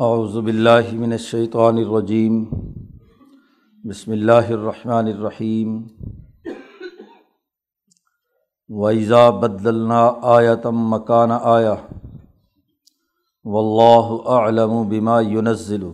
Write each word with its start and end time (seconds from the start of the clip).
اعوذ 0.00 0.36
باللہ 0.36 0.92
من 0.92 1.12
الشیطان 1.12 1.76
الرجیم۔ 1.76 2.44
بسم 3.84 4.12
اللہ 4.12 4.48
الرحمن 4.48 5.06
الرحیم۔ 5.06 5.82
ویزا 8.68 9.30
بدلنا 9.30 10.12
آیتم 10.22 10.88
مکان 10.88 11.30
آیا 11.30 11.74
و 13.44 13.58
اللہ 13.58 14.30
علم 14.30 14.88
بما 14.88 15.20
ينزل۔ 15.20 15.84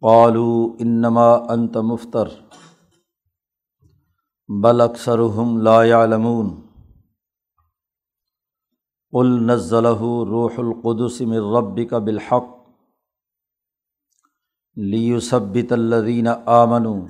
قالوا 0.00 0.76
انما 0.78 1.32
انت 1.32 1.76
مفتر، 1.76 2.24
بل 4.48 4.80
اکثرهم 4.80 5.56
لا 5.56 5.84
يعلمون۔ 5.84 6.65
قل 9.16 9.28
نزلہ 9.46 9.98
روح 10.30 10.58
القدس 10.58 11.20
من 11.20 11.44
ربک 11.52 11.94
بالحق 12.06 12.48
لیثبت 14.76 15.72
الذین 15.72 16.28
آمنوا 16.56 17.00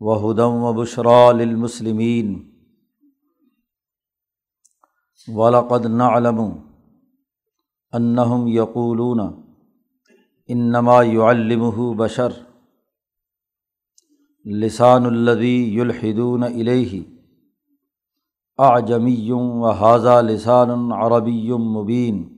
وہدم 0.00 0.62
و 0.62 0.72
بشرا 0.72 1.32
للمسلمین 1.32 2.32
ولقد 5.28 5.86
نعلم 5.96 6.40
انہم 7.92 8.48
یقولون 8.48 9.20
انما 10.48 11.02
يعلمه 11.04 11.92
بشر 11.96 12.42
لسان 14.46 15.06
الذی 15.06 15.56
یلحدون 15.78 16.42
الیہ 16.42 17.02
اعجمی 18.60 19.30
و 19.32 19.70
حاضہ 19.70 20.22
لسان 20.22 20.92
عربی 20.92 21.52
مبین۔ 21.52 22.36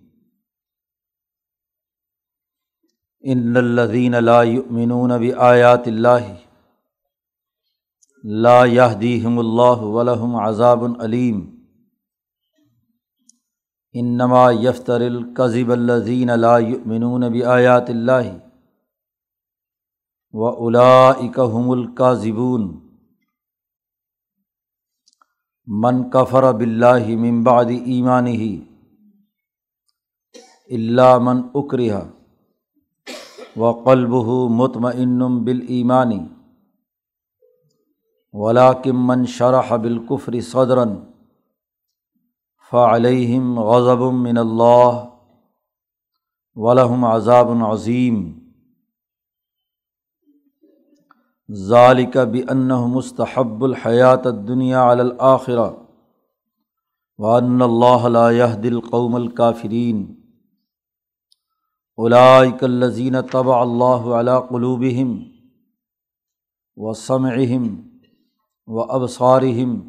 ان 3.20 3.56
الذین 3.56 4.12
لا 4.12 4.42
یؤمنون 4.42 5.10
بآیات 5.10 5.82
اللہ 5.86 6.34
لا 8.24 8.64
یہدیہم 8.64 9.38
اللہ 9.38 9.82
ولہم 9.82 10.36
عذاب 10.36 10.84
علیم۔ 11.00 11.62
انما 13.92 14.50
یفتر 14.50 15.00
القذب 15.00 15.70
الذین 15.70 16.30
لا 16.40 16.58
یؤمنون 16.58 17.20
بآیات 17.20 17.90
اللہ 17.90 18.36
و 20.32 20.46
اولئک 20.46 21.38
هم 21.38 21.70
الکاذبون۔ 21.70 22.91
من 25.68 26.02
کفر 26.10 26.52
بلّہ 26.52 27.16
ممباد 27.16 27.66
ایمان 27.86 28.26
ہی 28.26 28.56
اللہ 30.70 31.18
من 31.18 31.42
اکریہ 31.54 31.94
و 33.56 33.72
قلب 33.82 34.14
مطمئن 34.50 35.18
بال 35.44 35.60
ایمانی 35.68 36.18
ولاکم 38.34 39.06
من 39.06 39.26
شرح 39.26 39.74
بالکفری 39.76 40.40
صدرن 40.40 40.94
فعلیم 42.72 43.58
غضب 43.60 44.02
من 44.12 44.38
اللہ 44.38 45.04
ولہم 46.56 47.04
عذاب 47.04 47.50
عظیم 47.64 48.22
ذالک 51.52 52.16
بن 52.16 52.68
مستحب 52.90 53.64
الحیات 53.64 54.24
دنیا 54.48 54.88
الآخر 54.90 55.58
وان 57.18 57.62
اللہ 57.62 58.06
دل 58.62 58.74
القوم 58.74 59.14
الکافرین 59.14 60.04
اولائک 61.98 62.64
الذین 62.64 63.20
طبع 63.32 63.60
اللہ 63.60 64.08
علی 64.18 64.38
قلوبہم 64.50 65.12
و 66.76 66.92
سمعہم 66.94 67.66
و 68.68 68.82
ابصارہم 68.92 69.80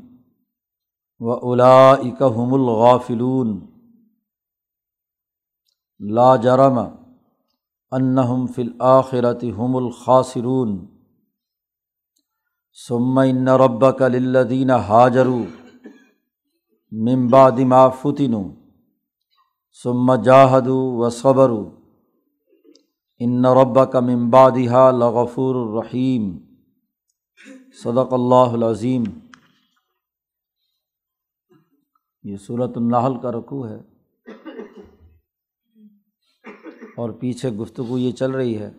و 1.21 1.31
اولائک 1.31 2.21
هم 2.21 2.53
الغافلون 2.53 3.59
لا 5.99 6.35
جرم 6.35 6.79
انہم 7.91 8.45
فی 8.47 8.61
الآخرت 8.61 9.43
هم 9.43 9.75
الخاسرون 9.75 10.92
ثم 12.77 13.19
ان 13.19 13.47
ربک 13.57 14.01
للذین 14.01 14.71
حاجروا 14.71 15.45
من 16.91 17.27
بعد 17.27 17.59
ما 17.67 17.87
فتنوا 17.89 18.49
ثم 19.81 20.15
جاہدوا 20.23 20.97
و 20.97 21.09
صبروا 21.09 21.69
ان 23.21 23.45
ربک 23.55 23.95
من 24.03 24.29
بعدها 24.29 24.91
لغفور 24.93 25.55
الرحیم 25.57 26.31
صدق 27.83 28.13
اللہ 28.13 28.53
العظیم 28.53 29.03
یہ 32.23 32.37
صورت 32.37 32.77
النحل 32.77 33.19
کا 33.21 33.31
رقوع 33.31 33.67
ہے 33.69 33.77
اور 36.97 37.09
پیچھے 37.19 37.49
گفتگو 37.51 37.97
یہ 37.97 38.11
چل 38.11 38.31
رہی 38.31 38.57
ہے 38.57 38.69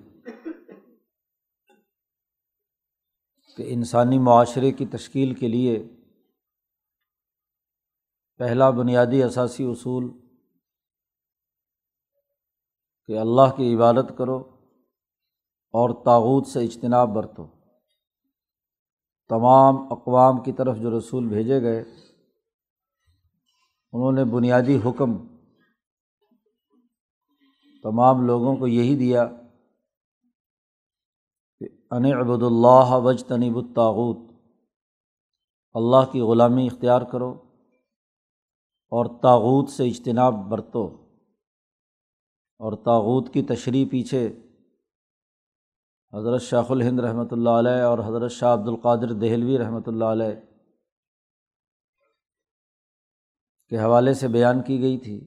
کہ 3.56 3.64
انسانی 3.66 4.18
معاشرے 4.18 4.72
کی 4.72 4.86
تشکیل 4.86 5.34
کے 5.34 5.48
لیے 5.48 5.84
پہلا 8.38 8.70
بنیادی 8.70 9.22
اثاثی 9.22 9.64
اصول 9.64 10.10
کہ 13.06 13.18
اللہ 13.18 13.56
کی 13.56 13.74
عبادت 13.74 14.12
کرو 14.18 14.38
اور 15.74 16.04
تاوت 16.04 16.46
سے 16.46 16.60
اجتناب 16.60 17.08
برتو۔ 17.08 17.46
تمام 19.28 19.92
اقوام 19.92 20.42
کی 20.42 20.52
طرف 20.52 20.76
جو 20.76 20.98
رسول 20.98 21.28
بھیجے 21.28 21.62
گئے، 21.62 21.84
انہوں 23.92 24.12
نے 24.12 24.24
بنیادی 24.24 24.76
حکم 24.76 25.26
تمام 27.82 28.26
لوگوں 28.26 28.56
کو 28.56 28.66
یہی 28.66 28.96
دیا 28.96 29.28
کہ 31.64 31.94
ان 31.94 32.04
عبد 32.04 32.42
اللہ 32.42 32.90
وج 32.90 33.24
تنیب 33.24 33.56
الطاعت 33.56 34.34
اللہ 35.74 36.12
کی 36.12 36.20
غلامی 36.20 36.66
اختیار 36.66 37.02
کرو 37.02 37.30
اور 38.88 39.06
تاغوت 39.06 39.68
سے 39.68 39.84
اجتناب 39.84 40.34
برتو۔ 40.34 41.04
اور 42.58 42.72
تاغوت 42.72 43.32
کی 43.32 43.42
تشریح 43.42 43.86
پیچھے 43.90 44.28
حضرت 46.12 46.42
شاخ 46.42 46.70
الہند 46.70 47.00
رحمۃ 47.00 47.28
اللہ 47.30 47.50
علیہ 47.50 47.82
اور 47.82 47.98
حضرت 47.98 48.30
شاہ 48.30 48.54
عبد 48.54 48.68
القادر 48.68 49.12
دہلوی 49.12 49.58
رحمۃ 49.58 49.86
اللہ 49.86 50.04
علیہ 50.04 50.34
کے 53.68 53.78
حوالے 53.78 54.14
سے 54.14 54.28
بیان 54.28 54.62
کی 54.62 54.80
گئی 54.80 54.98
تھی 54.98 55.20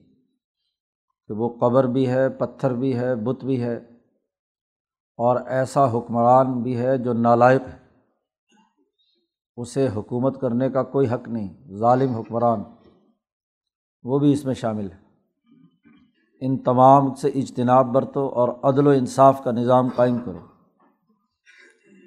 کہ 1.26 1.32
وہ 1.32 1.58
قبر 1.60 1.84
بھی 1.84 2.08
ہے، 2.08 2.28
پتھر 2.28 2.72
بھی 2.72 2.98
ہے، 2.98 3.14
بت 3.14 3.44
بھی 3.44 3.62
ہے۔ 3.62 3.97
اور 5.18 5.40
ایسا 5.46 5.98
حکمران 5.98 6.62
بھی 6.62 6.78
ہے 6.78 6.98
جو 6.98 7.12
نالائق 7.12 7.60
ہے۔ 7.60 7.78
اسے 9.56 9.88
حکومت 9.96 10.40
کرنے 10.40 10.70
کا 10.70 10.82
کوئی 10.82 11.08
حق 11.08 11.28
نہیں، 11.28 11.54
ظالم 11.76 12.10
حکمران۔ 12.10 12.62
وہ 14.02 14.18
بھی 14.18 14.32
اس 14.32 14.44
میں 14.44 14.54
شامل 14.54 14.90
ہے۔ 14.90 14.96
ان 16.40 16.58
تمام 16.58 17.14
سے 17.14 17.28
اجتناب 17.28 17.86
برتو 17.86 18.28
اور 18.28 18.48
عدل 18.62 18.86
و 18.86 18.90
انصاف 18.90 19.44
کا 19.44 19.50
نظام 19.50 19.88
قائم 19.96 20.18
کرو۔ 20.18 20.38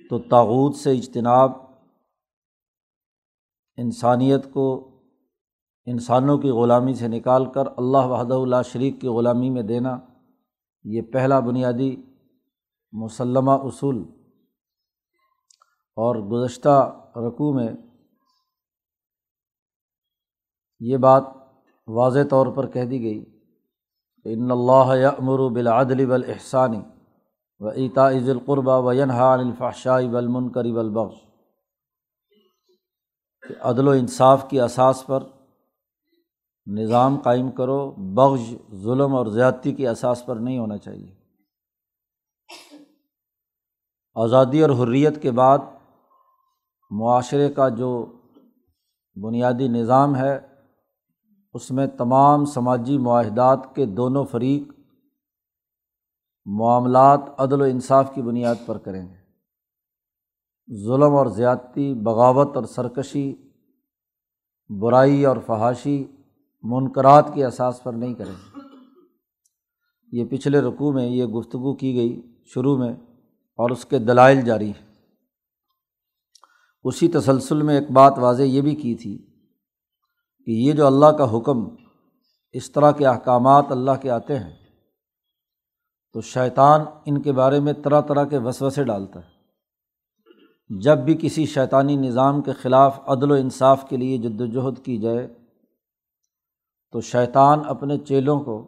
تو 0.10 0.20
تاوت 0.20 0.76
سے 0.76 0.92
اجتناب 0.92 1.52
انسانیت 3.78 4.54
کو، 4.54 4.92
انسانوں 5.86 6.38
کی 6.38 6.50
غلامی 6.50 6.94
سے 6.94 7.08
نکال 7.08 7.46
کر 7.46 7.64
اللہ 7.78 7.98
وحدہ 7.98 8.34
اللہ 8.34 8.62
شریک 8.66 9.02
کی 9.02 9.08
غلامی 9.08 9.50
میں 9.50 9.64
دینا، 9.64 10.00
یہ 10.84 11.02
پہلا 11.02 11.40
بنیادی 11.40 12.02
مسلمہ 12.92 13.52
اصول 13.52 14.04
اور 15.98 16.16
گزشتہ 16.16 17.02
رقوع 17.16 17.54
میں 17.54 17.74
یہ 20.80 20.98
بات 20.98 21.24
واضح 21.88 22.20
طور 22.30 22.48
پر 22.48 22.68
کہہ 22.68 22.86
دی 22.86 23.02
گئی 23.02 23.26
کہ 24.24 24.34
ان 24.34 24.52
اللہ 24.52 25.08
امر 25.18 25.50
بالعدل 25.50 26.06
بالاحسانی 26.06 26.82
و 27.60 27.72
عیتا 27.72 28.10
عز 28.10 28.30
القربہ 28.30 28.80
و 28.80 28.94
ینحا 28.94 29.34
الفاشائی 29.34 30.10
بالمنکری 30.10 30.72
بالبخش 30.72 31.16
کہ 33.48 33.56
عدل 33.62 33.88
و 33.88 33.92
انصاف 33.92 34.50
کی 34.50 34.62
اساس 34.62 35.06
پر 35.06 35.24
نظام 36.66 37.20
قائم 37.20 37.52
کرو 37.52 37.92
بخش 37.92 38.54
ظلم 38.76 39.16
اور 39.16 39.26
زیادتی 39.26 39.72
کی 39.72 39.88
اساس 39.88 40.26
پر 40.26 40.36
نہیں 40.36 40.58
ہونا 40.58 40.78
چاہیے۔ 40.78 41.21
آزادی 44.16 44.62
اور 44.62 44.70
حریت 44.70 45.22
کے 45.22 45.32
بعد 45.32 45.60
معاشرے 46.90 47.50
کا 47.50 47.70
جو 47.70 48.06
بنیادی 49.16 49.68
نظام 49.68 50.16
ہے، 50.16 50.40
اس 51.54 51.72
میں 51.72 51.88
تمام 51.88 52.46
سماجی 52.46 52.98
معاہدات 52.98 53.76
کے 53.76 53.86
دونوں 53.86 54.26
فریق 54.26 54.74
معاملات 56.46 57.22
عدل 57.38 57.62
و 57.62 57.64
انصاف 57.64 58.14
کی 58.14 58.22
بنیاد 58.22 58.56
پر 58.66 58.78
کریں 58.78 59.08
گے۔ 59.08 59.22
ظلم 60.84 61.16
اور 61.16 61.26
زیادتی، 61.26 61.94
بغاوت 61.94 62.56
اور 62.56 62.64
سرکشی، 62.64 63.36
برائی 64.70 65.26
اور 65.26 65.38
فحاشی 65.46 66.08
منقرات 66.64 67.34
کے 67.34 67.46
احساس 67.46 67.84
پر 67.84 67.94
نہیں 67.94 68.14
کریں 68.14 68.34
گے۔ 68.34 68.60
یہ 70.12 70.26
پچھلے 70.26 70.62
رقوع 70.62 70.92
میں 70.92 71.08
یہ 71.08 71.26
گفتگو 71.26 71.76
کی 71.76 71.96
گئی، 71.96 72.38
شروع 72.46 72.78
میں 72.78 72.94
اور 73.62 73.70
اس 73.70 73.86
کے 73.86 74.00
دلائل 74.00 74.42
جاری 74.42 74.72
ہیں۔ 74.72 74.90
اسی 76.84 77.08
تسلسل 77.08 77.62
میں 77.62 77.80
ایک 77.80 77.92
بات 77.92 78.14
واضح 78.18 78.42
یہ 78.42 78.62
بھی 78.62 78.76
کی 78.76 78.96
تھی 78.96 79.18
کہ 80.46 80.52
یہ 80.52 80.74
جو 80.74 80.86
اللہ 80.86 81.06
کا 81.06 81.38
حکم 81.38 81.58
اس 82.52 82.72
طرح 82.72 82.92
کے 82.92 83.06
احکامات 83.08 83.66
اللہ 83.70 83.92
کے 84.02 84.10
آتے 84.10 84.40
ہیں، 84.40 84.56
تو 86.14 86.22
شیطان 86.22 86.82
ان 87.06 87.22
کے 87.22 87.32
بارے 87.32 87.60
میں 87.60 87.74
طرح 87.74 88.02
طرح 88.02 88.26
کے 88.26 88.38
وسوسے 88.38 88.84
ڈالتا 88.84 89.20
ہے۔ 89.20 89.30
جب 90.82 90.98
بھی 90.98 91.18
کسی 91.22 91.46
شیطانی 91.46 91.96
نظام 91.96 92.42
کے 92.42 92.54
خلاف 92.54 93.00
عدل 93.08 93.32
و 93.32 93.34
انصاف 93.34 93.86
کے 93.90 93.98
لیے 93.98 94.18
جد 94.18 94.42
وجہد 94.42 94.86
کی 94.86 94.98
جائے، 94.98 95.28
تو 96.92 97.02
شیطان 97.02 97.60
اپنے 97.66 97.98
چیلوں 97.98 98.40
کو 98.40 98.68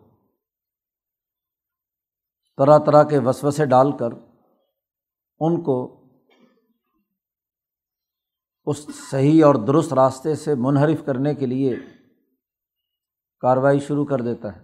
طرح 2.57 2.78
طرح 2.78 3.04
کے 3.04 3.18
وسوسے 3.19 3.66
ڈال 3.66 3.92
کر 3.92 4.10
ان 5.39 5.63
کو 5.63 6.00
اس 8.65 8.85
صحیح 9.12 9.45
اور 9.45 9.56
درست 9.56 9.94
راستے 9.94 10.35
سے 10.35 10.56
منحرف 10.56 11.06
کرنے 11.06 11.35
کے 11.35 11.45
لیے 11.45 11.75
کارروائی 13.39 13.80
شروع 13.80 14.06
کر 14.06 14.21
دیتا 14.21 14.56
ہے۔ 14.56 14.62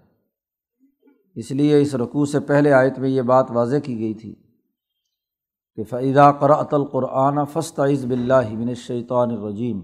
اس 1.36 1.52
لیے 1.52 1.82
اس 1.82 1.96
رقوع 1.96 2.26
سے 2.26 2.40
پہلے 2.40 2.74
آیت 2.74 3.00
میں 3.00 3.10
یہ 3.10 3.22
بات 3.22 3.52
واضح 3.52 3.76
کی 3.84 4.00
گئی 4.00 4.14
تھی 4.14 4.36
کہ 5.76 5.84
فعیدہ 5.84 6.32
قرأۃ 6.40 6.72
القرآن 6.72 7.46
فسط 7.46 7.80
عز 7.80 8.06
بلّہ 8.06 8.50
من 8.50 8.68
الشیطان 8.68 9.32
الرجیم 9.32 9.80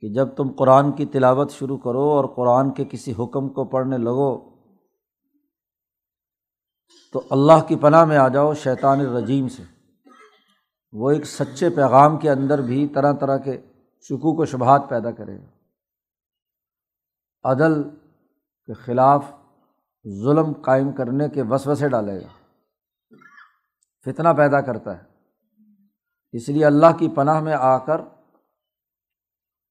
کہ 0.00 0.08
جب 0.08 0.28
تم 0.36 0.52
قرآن 0.52 0.92
کی 0.92 1.06
تلاوت 1.06 1.50
شروع 1.50 1.78
کرو 1.78 2.10
اور 2.10 2.24
قرآن 2.24 2.70
کے 2.70 2.84
کسی 2.84 3.12
حکم 3.12 3.48
کو 3.48 3.64
پڑھنے 3.64 3.98
لگو 3.98 4.49
تو 7.12 7.22
اللہ 7.30 7.64
کی 7.68 7.76
پناہ 7.76 8.04
میں 8.04 8.16
آ 8.16 8.28
جاؤ 8.28 8.54
شیطان 8.54 9.00
الرجیم 9.00 9.48
سے۔ 9.48 9.62
وہ 10.92 11.10
ایک 11.10 11.24
سچے 11.24 11.70
پیغام 11.70 12.18
کے 12.18 12.30
اندر 12.30 12.62
بھی 12.62 12.88
طرح 12.88 13.12
طرح 13.12 13.36
کے 13.36 13.58
شکوک 14.00 14.38
و 14.38 14.44
شبہات 14.44 14.82
پیدا 14.88 15.10
کرے 15.10 15.38
گا۔ 15.38 15.46
عدل 17.42 17.82
کے 18.66 18.72
خلاف 18.72 19.24
ظلم 20.08 20.52
قائم 20.52 20.92
کرنے 20.92 21.28
کے 21.28 21.42
وسوسے 21.42 21.88
ڈالے 21.88 22.20
گا۔ 22.20 22.28
فتنہ 24.04 24.28
پیدا 24.36 24.60
کرتا 24.60 24.98
ہے۔ 24.98 25.02
اس 26.32 26.48
لیے 26.48 26.64
اللہ 26.64 26.96
کی 26.98 27.08
پناہ 27.08 27.40
میں 27.40 27.54
آ 27.54 27.78
کر 27.78 28.00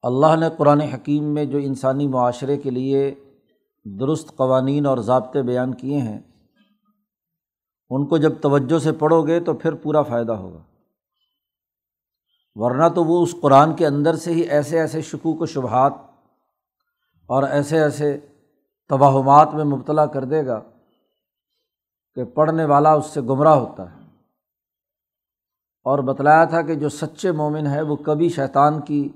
اللہ 0.02 0.36
نے 0.36 0.50
قرآن 0.58 0.82
حکیم 0.82 1.24
میں 1.24 1.46
جو 1.46 1.58
انسانی 1.58 2.08
معاشرے 2.08 2.58
کے 2.58 2.70
لیے 2.70 3.16
درست 4.00 4.36
قوانین 4.36 4.86
اور 4.86 4.98
ضابطے 4.98 5.42
بیان 5.42 5.74
کیے 5.74 5.98
ہیں 5.98 6.20
ان 7.90 8.06
کو 8.06 8.18
جب 8.18 8.42
توجہ 8.42 8.80
سے 8.80 8.92
پڑھو 8.92 9.28
گے 9.28 9.40
تو 9.40 9.54
پھر 9.54 9.74
پورا 9.74 10.02
فائدہ 10.02 10.32
ہوگا۔ 10.32 10.62
ورنہ 12.56 12.88
تو 12.96 13.04
وہ 13.04 13.24
اس 13.24 13.36
قرآن 13.42 13.76
کے 13.76 13.88
اندر 13.88 14.16
سے 14.16 14.32
ہی 14.32 14.40
ایسے 14.40 14.80
ایسے 14.80 15.02
شکوک 15.02 15.42
و 15.42 15.46
شبہات 15.46 15.94
اور 17.26 17.44
ایسے 17.44 17.84
ایسے 17.84 18.20
توہمات 18.88 19.54
میں 19.54 19.64
مبتلا 19.64 20.06
کر 20.06 20.24
دے 20.24 20.46
گا 20.46 20.62
کہ 22.16 22.24
پڑھنے 22.24 22.66
والا 22.66 22.94
اس 22.94 23.06
سے 23.06 23.22
گمراہ 23.22 23.56
ہوتا 23.56 23.92
ہے۔ 23.92 24.00
اور 25.84 26.00
بتلایا 26.00 26.46
تھا 26.46 26.62
کہ 26.62 26.76
جو 26.76 26.90
سچے 26.90 27.32
مومن 27.32 27.68
ہے 27.68 27.82
وہ 27.82 27.96
کبھی 27.96 28.30
شیطان 28.30 28.82
کی 28.82 29.10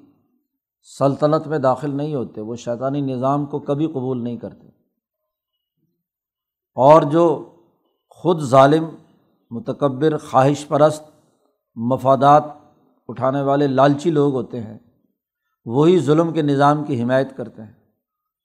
سلطنت 1.00 1.48
میں 1.48 1.60
داخل 1.60 1.98
نہیں 1.98 2.16
ہوتے، 2.16 2.42
وہ 2.42 2.56
شیطانی 2.56 3.02
نظام 3.02 3.46
کو 3.46 3.60
کبھی 3.60 3.88
قبول 3.88 4.24
نہیں 4.24 4.38
کرتے۔ 4.38 4.68
اور 6.76 7.02
جو 7.02 7.53
خود 8.24 8.42
ظالم، 8.42 8.86
متکبر، 9.50 10.18
خواہش 10.18 10.68
پرست، 10.68 11.04
مفادات 11.76 12.44
اٹھانے 13.08 13.42
والے 13.42 13.68
لالچی 13.68 14.12
لوگ 14.12 14.34
ہوتے 14.34 14.62
ہیں۔ 14.62 14.78
وہی 15.66 16.00
ظلم 16.00 16.34
کے 16.34 16.42
نظام 16.42 16.84
کی 16.84 17.04
حمایت 17.04 17.38
کرتے 17.38 17.62
ہیں۔ 17.62 17.74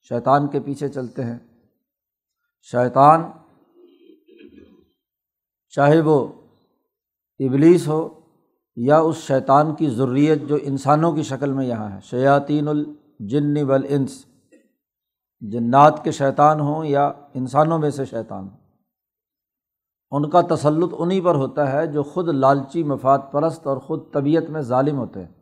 شیطان 0.08 0.48
کے 0.48 0.60
پیچھے 0.60 0.88
چلتے 0.88 1.25
ہیں۔ 1.25 1.38
شیطان 2.62 3.30
چاہے 5.69 6.00
وہ 6.00 6.26
ابلیس 7.38 7.88
ہو 7.88 8.20
یا 8.76 8.98
اس 8.98 9.16
شیطان 9.16 9.75
کی 9.75 9.90
ضروریت 9.90 10.42
جو 10.42 10.58
انسانوں 10.62 11.12
کی 11.12 11.22
شکل 11.22 11.52
میں 11.52 11.66
یہاں 11.66 11.90
ہے۔ 11.90 12.00
شیاطین 12.02 12.69
الجن 12.69 13.62
والانس۔ 13.62 14.26
جنات 15.40 16.04
کے 16.04 16.10
شیطان 16.10 16.60
ہوں 16.60 16.84
یا 16.84 17.12
انسانوں 17.34 17.78
میں 17.78 17.90
سے 17.90 18.04
شیطان 18.04 18.48
ہوں۔ 18.48 18.68
ان 20.10 20.31
کا 20.31 20.40
تسلط 20.40 20.94
انہیں 20.99 21.20
پر 21.20 21.34
ہوتا 21.34 21.72
ہے 21.72 21.87
جو 21.87 22.02
خود 22.02 22.28
لالچی، 22.28 22.82
مفاد 22.82 23.19
پرست 23.32 23.66
اور 23.66 23.76
خود 23.76 24.12
طبیعت 24.12 24.50
میں 24.50 24.60
ظالم 24.60 24.99
ہوتے 24.99 25.20
ہیں۔ 25.25 25.32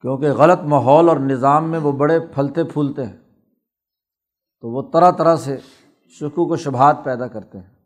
کیونکہ 0.00 0.30
غلط 0.30 0.60
ماحول 0.60 1.08
اور 1.08 1.16
نظام 1.16 1.70
میں 1.70 1.78
وہ 1.78 1.92
بڑے 1.92 2.20
پھلتے 2.20 2.64
پھولتے 2.64 3.06
ہیں۔ 3.06 3.16
تو 4.60 4.68
وہ 4.68 4.90
طرح 4.92 5.10
طرح 5.10 5.36
سے 5.36 5.56
شکوک 6.08 6.50
و 6.50 6.56
شبہات 6.56 6.96
پیدا 7.04 7.26
کرتے 7.26 7.58
ہیں۔ 7.58 7.78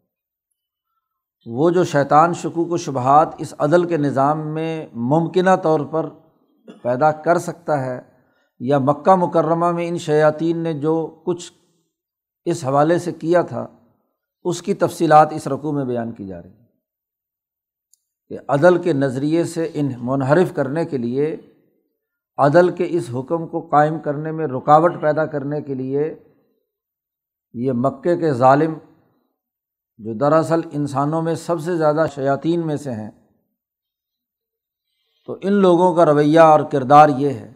وہ 1.47 1.71
جو 1.71 1.85
شیطان 1.85 2.35
شکوک 2.35 2.73
و 2.73 2.77
شبہات 2.77 3.29
اس 3.39 3.55
عدل 3.59 3.85
کے 3.85 3.97
نظام 3.97 4.39
میں 4.39 4.87
ممکنہ 4.93 5.51
طور 5.63 5.81
پر 5.81 6.09
پیدا 6.83 7.13
کر 7.13 7.39
سکتا 7.39 7.85
ہے 7.85 8.01
یا 8.61 8.79
مکہ 8.79 9.15
مکرمہ 9.15 9.71
میں 9.71 9.89
ان 9.89 9.99
شیاطین 9.99 10.59
نے 10.59 10.73
جو 10.73 11.23
کچھ 11.27 11.53
اس 12.45 12.65
حوالے 12.65 12.99
سے 12.99 13.13
کیا 13.13 13.43
تھا 13.43 13.67
اس 14.45 14.63
کی 14.63 14.75
تفصیلات 14.75 15.33
اس 15.33 15.47
رقوع 15.47 15.73
میں 15.73 15.85
بیان 15.85 16.13
کی 16.13 16.27
جا 16.27 16.43
رہی 16.43 16.51
ہیں 16.51 16.67
کہ 18.29 18.39
عدل 18.49 18.83
کے 18.83 18.93
نظریے 18.93 19.45
سے 19.45 19.71
ان 19.75 19.93
منحرف 19.99 20.55
کرنے 20.55 20.85
کے 20.85 20.99
لیے، 20.99 21.37
عدل 22.37 22.75
کے 22.75 22.87
اس 22.91 23.11
حکم 23.15 23.47
کو 23.47 23.61
قائم 23.61 23.99
کرنے 23.99 24.33
میں 24.33 24.47
رکاوٹ 24.47 25.01
پیدا 25.01 25.27
کرنے 25.27 25.63
کے 25.63 25.75
لیے 25.75 26.15
یہ 27.53 27.73
مکے 27.73 28.17
کے 28.17 28.33
ظالم 28.33 28.75
جو 29.97 30.15
دراصل 30.15 30.61
انسانوں 30.73 31.23
میں 31.23 31.35
سب 31.35 31.61
سے 31.61 31.77
زیادہ 31.77 32.05
شیاطین 32.15 32.67
میں 32.67 32.77
سے 32.77 32.91
ہیں، 32.91 33.11
تو 35.27 35.39
ان 35.41 35.53
لوگوں 35.53 35.95
کا 35.95 36.07
رویہ 36.07 36.41
اور 36.41 36.61
کردار 36.61 37.09
یہ 37.09 37.29
ہے 37.29 37.53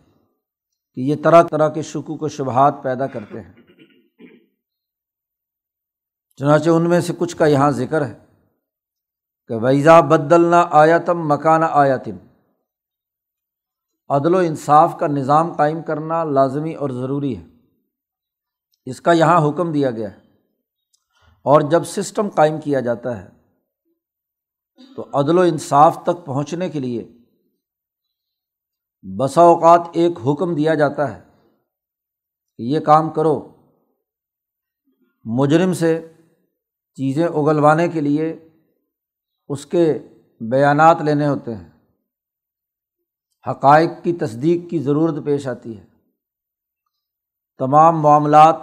کہ 0.94 1.00
یہ 1.00 1.16
طرح 1.24 1.42
طرح 1.42 1.68
کے 1.68 1.82
شکوک 1.82 2.22
و 2.22 2.28
شبہات 2.28 2.74
پیدا 2.82 3.06
کرتے 3.06 3.40
ہیں۔ 3.40 3.52
چنانچہ 6.36 6.70
ان 6.70 6.88
میں 6.88 7.00
سے 7.00 7.12
کچھ 7.18 7.36
کا 7.36 7.46
یہاں 7.46 7.70
ذکر 7.70 8.06
ہے 8.06 8.18
کہ 9.46 9.54
ویزا 9.54 10.00
بدلنا 10.00 10.68
آیاتم 10.70 11.28
مکان 11.28 11.62
آیاتن 11.70 12.16
عدل 14.08 14.34
و 14.34 14.38
انصاف 14.38 14.96
کا 15.00 15.06
نظام 15.06 15.52
قائم 15.52 15.82
کرنا 15.82 16.24
لازمی 16.24 16.74
اور 16.74 16.90
ضروری 16.90 17.38
ہے۔ 17.38 17.46
اس 18.84 19.00
کا 19.00 19.12
یہاں 19.12 19.48
حکم 19.48 19.72
دیا 19.72 19.90
گیا 19.90 20.12
ہے۔ 20.12 20.20
اور 21.42 21.60
جب 21.60 21.84
سسٹم 21.84 22.28
قائم 22.28 22.60
کیا 22.60 22.80
جاتا 22.80 23.22
ہے، 23.22 23.28
تو 24.96 25.06
عدل 25.12 25.38
و 25.38 25.40
انصاف 25.40 25.98
تک 26.02 26.26
پہنچنے 26.26 26.68
کے 26.68 26.80
لیے 26.80 27.08
بسا 29.16 29.40
اوقات 29.40 29.80
ایک 29.92 30.12
حکم 30.26 30.54
دیا 30.54 30.74
جاتا 30.74 31.14
ہے 31.14 31.22
کہ 32.56 32.62
یہ 32.62 32.80
کام 32.80 33.10
کرو۔ 33.10 33.56
مجرم 35.24 35.72
سے 35.72 36.12
چیزیں 36.96 37.26
اگلوانے 37.26 37.88
کے 37.88 38.00
لیے 38.00 38.48
اس 39.48 39.66
کے 39.66 39.98
بیانات 40.40 40.96
لینے 41.00 41.28
ہوتے 41.28 41.54
ہیں۔ 41.54 41.70
حقائق 43.50 43.90
کی 44.02 44.12
تصدیق 44.12 44.70
کی 44.70 44.78
ضرورت 44.78 45.24
پیش 45.24 45.46
آتی 45.46 45.78
ہے۔ 45.78 45.86
تمام 47.58 48.00
معاملات 48.00 48.56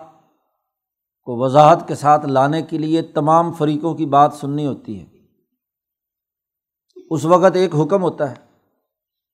کو 1.23 1.45
وضاحت 1.45 1.87
کے 1.87 1.95
ساتھ 1.95 2.25
لانے 2.25 2.61
کے 2.61 2.77
لیے 2.77 3.01
تمام 3.01 3.53
فریقوں 3.53 3.95
کی 3.95 4.05
بات 4.05 4.33
سننی 4.33 4.67
ہوتی 4.67 5.01
ہے۔ 5.01 5.05
اس 7.09 7.25
وقت 7.25 7.55
ایک 7.55 7.75
حکم 7.75 8.01
ہوتا 8.01 8.31
ہے، 8.31 8.35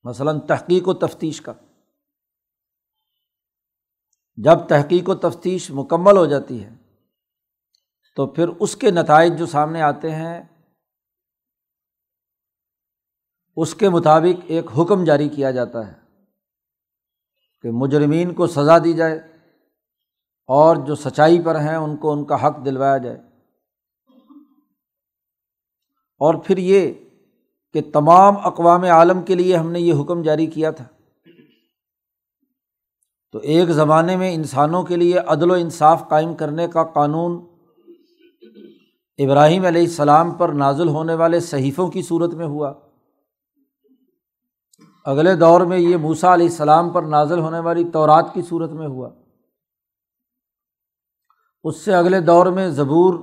مثلاً 0.04 0.40
تحقیق 0.40 0.88
و 0.88 0.94
تفتیش 0.94 1.42
کا۔ 1.42 1.54
جب 4.36 4.68
تحقیق 4.70 5.10
و 5.10 5.16
تفتیش 5.16 5.72
مکمل 5.72 6.18
ہو 6.18 6.26
جاتی 6.26 6.64
ہے 6.64 6.89
تو 8.20 8.28
پھر 8.28 8.48
اس 8.48 8.76
کے 8.76 8.92
نتائج 8.92 9.40
جو 9.40 9.46
سامنے 9.46 9.82
آتے 9.82 10.12
ہیں، 10.12 10.44
اس 13.56 13.76
کے 13.76 13.90
مطابق 13.90 14.42
ایک 14.48 14.66
حکم 14.78 15.04
جاری 15.04 15.30
کیا 15.30 15.52
جاتا 15.52 15.88
ہے 15.88 15.94
کہ 17.62 17.70
مجرمین 17.72 18.34
کو 18.34 18.48
سزا 18.48 18.78
دی 18.78 18.94
جائے 18.94 19.18
اور 20.48 20.76
جو 20.76 20.96
سچائی 20.96 21.44
پر 21.44 21.60
ہیں 21.60 21.76
ان 21.76 21.98
کو 21.98 22.14
ان 22.14 22.26
کا 22.26 22.48
حق 22.48 22.66
دلوایا 22.66 22.98
جائے۔ 22.98 23.18
اور 26.18 26.36
پھر 26.46 26.58
یہ 26.58 26.94
کہ 27.74 27.82
تمام 27.94 28.34
اقوام 28.48 28.84
عالم 28.84 29.22
کے 29.22 29.36
لیے 29.36 29.58
ہم 29.58 29.72
نے 29.72 29.80
یہ 29.80 29.94
حکم 30.02 30.22
جاری 30.22 30.46
کیا 30.46 30.72
تھا۔ 30.72 30.86
تو 33.32 33.40
ایک 33.40 33.70
زمانے 33.70 34.16
میں 34.16 34.34
انسانوں 34.34 34.84
کے 34.84 34.96
لیے 34.96 35.18
عدل 35.18 35.52
و 35.52 35.54
انصاف 35.54 36.04
قائم 36.10 36.36
کرنے 36.36 36.68
کا 36.68 36.84
قانون 36.84 37.49
ابراہیم 39.26 39.66
علیہ 39.66 39.82
السلام 39.82 40.32
پر 40.32 40.50
نازل 40.50 40.88
ہونے 40.88 41.14
والے 41.14 41.40
صحیفوں 41.40 41.88
کی 41.88 42.02
صورت 42.02 42.34
میں 42.34 42.46
ہوا۔ 42.46 42.74
اگلے 45.06 45.36
دور 45.36 45.62
میں 45.62 45.80
یہ 45.80 45.98
موسا 45.98 46.34
علیہ 46.34 46.46
السلام 46.46 46.90
پر 46.90 47.04
نازل 47.04 47.40
ہونے 47.40 47.60
والی 47.60 47.84
تورات 47.84 48.34
کی 48.34 48.42
صورت 48.42 48.72
میں 48.72 48.88
ہوا۔ 48.88 49.10
اس 51.64 51.78
سے 51.78 51.94
اگلے 51.94 52.20
دور 52.20 52.46
میں 52.46 52.70
زبور 52.70 53.14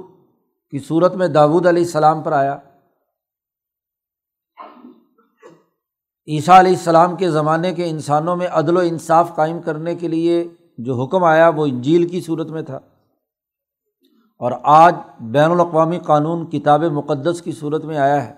کی 0.70 0.78
صورت 0.78 1.14
میں 1.14 1.28
داود 1.28 1.66
علیہ 1.66 1.82
السلام 1.82 2.22
پر 2.22 2.32
آیا۔ 2.32 2.58
عیسیٰ 6.26 6.58
علیہ 6.58 6.72
السلام 6.72 7.16
کے 7.16 7.30
زمانے 7.30 7.74
کے 7.74 7.90
انسانوں 7.90 8.36
میں 8.36 8.46
عدل 8.46 8.76
و 8.76 8.80
انصاف 8.80 9.36
قائم 9.36 9.62
کرنے 9.62 9.94
کے 9.94 10.08
لیے 10.08 10.48
جو 10.78 11.02
حکم 11.02 11.24
آیا 11.24 11.48
وہ 11.48 11.66
انجیل 11.66 12.08
کی 12.08 12.20
صورت 12.20 12.46
میں 12.46 12.62
تھا۔ 12.62 12.78
اور 14.40 14.52
آج 14.62 14.94
بین 15.20 15.50
الاقوامی 15.50 15.98
قانون 15.98 16.50
کتاب 16.50 16.82
مقدس 16.82 17.42
کی 17.42 17.52
صورت 17.52 17.84
میں 17.84 17.96
آیا 17.96 18.24
ہے۔ 18.26 18.34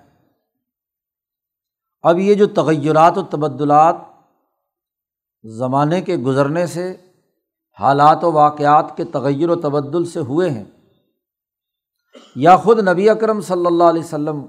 اب 2.05 2.19
یہ 2.19 2.35
جو 2.35 2.47
تغیرات 2.47 3.19
و 3.19 3.23
تبدلات 3.23 3.97
زمانے 5.45 6.00
کے 6.00 6.17
گزرنے 6.17 6.67
سے، 6.67 6.97
حالات 7.78 8.25
و 8.25 8.33
واقعات 8.33 8.97
کے 8.97 9.05
تغیر 9.05 9.50
و 9.50 9.57
تبدل 9.57 10.05
سے 10.05 10.21
ہوئے 10.21 10.50
ہیں، 10.50 10.64
یا 12.37 12.57
خود 12.57 12.88
نبی 12.88 13.09
اکرم 13.09 13.40
صلی 13.40 13.67
اللہ 13.67 13.85
علیہ 13.85 14.02
وسلم 14.02 14.47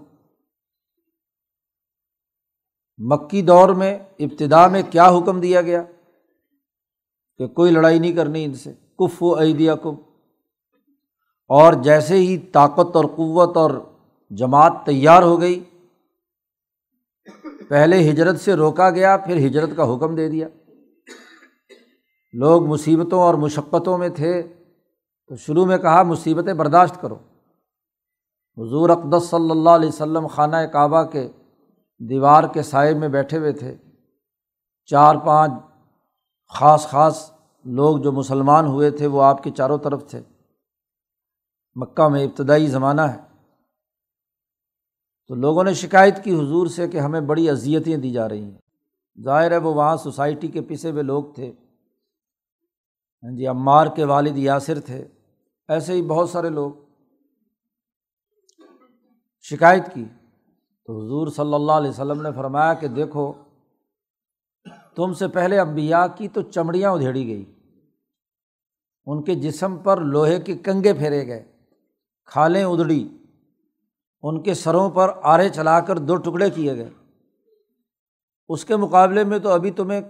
مکی 3.00 3.42
دور 3.42 3.70
میں 3.70 4.00
ابتدا 4.20 4.68
میں 4.68 4.82
کیا 4.90 5.08
حکم 5.10 5.40
دیا 5.40 5.62
گیا 5.62 5.84
کہ 7.38 7.48
کوئی 7.48 7.72
لڑائی 7.72 8.00
نہیں 8.00 8.14
کرنی 8.14 8.44
ان 8.46 8.54
سے 8.54 8.74
کف 9.00 9.24
و 9.24 9.40
عیدیا 9.42 9.76
کم 9.76 9.96
اور 11.50 11.74
جیسے 11.74 12.16
ہی 12.16 12.38
طاقت 12.38 12.96
اور 12.96 13.06
قوت 13.06 13.58
اور 13.58 13.72
جماعت 14.30 14.74
تیار 14.86 15.24
ہو 15.24 15.42
گئی، 15.42 15.64
پہلے 17.70 18.10
ہجرت 18.10 18.40
سے 18.40 18.54
روکا 18.54 18.90
گیا، 18.90 19.18
پھر 19.18 19.48
ہجرت 19.48 19.70
کا 19.76 19.96
حکم 19.96 20.16
دے 20.16 20.30
دیا۔ 20.30 20.48
لوگ 22.34 22.66
مصیبتوں 22.66 23.20
اور 23.20 23.34
مشقتوں 23.34 23.98
میں 23.98 24.10
تھے، 24.10 24.42
تو 25.28 25.36
شروع 25.36 25.66
میں 25.66 25.78
کہا، 25.78 26.04
مصیبتیں 26.04 26.54
برداشت 26.54 27.02
کرو۔ 27.02 27.16
حضور 28.58 28.90
اقدس 28.90 29.30
صلی 29.30 29.52
اللہ 29.52 29.70
علیہ 29.70 29.90
وسلم 29.90 30.28
خانہ 30.28 30.56
کعبہ 30.56 31.04
کے 31.04 31.28
دیوار 31.98 32.44
کے 32.44 32.62
سائے 32.62 32.94
میں 32.94 33.08
بیٹھے 33.08 33.38
ہوئے 33.38 33.52
تھے۔ 33.52 33.76
چار 34.86 35.16
پانچ 35.16 35.52
خاص 36.48 36.88
خاص 36.88 37.32
لوگ 37.66 37.98
جو 37.98 38.12
مسلمان 38.12 38.66
ہوئے 38.66 38.92
تھے، 38.92 39.08
وہ 39.08 39.24
آپ 39.24 39.44
کے 39.44 39.52
چاروں 39.52 39.78
طرف 39.78 40.10
تھے۔ 40.10 40.22
مکہ 41.76 42.08
میں 42.08 42.24
ابتدائی 42.24 42.68
زمانہ 42.68 43.02
ہے۔ 43.02 43.18
تو 45.28 45.36
لوگوں 45.36 45.64
نے 45.64 45.74
شکایت 45.74 46.24
کی 46.24 46.34
حضور 46.34 46.68
سے 46.68 46.88
کہ 46.88 46.98
ہمیں 46.98 47.22
بڑی 47.22 47.50
اذیتیں 47.50 47.98
دی 47.98 48.12
جا 48.12 48.30
رہی 48.30 48.44
ہیں۔ 48.44 48.58
ظاہر 49.24 49.52
ہے 49.52 49.58
وہ 49.58 49.74
وہاں 49.74 49.98
سوسائٹی 49.98 50.48
کے 50.48 50.62
پسے 50.62 50.92
ہوئے 50.92 51.04
لوگ 51.04 51.24
تھے۔ 51.36 51.52
ہاں 53.24 53.38
جی 53.38 53.48
عمار 53.48 53.88
کے 53.96 54.04
والد 54.04 54.38
یاسر 54.38 54.80
تھے۔ 54.80 55.08
ایسے 55.68 55.94
ہی 55.94 56.02
بہت 56.02 56.30
سارے 56.30 56.50
لوگ 56.50 56.72
شکایت 59.42 59.94
کی۔ 59.94 60.06
تو 60.86 61.06
حضور 61.06 61.28
صلی 61.28 61.54
اللہ 61.54 61.72
علیہ 61.72 61.90
وسلم 61.90 62.22
نے 62.22 62.30
فرمایا 62.36 62.74
کہ 62.74 62.88
دیکھو، 62.88 63.34
تم 64.96 65.14
سے 65.14 65.28
پہلے 65.28 65.60
امبیا 65.60 66.08
کی 66.08 66.28
تو 66.28 66.42
چمڑیاں 66.42 66.92
ادھیڑی 66.92 67.28
گئی۔ 67.28 67.46
ان 69.06 69.24
کے 69.24 69.36
جسم 69.36 69.78
پر 69.78 70.02
لوہے 70.02 70.40
کے 70.40 70.58
کنگے 70.58 70.94
پھیرے 70.94 71.28
گئے۔ 71.28 71.59
کھالیں 72.30 72.64
ادڑی 72.64 73.18
ان 74.22 74.44
کے 74.44 74.54
سروں 74.54 74.90
پر 74.90 75.12
آرے 75.24 75.50
چلا 75.50 75.80
کر 75.80 75.98
دو 75.98 76.16
ٹکڑے 76.16 76.50
کیے 76.50 76.76
گئے۔ 76.76 76.90
اس 78.50 78.66
کے 78.66 78.76
مقابلے 78.76 79.24
میں 79.24 79.40
تو 79.40 79.50
ابھی 79.50 79.72
تمہیں 79.72 80.02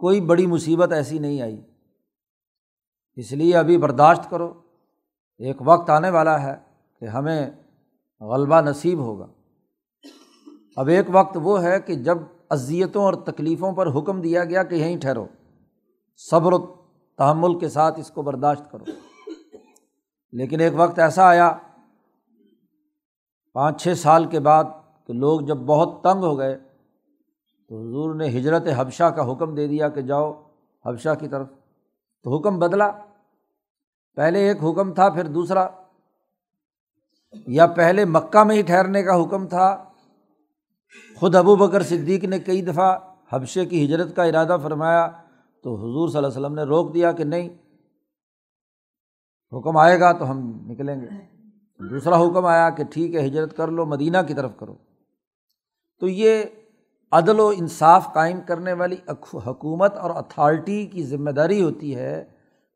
کوئی 0.00 0.20
بڑی 0.20 0.46
مصیبت 0.46 0.92
ایسی 0.92 1.18
نہیں 1.18 1.40
آئی۔ 1.40 1.60
اس 3.16 3.32
لیے 3.32 3.56
ابھی 3.56 3.78
برداشت 3.78 4.30
کرو۔ 4.30 4.52
ایک 5.38 5.56
وقت 5.60 5.90
آنے 5.90 6.10
والا 6.10 6.42
ہے 6.42 6.56
کہ 7.00 7.04
ہمیں 7.04 7.50
غلبہ 8.20 8.60
نصیب 8.60 8.98
ہوگا۔ 8.98 9.26
اب 10.76 10.88
ایک 10.88 11.06
وقت 11.12 11.38
وہ 11.42 11.62
ہے 11.62 11.80
کہ 11.80 11.94
جب 11.94 12.18
اذیتوں 12.50 13.04
اور 13.04 13.14
تکلیفوں 13.14 13.72
پر 13.72 13.86
حکم 13.98 14.20
دیا 14.20 14.44
گیا 14.44 14.62
کہ 14.62 14.74
یہیں 14.74 15.00
ٹھہرو، 15.00 15.26
صبر 16.16 16.52
و 16.52 16.66
تحمل 17.18 17.58
کے 17.58 17.68
ساتھ 17.68 18.00
اس 18.00 18.10
کو 18.10 18.22
برداشت 18.22 18.72
کرو۔ 18.72 18.84
لیکن 20.32 20.60
ایک 20.60 20.72
وقت 20.76 20.98
ایسا 20.98 21.28
آیا، 21.28 21.56
پانچ 23.52 23.82
چھ 23.82 23.98
سال 23.98 24.24
کے 24.24 24.40
بعد 24.40 24.64
کہ 25.06 25.12
لوگ 25.12 25.40
جب 25.40 25.56
بہت 25.56 26.02
تنگ 26.02 26.22
ہو 26.22 26.38
گئے، 26.38 26.58
تو 27.68 27.80
حضور 27.80 28.14
نے 28.14 28.28
ہجرت 28.28 28.62
حبشہ 28.76 29.04
کا 29.04 29.32
حکم 29.32 29.54
دے 29.54 29.66
دیا 29.66 29.88
کہ 29.88 30.00
جاؤ 30.00 30.42
حبشہ 30.86 31.08
کی 31.20 31.28
طرف۔ 31.28 31.46
تو 32.22 32.36
حکم 32.36 32.58
بدلا۔ 32.58 32.90
پہلے 34.16 34.48
ایک 34.48 34.56
حکم 34.64 34.94
تھا، 34.94 35.08
پھر 35.08 35.24
دوسرا۔ 35.24 35.68
یا 37.46 37.66
پہلے 37.66 38.04
مکہ 38.04 38.44
میں 38.44 38.56
ہی 38.56 38.62
ٹھہرنے 38.62 39.02
کا 39.02 39.22
حکم 39.22 39.46
تھا۔ 39.46 39.84
خود 41.16 41.34
ابو 41.34 41.56
بکر 41.56 41.82
صدیق 41.82 42.24
نے 42.24 42.38
کئی 42.38 42.62
دفعہ 42.62 42.98
حبشے 43.32 43.66
کی 43.66 43.84
ہجرت 43.84 44.16
کا 44.16 44.22
ارادہ 44.22 44.56
فرمایا، 44.62 45.10
تو 45.62 45.74
حضور 45.74 46.08
صلی 46.08 46.16
اللہ 46.16 46.28
علیہ 46.28 46.40
وسلم 46.40 46.54
نے 46.54 46.62
روک 46.62 46.94
دیا 46.94 47.12
کہ 47.12 47.24
نہیں 47.24 47.48
حکم 49.52 49.76
آئے 49.76 50.00
گا 50.00 50.12
تو 50.12 50.30
ہم 50.30 50.70
نکلیں 50.70 51.00
گے۔ 51.00 51.06
دوسرا 51.88 52.16
حکم 52.16 52.46
آیا 52.46 52.70
کہ 52.70 52.84
ٹھیک 52.84 53.14
ہے، 53.14 53.26
ہجرت 53.26 53.56
کر 53.56 53.68
لو، 53.68 53.86
مدینہ 53.86 54.18
کی 54.28 54.34
طرف 54.34 54.50
کرو۔ 54.56 54.76
تو 56.00 56.08
یہ 56.08 56.44
عدل 57.12 57.40
و 57.40 57.48
انصاف 57.48 58.14
قائم 58.14 58.40
کرنے 58.40 58.72
والی 58.72 58.96
حکومت 59.34 59.96
اور 59.96 60.10
اتھارٹی 60.10 60.86
کی 60.86 61.04
ذمہ 61.04 61.30
داری 61.30 61.62
ہوتی 61.62 61.96
ہے 61.96 62.24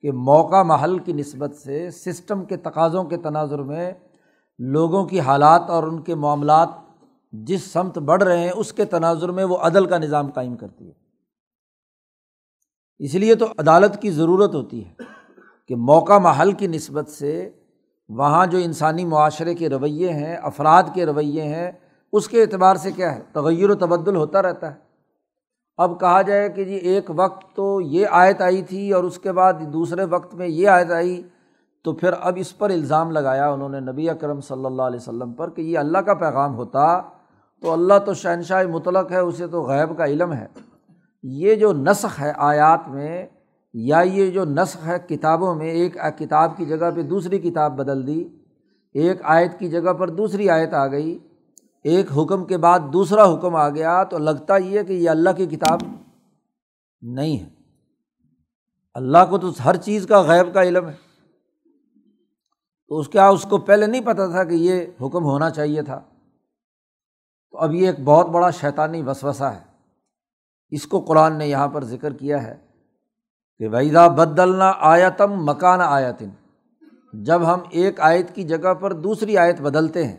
کہ 0.00 0.12
موقع 0.12 0.62
محل 0.62 0.98
کی 0.98 1.12
نسبت 1.12 1.56
سے 1.56 1.90
سسٹم 1.90 2.44
کے 2.44 2.56
تقاضوں 2.56 3.04
کے 3.04 3.16
تناظر 3.16 3.58
میں 3.58 3.92
لوگوں 4.58 5.06
کی 5.06 5.20
حالات 5.20 5.62
اور 5.68 5.82
ان 5.82 6.02
کے 6.02 6.14
معاملات 6.14 6.68
جس 7.32 7.62
سمت 7.62 7.98
بڑھ 7.98 8.22
رہے 8.22 8.38
ہیں، 8.38 8.52
اس 8.56 8.72
کے 8.72 8.84
تناظر 8.84 9.28
میں 9.28 9.44
وہ 9.44 9.56
عدل 9.56 9.86
کا 9.86 9.98
نظام 9.98 10.30
قائم 10.30 10.56
کرتی 10.56 10.86
ہے۔ 10.86 10.92
اس 12.98 13.14
لیے 13.14 13.34
تو 13.34 13.46
عدالت 13.58 14.02
کی 14.02 14.10
ضرورت 14.10 14.54
ہوتی 14.54 14.84
ہے۔ 14.84 15.15
کہ 15.68 15.76
موقع 15.76 16.18
محل 16.18 16.52
کی 16.52 16.66
نسبت 16.66 17.08
سے 17.08 17.50
وہاں 18.08 18.46
جو 18.46 18.58
انسانی 18.58 19.04
معاشرے 19.04 19.54
کے 19.54 19.68
رویے 19.68 20.12
ہیں، 20.12 20.36
افراد 20.36 20.82
کے 20.94 21.06
رویے 21.06 21.42
ہیں، 21.42 21.72
اس 22.12 22.28
کے 22.28 22.42
اعتبار 22.42 22.76
سے 22.76 22.92
کیا 22.92 23.14
ہے؟ 23.14 23.22
تغیر 23.32 23.70
و 23.70 23.74
تبدل 23.74 24.16
ہوتا 24.16 24.42
رہتا 24.42 24.70
ہے۔ 24.70 24.76
اب 25.76 26.00
کہا 26.00 26.22
جائے 26.22 26.48
کہ 26.48 26.64
جی 26.64 26.74
ایک 26.74 27.10
وقت 27.16 27.56
تو 27.56 27.80
یہ 27.80 28.06
آیت 28.10 28.42
آئی 28.42 28.62
تھی 28.62 28.92
اور 28.92 29.04
اس 29.04 29.18
کے 29.18 29.32
بعد 29.32 29.52
دوسرے 29.72 30.04
وقت 30.04 30.34
میں 30.34 30.46
یہ 30.46 30.68
آیت 30.68 30.90
آئی، 30.90 31.22
تو 31.84 31.92
پھر 31.92 32.10
اب 32.20 32.34
اس 32.36 32.58
پر 32.58 32.70
الزام 32.70 33.10
لگایا 33.10 33.48
انہوں 33.48 33.68
نے 33.68 33.80
نبی 33.80 34.10
اکرم 34.10 34.40
صلی 34.40 34.64
اللہ 34.66 34.82
علیہ 34.82 35.00
وسلم 35.00 35.32
پر 35.32 35.50
کہ 35.50 35.60
یہ 35.60 35.78
اللہ 35.78 35.98
کا 35.98 36.14
پیغام 36.14 36.54
ہوتا، 36.54 37.00
تو 37.62 37.72
اللہ 37.72 37.98
تو 37.98 38.14
شہنشاہ 38.14 38.66
مطلق 38.66 39.12
ہے، 39.12 39.18
اسے 39.18 39.46
تو 39.46 39.62
غیب 39.62 39.96
کا 39.96 40.04
علم 40.04 40.32
ہے۔ 40.32 40.46
یہ 41.22 41.54
جو 41.54 41.72
نسخ 41.72 42.20
ہے 42.20 42.32
آیات 42.36 42.88
میں 42.88 43.26
یا 43.78 44.00
یہ 44.00 44.30
جو 44.30 44.44
نسخ 44.44 44.86
ہے 44.86 44.98
کتابوں 44.98 45.54
میں، 45.54 45.66
ایک 45.66 45.96
کتاب 46.18 46.56
کی 46.56 46.66
جگہ 46.66 46.90
پہ 46.96 47.02
دوسری 47.02 47.38
کتاب 47.38 47.76
بدل 47.76 48.06
دی، 48.06 48.28
ایک 48.94 49.20
آیت 49.22 49.58
کی 49.58 49.68
جگہ 49.68 49.92
پر 49.92 50.10
دوسری 50.10 50.50
آیت 50.50 50.74
آ 50.74 50.86
گئی، 50.86 51.18
ایک 51.84 52.06
حکم 52.16 52.44
کے 52.44 52.56
بعد 52.56 52.80
دوسرا 52.92 53.34
حکم 53.34 53.56
آ 53.56 53.68
گیا، 53.68 54.04
تو 54.04 54.18
لگتا 54.18 54.56
یہ 54.56 54.82
کہ 54.82 54.92
یہ 54.92 55.10
اللہ 55.10 55.30
کی 55.36 55.46
کتاب 55.46 55.78
نہیں 57.02 57.38
ہے۔ 57.38 57.48
اللہ 58.94 59.18
کو 59.30 59.38
تو 59.38 59.50
ہر 59.64 59.76
چیز 59.76 60.06
کا 60.06 60.20
غیب 60.20 60.54
کا 60.54 60.62
علم 60.62 60.88
ہے۔ 60.88 60.94
تو 62.88 62.98
اس 62.98 63.08
کیا 63.08 63.28
اس 63.28 63.42
کو 63.42 63.58
پہلے 63.58 63.86
نہیں 63.86 64.00
پتہ 64.00 64.30
تھا 64.30 64.44
کہ 64.44 64.54
یہ 64.54 64.86
حکم 65.02 65.24
ہونا 65.24 65.50
چاہیے 65.50 65.82
تھا؟ 65.82 66.00
تو 67.50 67.58
اب 67.58 67.74
یہ 67.74 67.86
ایک 67.86 68.00
بہت 68.04 68.26
بڑا 68.26 68.50
شیطانی 68.50 69.02
وسوسا 69.02 69.54
ہے۔ 69.54 69.60
اس 70.68 70.86
کو 70.86 71.00
قرآن 71.00 71.38
نے 71.38 71.46
یہاں 71.46 71.68
پر 71.68 71.84
ذکر 71.84 72.12
کیا 72.12 72.42
ہے۔ 72.42 72.65
کہ 73.58 73.68
ویدا 73.68 74.08
بدلنا 74.08 74.72
آیتم 74.78 75.44
مکان 75.44 75.80
آیتن 75.80 76.28
جب 77.12 77.54
ہم 77.54 77.60
ایک 77.70 78.00
آیت 78.00 78.34
کی 78.34 78.42
جگہ 78.42 78.74
پر 78.74 78.92
دوسری 78.92 79.38
آیت 79.38 79.60
بدلتے 79.60 80.06
ہیں۔ 80.06 80.16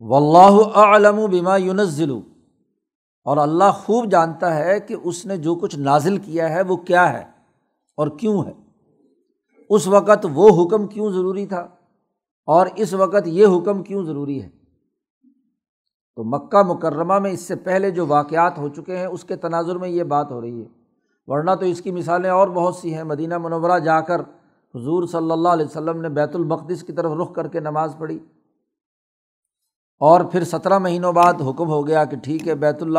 و 0.00 0.16
اللہ 0.16 1.08
و 1.08 1.26
بیما 1.26 1.56
یونزل 1.56 2.10
اور 3.24 3.36
اللہ 3.36 3.70
خوب 3.74 4.10
جانتا 4.10 4.56
ہے 4.56 4.80
کہ 4.80 4.96
اس 5.02 5.26
نے 5.26 5.36
جو 5.36 5.54
کچھ 5.54 5.76
نازل 5.76 6.16
کیا 6.16 6.48
ہے 6.48 6.62
وہ 6.62 6.76
کیا 6.76 7.12
ہے 7.12 7.24
اور 7.96 8.08
کیوں 8.08 8.44
ہے۔ 8.44 8.52
اس 9.70 9.86
وقت 9.86 10.26
وہ 10.34 10.66
حکم 10.66 10.86
کیوں 10.86 11.12
ضروری 11.12 11.46
تھا؟ 11.46 11.68
اور 12.46 12.66
اس 12.76 12.94
وقت 12.94 13.26
یہ 13.26 13.46
حکم 13.46 13.82
کیوں 13.82 14.04
ضروری 14.04 14.42
ہے؟ 14.42 14.61
تو 16.16 16.24
مکہ 16.24 16.62
مکرمہ 16.62 17.18
میں 17.18 17.30
اس 17.30 17.40
سے 17.40 17.56
پہلے 17.56 17.90
جو 17.90 18.06
واقعات 18.06 18.58
ہو 18.58 18.68
چکے 18.68 18.98
ہیں، 18.98 19.06
اس 19.06 19.24
کے 19.24 19.36
تناظر 19.36 19.76
میں 19.76 19.88
یہ 19.88 20.04
بات 20.04 20.32
ہو 20.32 20.40
رہی 20.40 20.62
ہے۔ 20.62 20.68
ورنہ 21.26 21.50
تو 21.60 21.66
اس 21.66 21.80
کی 21.80 21.90
مثالیں 21.90 22.30
اور 22.30 22.48
بہت 22.48 22.74
سی 22.74 22.94
ہیں۔ 22.94 23.04
مدینہ 23.04 23.38
منورہ 23.38 23.78
جا 23.78 24.00
کر 24.00 24.20
حضور 24.74 25.06
صلی 25.06 25.30
اللہ 25.30 25.48
علیہ 25.48 25.66
وسلم 25.66 26.00
نے 26.00 26.08
بیت 26.08 26.36
المقدس 26.36 26.82
کی 26.82 26.92
طرف 26.92 27.12
رخ 27.22 27.34
کر 27.34 27.48
کے 27.48 27.60
نماز 27.60 27.94
پڑھی۔ 27.98 28.18
اور 30.00 30.20
پھر 30.20 30.44
سترہ 30.44 30.78
مہینوں 30.78 31.12
بعد 31.12 31.32
حکم 31.32 31.68
ہو 31.68 31.86
گیا 31.86 32.04
کہ 32.04 32.16
ٹھیک 32.16 32.48
ہے، 32.48 32.54
بیت 32.54 32.82
اللہ 32.82 32.98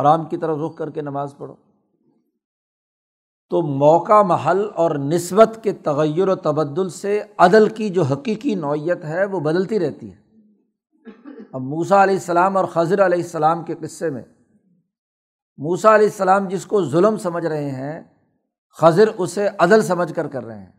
حرام 0.00 0.24
کی 0.24 0.36
طرف 0.36 0.58
رخ 0.66 0.76
کر 0.76 0.90
کے 0.90 1.00
نماز 1.00 1.34
پڑھو۔ 1.38 1.54
تو 3.50 3.62
موقع، 3.62 4.22
محل 4.22 4.68
اور 4.74 4.94
نسبت 4.94 5.58
کے 5.62 5.72
تغیر 5.72 6.28
و 6.28 6.34
تبدل 6.34 6.88
سے 6.88 7.22
عدل 7.38 7.68
کی 7.68 7.88
جو 7.88 8.02
حقیقی 8.02 8.54
نوعیت 8.54 9.04
ہے، 9.04 9.24
وہ 9.24 9.40
بدلتی 9.40 9.78
رہتی 9.78 10.10
ہے۔ 10.10 10.23
اب 11.54 11.62
موسا 11.62 12.02
علیہ 12.02 12.14
السلام 12.14 12.56
اور 12.56 12.64
خضر 12.64 13.06
علیہ 13.06 13.22
السلام 13.22 13.64
کے 13.64 13.74
قصے 13.74 14.10
میں 14.10 14.22
موسا 15.56 15.94
علیہ 15.94 16.06
السلام 16.06 16.48
جس 16.48 16.66
کو 16.66 16.84
ظلم 16.84 17.16
سمجھ 17.16 17.46
رہے 17.46 17.70
ہیں، 17.70 18.02
خضر 18.80 19.08
اسے 19.18 19.48
عدل 19.58 19.82
سمجھ 19.82 20.14
کر 20.14 20.28
کر 20.28 20.44
رہے 20.44 20.58
ہیں۔ 20.58 20.72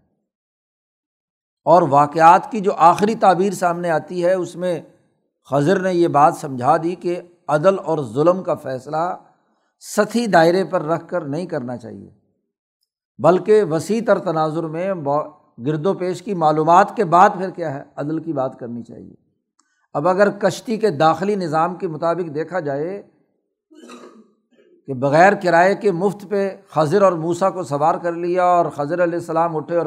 اور 1.66 1.82
واقعات 1.82 2.52
کی 2.52 2.60
جو 2.60 2.72
آخری 2.78 3.16
تعبیر 3.16 3.54
سامنے 3.54 3.90
آتی 3.90 4.26
ہے، 4.26 4.34
اس 4.34 4.56
میں 4.56 4.82
خضر 5.52 5.80
نے 5.80 5.94
یہ 5.94 6.08
بات 6.08 6.36
سمجھا 6.36 6.78
دی 6.78 6.96
کہ 6.96 7.22
عدل 7.48 7.76
اور 7.86 7.98
ظلم 8.14 8.44
کا 8.44 8.56
فیصلہ 8.56 9.18
سطحی 9.80 10.28
دائرے 10.28 10.64
پر 10.64 10.82
رکھ 10.82 11.08
کر 11.08 11.22
نہیں 11.22 11.46
کرنا 11.46 11.78
چاہیے، 11.78 12.10
بلکہ 13.18 13.64
وسیع 13.64 14.02
تر 14.08 14.20
تناظر 14.20 14.64
میں، 14.64 14.94
گرد 15.58 15.86
و 15.86 15.94
پیش 15.94 16.22
کی 16.22 16.34
معلومات 16.34 16.96
کے 16.96 17.06
بعد 17.06 17.30
پھر 17.38 17.50
کیا 17.50 17.74
ہے، 17.74 17.84
عدل 17.96 18.20
کی 18.20 18.34
بات 18.34 18.60
کرنی 18.60 18.84
چاہیے۔ 18.84 19.25
اب 19.96 20.08
اگر 20.08 20.30
کشتی 20.30 20.78
کے 20.78 20.90
داخلی 20.90 21.36
نظام 21.36 21.76
کے 21.76 21.88
مطابق 21.88 22.36
دیکھا 22.36 22.60
جائے 22.60 23.04
کہ 24.88 24.94
بغیر 24.94 25.34
کرائے 25.34 25.76
کے 25.76 25.92
مفت 25.92 26.30
پہ 26.30 26.58
خضر 26.70 27.02
اور 27.02 27.12
موسا 27.12 27.50
کو 27.50 27.64
سوار 27.64 27.96
کر 27.96 28.12
لیا 28.12 28.44
اور 28.44 28.66
خضر 28.66 29.04
علیہ 29.04 29.18
السلام 29.18 29.56
اٹھے 29.56 29.78
اور 29.78 29.86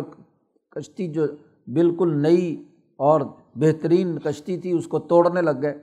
کشتی 0.71 1.09
جو 1.09 1.27
بالکل 1.67 2.23
نئی 2.23 2.65
اور 2.97 3.21
بہترین 3.55 4.19
کشتی 4.19 4.59
تھی، 4.59 4.73
اس 4.73 4.87
کو 4.87 4.99
توڑنے 4.99 5.43
لگ 5.43 5.50
گئے۔ 5.62 5.79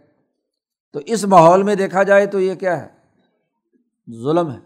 تو 0.93 0.99
اس 1.05 1.25
ماحول 1.25 1.63
میں 1.63 1.75
دیکھا 1.75 2.03
جائے 2.03 2.25
تو 2.25 2.39
یہ 2.39 2.55
کیا 2.55 2.83
ہے؟ 2.83 2.87
ظلم 4.23 4.51
ہے۔ 4.51 4.59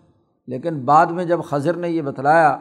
لیکن 0.48 0.86
بعد 0.86 1.06
میں 1.06 1.26
جب 1.26 1.44
خضر 1.44 1.74
نے 1.74 1.90
یہ 1.90 2.02
بتلایا 2.02 2.60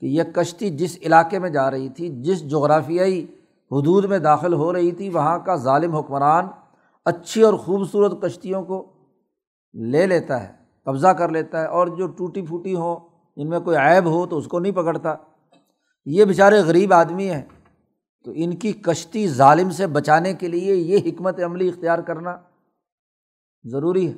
کہ 0.00 0.06
یہ 0.06 0.22
کشتی 0.22 0.70
جس 0.70 0.98
علاقے 1.02 1.38
میں 1.38 1.50
جا 1.50 1.70
رہی 1.70 1.88
تھی، 1.88 2.22
جس 2.22 2.50
جغرافیائی 2.50 3.26
حدود 3.72 4.04
میں 4.04 4.18
داخل 4.18 4.52
ہو 4.52 4.72
رہی 4.72 4.92
تھی، 4.92 5.08
وہاں 5.08 5.38
کا 5.38 5.54
ظالم 5.56 5.94
حکمران 5.96 6.46
اچھی 7.04 7.42
اور 7.42 7.54
خوبصورت 7.54 8.22
کشتیوں 8.22 8.62
کو 8.62 8.92
لے 9.74 10.06
لیتا 10.06 10.48
ہے، 10.48 10.52
قبضہ 10.84 11.08
کر 11.08 11.28
لیتا 11.28 11.60
ہے، 11.60 11.66
اور 11.66 11.86
جو 11.86 12.06
ٹوٹی 12.06 12.42
پھوٹی 12.42 12.74
ہوں 12.74 12.96
ان 13.36 13.48
میں 13.48 13.60
کوئی 13.60 13.76
عیب 13.76 14.06
ہو 14.06 14.26
تو 14.26 14.38
اس 14.38 14.46
کو 14.46 14.58
نہیں 14.58 14.72
پکڑتا۔ 14.72 15.14
یہ 16.06 16.24
بیچارے 16.24 16.60
غریب 16.60 16.92
آدمی 16.92 17.30
ہیں۔ 17.30 17.42
تو 18.24 18.32
ان 18.34 18.56
کی 18.56 18.72
کشتی 18.72 19.28
ظالم 19.28 19.70
سے 19.70 19.86
بچانے 19.86 20.34
کے 20.34 20.48
لیے 20.48 20.74
یہ 20.74 20.98
حکمت 21.06 21.40
عملی 21.44 21.68
اختیار 21.68 21.98
کرنا 21.98 22.36
ضروری 23.64 24.08
ہے۔ 24.08 24.14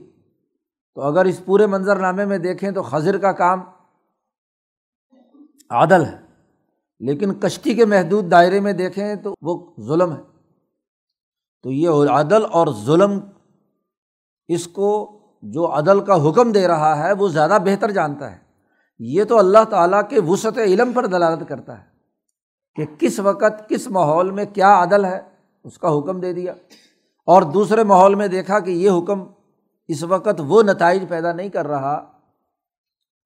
تو 0.94 1.00
اگر 1.00 1.24
اس 1.24 1.44
پورے 1.44 1.66
منظر 1.66 1.96
نامے 1.96 2.24
میں 2.24 2.38
دیکھیں 2.38 2.70
تو 2.70 2.82
خضر 2.82 3.18
کا 3.18 3.32
کام 3.32 3.60
عادل 5.70 6.04
ہے۔ 6.04 6.29
لیکن 7.00 7.34
کشتی 7.34 7.74
کے 7.74 7.84
محدود 7.84 8.30
دائرے 8.30 8.60
میں 8.60 8.72
دیکھیں 8.72 9.14
تو 9.14 9.34
وہ 9.42 9.74
ظلم 9.80 10.12
ہے۔ 10.12 10.20
تو 11.62 11.70
یہ 11.70 11.88
عدل 11.88 12.42
اور 12.52 12.66
ظلم 12.84 13.20
اس 14.48 14.66
کو 14.66 15.18
جو 15.42 15.66
عدل 15.66 16.00
کا 16.00 16.28
حکم 16.28 16.52
دے 16.52 16.68
رہا 16.68 17.04
ہے 17.04 17.12
وہ 17.12 17.28
زیادہ 17.28 17.58
بہتر 17.64 17.90
جانتا 17.90 18.32
ہے۔ 18.32 18.38
یہ 18.98 19.24
تو 19.24 19.38
اللہ 19.38 19.64
تعالیٰ 19.70 20.08
کے 20.08 20.20
وسعت 20.20 20.58
علم 20.58 20.92
پر 20.92 21.06
دلالت 21.06 21.48
کرتا 21.48 21.78
ہے 21.78 21.84
کہ 22.74 22.84
کس 22.98 23.20
وقت 23.20 23.68
کس 23.68 23.88
ماحول 23.88 24.30
میں 24.30 24.44
کیا 24.44 24.82
عدل 24.82 25.04
ہے، 25.04 25.20
اس 25.64 25.78
کا 25.78 25.98
حکم 25.98 26.20
دے 26.20 26.32
دیا۔ 26.32 26.52
اور 27.26 27.42
دوسرے 27.42 27.84
ماحول 27.84 28.14
میں 28.14 28.28
دیکھا 28.28 28.58
کہ 28.58 28.70
یہ 28.70 28.90
حکم 28.90 29.24
اس 29.88 30.02
وقت 30.02 30.40
وہ 30.46 30.62
نتائج 30.62 31.04
پیدا 31.08 31.32
نہیں 31.32 31.48
کر 31.48 31.66
رہا 31.66 32.12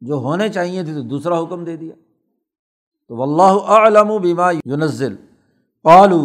جو 0.01 0.15
ہونے 0.15 0.49
چاہیے 0.49 0.83
تھے 0.83 0.95
تو 0.95 1.01
دوسرا 1.01 1.43
حکم 1.43 1.65
دے 1.65 1.77
دیا۔ 1.77 1.93
تو 3.11 3.23
اللہ 3.23 3.73
علم 3.73 4.11
و 4.11 4.19
بیما 4.19 4.51
یونزل 4.51 5.15
پالو 5.85 6.23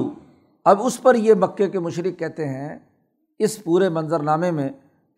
اب 0.66 0.82
اس 0.86 1.02
پر 1.02 1.16
یہ 1.16 1.34
مکے 1.34 1.70
کے 1.70 1.80
مشرق 1.80 2.20
کہتے 2.20 2.48
ہیں 2.48 2.78
اس 3.40 3.64
پورے 3.64 3.90
منظر 3.90 4.24
نامے 4.24 4.52
میں 4.52 4.70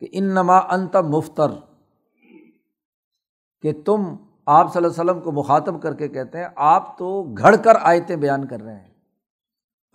کہ 0.01 0.07
ان 0.11 0.33
نما 0.33 0.57
انت 0.75 0.95
مفتر، 1.09 1.51
کہ 3.63 3.71
تم 3.85 4.03
آپ 4.47 4.73
صلی 4.73 4.83
اللہ 4.83 4.91
علیہ 4.91 5.01
وسلم 5.01 5.19
کو 5.19 5.31
مخاطب 5.31 5.81
کر 5.81 5.93
کے 5.93 6.07
کہتے 6.07 6.37
ہیں، 6.37 6.47
آپ 6.55 6.97
تو 6.97 7.21
گھڑ 7.37 7.55
کر 7.55 7.75
آیتیں 7.81 8.15
بیان 8.15 8.45
کر 8.47 8.61
رہے 8.61 8.75
ہیں۔ 8.75 8.89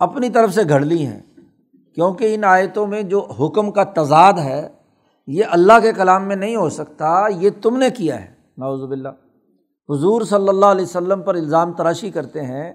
اپنی 0.01 0.29
طرف 0.29 0.53
سے 0.53 0.61
گھڑ 0.69 0.79
لی 0.81 1.05
ہیں، 1.05 1.19
کیونکہ 1.97 2.35
ان 2.35 2.43
آیتوں 2.43 2.87
میں 2.87 3.01
جو 3.03 3.19
حکم 3.39 3.71
کا 3.71 3.83
تضاد 3.95 4.39
ہے، 4.39 4.67
یہ 5.27 5.43
اللہ 5.49 5.79
کے 5.81 5.93
کلام 5.93 6.27
میں 6.27 6.35
نہیں 6.35 6.55
ہو 6.55 6.69
سکتا، 6.69 7.13
یہ 7.39 7.49
تم 7.61 7.77
نے 7.77 7.89
کیا 7.89 8.21
ہے۔ 8.21 8.33
نوزب 8.57 8.91
اللہ 8.91 9.09
حضور 9.89 10.21
صلی 10.21 10.49
اللہ 10.49 10.65
علیہ 10.65 10.85
وسلم 10.85 11.21
پر 11.21 11.35
الزام 11.35 11.73
تراشی 11.73 12.09
کرتے 12.09 12.41
ہیں 12.41 12.73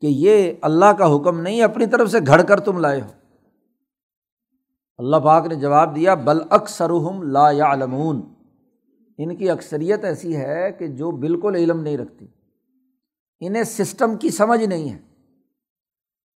کہ 0.00 0.06
یہ 0.06 0.52
اللہ 0.62 0.92
کا 0.98 1.16
حکم 1.16 1.40
نہیں، 1.40 1.62
اپنی 1.62 1.86
طرف 1.86 2.10
سے 2.10 2.18
گھڑ 2.26 2.42
کر 2.42 2.60
تم 2.60 2.78
لائے 2.78 3.00
ہو۔ 3.00 3.06
اللہ 4.98 5.16
پاک 5.16 5.46
نے 5.46 5.54
جواب 5.54 5.96
دیا، 5.96 6.14
بل 6.14 6.38
اکثرحم 6.50 7.22
لا 7.22 7.50
یا 7.50 7.72
علمون 7.72 8.22
ان 9.18 9.36
کی 9.36 9.50
اکثریت 9.50 10.04
ایسی 10.04 10.36
ہے 10.36 10.72
کہ 10.72 10.86
جو 10.86 11.10
بالکل 11.10 11.54
علم 11.54 11.80
نہیں 11.80 11.96
رکھتی۔ 11.96 12.26
انہیں 13.40 13.62
سسٹم 13.62 14.16
کی 14.16 14.30
سمجھ 14.30 14.64
نہیں 14.64 14.92
ہے۔ 14.92 14.98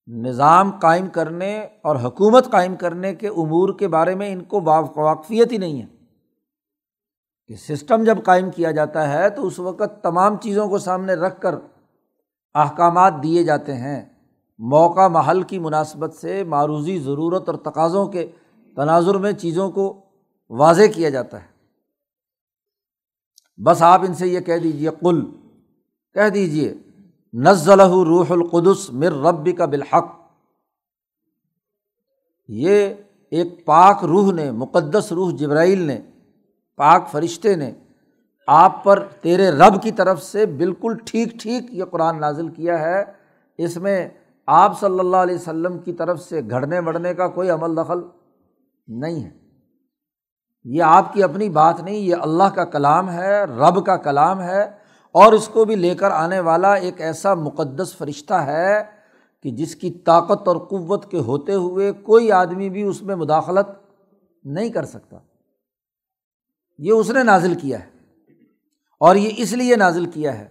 نظام 0.08 0.71
قائم 0.79 1.08
کرنے 1.08 1.67
اور 1.81 1.95
حکومت 1.95 2.51
قائم 2.51 2.75
کرنے 2.75 3.15
کے 3.15 3.27
امور 3.27 3.79
کے 3.79 3.88
بارے 3.88 4.15
میں 4.15 4.34
ان 4.34 4.43
کو 4.43 4.62
واقفیت 4.95 5.51
ہی 5.51 5.58
نہیں 5.58 5.81
ہے۔ 5.81 5.94
کہ 7.47 7.55
سسٹم 7.55 8.03
جب 8.03 8.23
قائم 8.23 8.51
کیا 8.51 8.71
جاتا 8.71 9.13
ہے 9.13 9.29
تو 9.29 9.47
اس 9.47 9.60
وقت 9.60 10.03
تمام 10.03 10.38
چیزوں 10.38 10.69
کو 10.69 10.77
سامنے 10.77 11.13
رکھ 11.13 11.41
کر 11.41 11.55
احکامات 12.53 13.13
دیے 13.23 13.43
جاتے 13.43 13.73
ہیں۔ 13.73 14.05
موقع 14.60 15.08
محل 15.08 15.43
کی 15.43 15.60
مناسبت 15.60 16.13
سے 16.13 16.43
معروضی 16.43 16.99
ضرورت 16.99 17.49
اور 17.49 17.58
تقاضوں 17.58 18.08
کے 18.08 18.31
تناظر 18.75 19.15
میں 19.15 19.31
چیزوں 19.31 19.71
کو 19.71 20.01
واضح 20.49 20.84
کیا 20.95 21.10
جاتا 21.10 21.43
ہے۔ 21.43 21.47
بس 23.58 23.81
آپ 23.81 24.01
ان 24.01 24.13
سے 24.13 24.27
یہ 24.27 24.39
کہہ 24.39 24.58
دیجیے 24.58 24.89
کل 25.01 25.25
کہہ 26.13 26.29
دیجیے 26.29 26.73
نزل 27.34 27.79
روح 27.79 28.25
القدس 28.29 28.89
مر 28.89 29.12
ربی 29.12 29.51
کا 29.51 29.65
بالحق۔ 29.65 30.05
یہ 32.47 32.93
ایک 33.31 33.65
پاک 33.65 34.03
روح 34.03 34.31
نے، 34.31 34.51
مقدس 34.51 35.12
روح 35.12 35.31
جبرائیل 35.36 35.81
نے 35.81 36.01
پاک 36.77 37.07
فرشتے 37.11 37.55
نے 37.55 37.71
آپ 38.47 38.83
پر 38.83 39.03
تیرے 39.21 39.49
رب 39.49 39.81
کی 39.81 39.91
طرف 39.91 40.23
سے 40.23 40.45
بالکل 40.45 40.97
ٹھیک 41.05 41.27
ٹھیک 41.41 41.63
یہ 41.69 41.83
قرآن 41.83 42.21
نازل 42.21 42.47
کیا 42.47 42.79
ہے۔ 42.79 43.03
اس 43.57 43.77
میں 43.77 44.09
آپ 44.47 44.79
صلی 44.79 44.99
اللہ 44.99 45.17
علیہ 45.17 45.35
وسلم 45.35 45.79
کی 45.79 45.93
طرف 45.93 46.21
سے 46.21 46.41
گھڑنے 46.49 46.81
بڑھنے 46.81 47.13
کا 47.13 47.27
کوئی 47.27 47.49
عمل 47.49 47.77
دخل 47.77 47.99
نہیں 48.88 49.23
ہے۔ 49.23 49.29
یہ 50.63 50.83
آپ 50.83 51.13
کی 51.13 51.23
اپنی 51.23 51.49
بات 51.49 51.83
نہیں، 51.83 51.95
یہ 51.95 52.15
اللہ 52.15 52.43
کا 52.43 52.65
کلام 52.65 53.11
ہے، 53.11 53.43
رب 53.43 53.85
کا 53.85 53.97
کلام 53.97 54.41
ہے۔ 54.41 54.85
اور 55.11 55.33
اس 55.33 55.47
کو 55.47 55.65
بھی 55.65 55.75
لے 55.75 55.95
کر 55.95 56.11
آنے 56.11 56.39
والا 56.39 56.73
ایک 56.73 57.01
ایسا 57.01 57.33
مقدس 57.33 57.97
فرشتہ 57.97 58.33
ہے 58.33 58.83
کہ 59.43 59.51
جس 59.51 59.75
کی 59.75 59.91
طاقت 59.91 60.47
اور 60.47 60.55
قوت 60.55 61.11
کے 61.11 61.19
ہوتے 61.19 61.53
ہوئے 61.53 61.91
کوئی 61.91 62.31
آدمی 62.31 62.69
بھی 62.69 62.83
اس 62.83 63.01
میں 63.01 63.15
مداخلت 63.15 63.67
نہیں 64.43 64.69
کر 64.69 64.85
سکتا۔ 64.85 65.17
یہ 66.79 66.91
اس 66.91 67.09
نے 67.09 67.23
نازل 67.23 67.55
کیا 67.55 67.79
ہے 67.79 67.89
اور 68.97 69.15
یہ 69.15 69.29
اس 69.38 69.53
لیے 69.53 69.75
نازل 69.75 70.05
کیا 70.05 70.39
ہے 70.39 70.47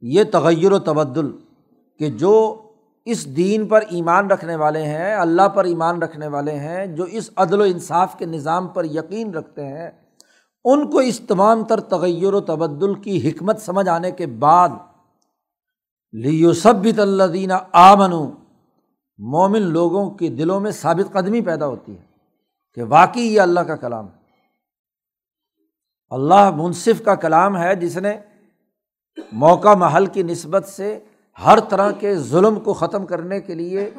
یہ 0.00 0.24
تغیر 0.32 0.72
و 0.72 0.78
تبدل 0.78 1.30
کہ 1.98 2.10
جو 2.10 2.62
اس 3.04 3.36
دین 3.36 3.66
پر 3.68 3.84
ایمان 3.90 4.30
رکھنے 4.30 4.56
والے 4.56 4.82
ہیں، 4.82 5.14
اللہ 5.14 5.48
پر 5.48 5.64
ایمان 5.64 6.02
رکھنے 6.02 6.26
والے 6.26 6.54
ہیں، 6.54 6.86
جو 6.86 7.04
اس 7.04 7.30
عدل 7.36 7.60
و 7.60 7.64
انصاف 7.64 8.18
کے 8.18 8.26
نظام 8.26 8.68
پر 8.68 8.84
یقین 8.84 9.34
رکھتے 9.34 9.66
ہیں، 9.66 9.90
ان 10.64 10.90
کو 10.90 10.98
اس 10.98 11.20
تمام 11.20 11.64
تر 11.64 11.80
تغیر 11.80 12.34
و 12.34 12.40
تبدل 12.40 12.94
کی 12.94 13.28
حکمت 13.28 13.60
سمجھ 13.60 13.88
آنے 13.88 14.10
کے 14.10 14.26
بعد 14.26 14.68
لیو 16.12 16.52
سبت 16.52 16.98
اللہ 16.98 17.24
دینہ 17.24 17.52
آمن 17.72 18.10
مومن 19.18 19.62
لوگوں 19.62 20.10
کے 20.10 20.28
دلوں 20.28 20.60
میں 20.60 20.70
ثابت 20.70 21.12
قدمی 21.12 21.40
پیدا 21.40 21.66
ہوتی 21.66 21.92
ہے 21.92 22.02
کہ 22.74 22.82
واقعی 22.82 23.22
یہ 23.22 23.40
اللہ 23.40 23.60
کا 23.60 23.76
کلام 23.76 24.06
ہے۔ 24.06 24.19
اللہ 26.10 26.50
منصف 26.50 27.04
کا 27.04 27.14
کلام 27.14 27.62
ہے 27.62 27.74
جس 27.74 27.96
نے 27.96 28.18
موقع 29.32 29.74
محل 29.74 30.06
کی 30.06 30.22
نسبت 30.22 30.64
سے 30.64 30.98
ہر 31.44 31.60
طرح 31.60 31.90
کے 31.90 32.16
ظلم 32.16 32.60
کو 32.60 32.74
ختم 32.74 33.06
کرنے 33.06 33.40
کے 33.40 33.54
لیے 33.54 33.90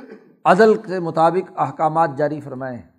عدل 0.45 0.75
کے 0.75 0.99
مطابق 0.99 1.51
احکامات 1.57 2.09
جاری 2.17 2.41
فرمائے 2.41 2.77
ہیں۔ 2.77 2.89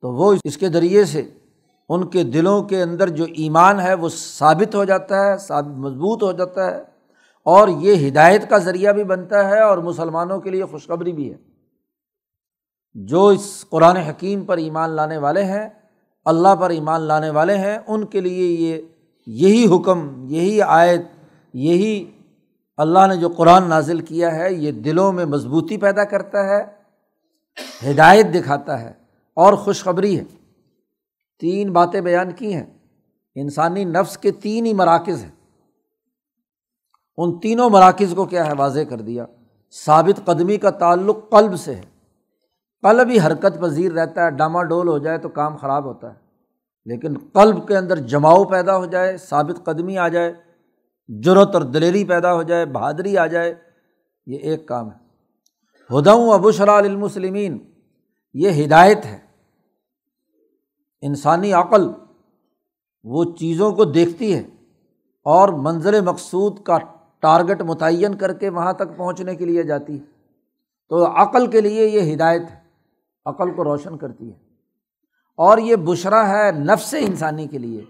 تو 0.00 0.12
وہ 0.12 0.34
اس 0.44 0.56
کے 0.56 0.68
ذریعے 0.68 1.04
سے 1.04 1.30
ان 1.88 2.06
کے 2.06 2.24
دلوں 2.24 2.62
کے 2.62 2.82
اندر 2.82 3.08
جو 3.08 3.24
ایمان 3.24 3.80
ہے 3.80 3.94
وہ 3.94 4.08
ثابت 4.08 4.74
ہو 4.74 4.84
جاتا 4.84 5.26
ہے، 5.26 5.38
ثابت 5.38 5.78
مضبوط 5.78 6.22
ہو 6.22 6.32
جاتا 6.32 6.70
ہے 6.70 6.82
اور 7.44 7.68
یہ 7.68 8.08
ہدایت 8.08 8.50
کا 8.50 8.58
ذریعہ 8.58 8.92
بھی 8.92 9.04
بنتا 9.04 9.48
ہے 9.48 9.60
اور 9.60 9.78
مسلمانوں 9.78 10.40
کے 10.40 10.50
لیے 10.50 10.64
خوشخبری 10.64 11.12
بھی 11.12 11.32
ہے۔ 11.32 11.38
جو 12.94 13.26
اس 13.26 13.64
قرآن 13.68 13.96
حکیم 13.96 14.44
پر 14.44 14.56
ایمان 14.56 14.90
لانے 14.90 15.18
والے 15.18 15.44
ہیں 15.44 15.68
اللہ 16.26 16.56
پر 16.56 16.70
ایمان 16.70 17.00
لانے 17.00 17.30
والے 17.30 17.56
ہیں، 17.56 17.78
ان 17.86 18.06
کے 18.06 18.20
لیے 18.20 18.46
یہ 18.46 18.80
یہی 19.26 19.76
حکم، 19.76 20.26
یہی 20.28 20.62
آیت، 20.62 21.00
یہی 21.54 22.10
اللہ 22.76 23.06
نے 23.06 23.16
جو 23.16 23.28
قرآن 23.28 23.68
نازل 23.68 24.00
کیا 24.00 24.34
ہے، 24.34 24.54
یہ 24.54 24.72
دلوں 24.72 25.12
میں 25.12 25.24
مضبوطی 25.24 25.76
پیدا 25.76 26.04
کرتا 26.04 26.44
ہے، 26.44 26.64
ہدایت 27.90 28.26
دکھاتا 28.34 28.80
ہے 28.80 28.92
اور 29.34 29.54
خوشخبری 29.54 30.18
ہے۔ 30.18 30.24
تین 31.40 31.72
باتیں 31.72 32.00
بیان 32.00 32.32
کی 32.32 32.54
ہیں۔ 32.54 32.66
انسانی 33.34 33.84
نفس 33.84 34.18
کے 34.18 34.30
تین 34.30 34.66
ہی 34.66 34.72
مراکز 34.72 35.24
ہیں۔ 35.24 35.30
ان 37.16 37.40
تینوں 37.40 37.70
مراکز 37.70 38.12
کو 38.16 38.24
کیا 38.24 38.46
ہے 38.46 38.52
واضح 38.52 38.80
کر 38.80 39.00
دیا۔ 39.00 39.26
ثابت 39.84 40.26
قدمی 40.26 40.56
کا 40.56 40.70
تعلق 40.70 41.30
قلب 41.30 41.56
سے 41.56 41.74
ہے۔ 41.74 41.95
قلب 42.86 43.08
ہی 43.10 43.18
حرکت 43.20 43.60
پذیر 43.60 43.92
رہتا 43.92 44.24
ہے، 44.24 44.30
ڈاما 44.30 44.62
ڈول 44.62 44.88
ہو 44.88 44.98
جائے 44.98 45.18
تو 45.18 45.28
کام 45.28 45.56
خراب 45.56 45.84
ہوتا 45.84 46.10
ہے۔ 46.10 46.18
لیکن 46.84 47.14
قلب 47.32 47.68
کے 47.68 47.76
اندر 47.76 47.96
جماؤ 47.96 48.44
پیدا 48.44 48.76
ہو 48.76 48.84
جائے، 48.84 49.16
ثابت 49.16 49.64
قدمی 49.64 49.98
آ 49.98 50.08
جائے، 50.08 50.34
جرت 51.08 51.54
اور 51.54 51.62
دلیری 51.62 52.04
پیدا 52.04 52.34
ہو 52.34 52.42
جائے، 52.42 52.66
بہادری 52.66 53.18
آ 53.18 53.26
جائے، 53.26 53.54
یہ 54.26 54.38
ایک 54.38 54.68
کام 54.68 54.90
ہے۔ 54.90 55.06
ہداؤں 55.98 56.32
ابوشرا 56.32 56.76
المسلمین 56.76 57.58
یہ 58.34 58.66
ہدایت 58.66 59.06
ہے۔ 59.06 59.18
انسانی 61.00 61.52
عقل 61.52 61.90
وہ 63.04 63.24
چیزوں 63.24 63.72
کو 63.72 63.84
دیکھتی 63.84 64.34
ہے 64.34 64.42
اور 65.24 65.48
منظر 65.48 66.00
مقصود 66.00 66.62
کا 66.62 66.78
ٹارگیٹ 67.20 67.62
متعین 67.62 68.14
کر 68.14 68.32
کے 68.32 68.48
وہاں 68.48 68.72
تک 68.72 68.96
پہنچنے 68.96 69.34
کے 69.34 69.44
لیے 69.44 69.62
جاتی 69.62 70.00
ہے۔ 70.00 70.04
تو 70.88 71.06
عقل 71.06 71.46
کے 71.46 71.60
لیے 71.60 71.88
یہ 71.88 72.14
ہدایت 72.14 72.42
ہے۔ 72.50 72.55
عقل 73.26 73.54
کو 73.54 73.64
روشن 73.64 73.98
کرتی 73.98 74.32
ہے۔ 74.32 74.38
اور 75.36 75.58
یہ 75.58 75.76
بشرا 75.76 76.28
ہے 76.28 76.52
نفس 76.52 76.94
انسانی 77.00 77.46
کے 77.46 77.58
لیے۔ 77.58 77.84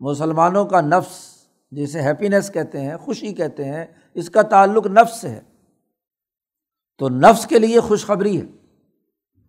مسلمانوں 0.00 0.64
کا 0.64 0.80
نفس 0.80 1.38
جسے 1.70 2.02
ہیپینیس 2.02 2.52
کہتے 2.52 2.80
ہیں، 2.80 2.96
خوشی 2.96 3.34
کہتے 3.34 3.64
ہیں، 3.64 3.86
اس 4.14 4.30
کا 4.30 4.42
تعلق 4.42 4.86
نفس 4.86 5.20
سے 5.20 5.28
ہے۔ 5.28 5.40
تو 6.98 7.08
نفس 7.08 7.46
کے 7.46 7.58
لیے 7.58 7.80
خوشخبری 7.80 8.40
ہے۔ 8.40 8.46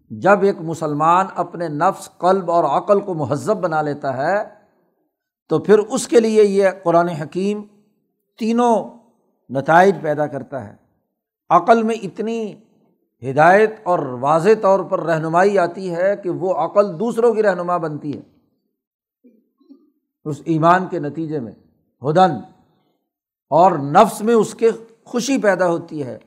جب 0.09 0.43
ایک 0.43 0.55
مسلمان 0.59 1.25
اپنے 1.35 1.67
نفس، 1.67 2.09
قلب 2.17 2.51
اور 2.51 2.63
عقل 2.63 2.99
کو 2.99 3.13
مہذب 3.13 3.57
بنا 3.57 3.81
لیتا 3.81 4.17
ہے، 4.17 4.43
تو 5.49 5.59
پھر 5.59 5.79
اس 5.79 6.07
کے 6.07 6.19
لیے 6.19 6.43
یہ 6.43 6.69
قرآن 6.83 7.09
حکیم 7.09 7.63
تینوں 8.39 8.99
نتائج 9.49 9.95
پیدا 10.01 10.27
کرتا 10.27 10.67
ہے۔ 10.67 10.75
عقل 11.49 11.83
میں 11.83 11.95
اتنی 11.95 12.55
ہدایت 13.23 13.73
اور 13.83 13.99
واضح 13.99 14.49
طور 14.61 14.79
پر 14.79 14.99
رہنمائی 15.03 15.59
آتی 15.59 15.95
ہے 15.95 16.15
کہ 16.23 16.29
وہ 16.29 16.53
عقل 16.53 16.99
دوسروں 16.99 17.33
کی 17.33 17.43
رہنما 17.43 17.77
بنتی 17.77 18.17
ہے۔ 18.17 18.21
اس 20.25 20.41
ایمان 20.45 20.87
کے 20.87 20.99
نتیجے 20.99 21.39
میں 21.39 21.51
ہدن 22.03 22.31
اور 23.49 23.71
نفس 23.71 24.21
میں 24.21 24.33
اس 24.33 24.55
کے 24.55 24.69
خوشی 25.03 25.37
پیدا 25.37 25.67
ہوتی 25.67 26.03
ہے۔ 26.03 26.17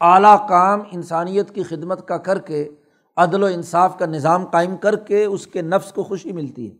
اعلیٰ 0.00 0.48
کام 0.48 0.80
انسانیت 0.92 1.54
کی 1.54 1.62
خدمت 1.62 2.08
کا 2.08 2.16
کر 2.16 2.38
کے، 2.38 2.70
عدل 3.16 3.42
و 3.42 3.46
انصاف 3.46 3.98
کا 3.98 4.06
نظام 4.06 4.46
قائم 4.46 4.76
کر 4.76 4.96
کے 4.96 5.24
اس 5.24 5.46
کے 5.46 5.62
نفس 5.62 5.92
کو 5.92 6.02
خوشی 6.02 6.32
ملتی 6.32 6.70
ہے۔ 6.70 6.74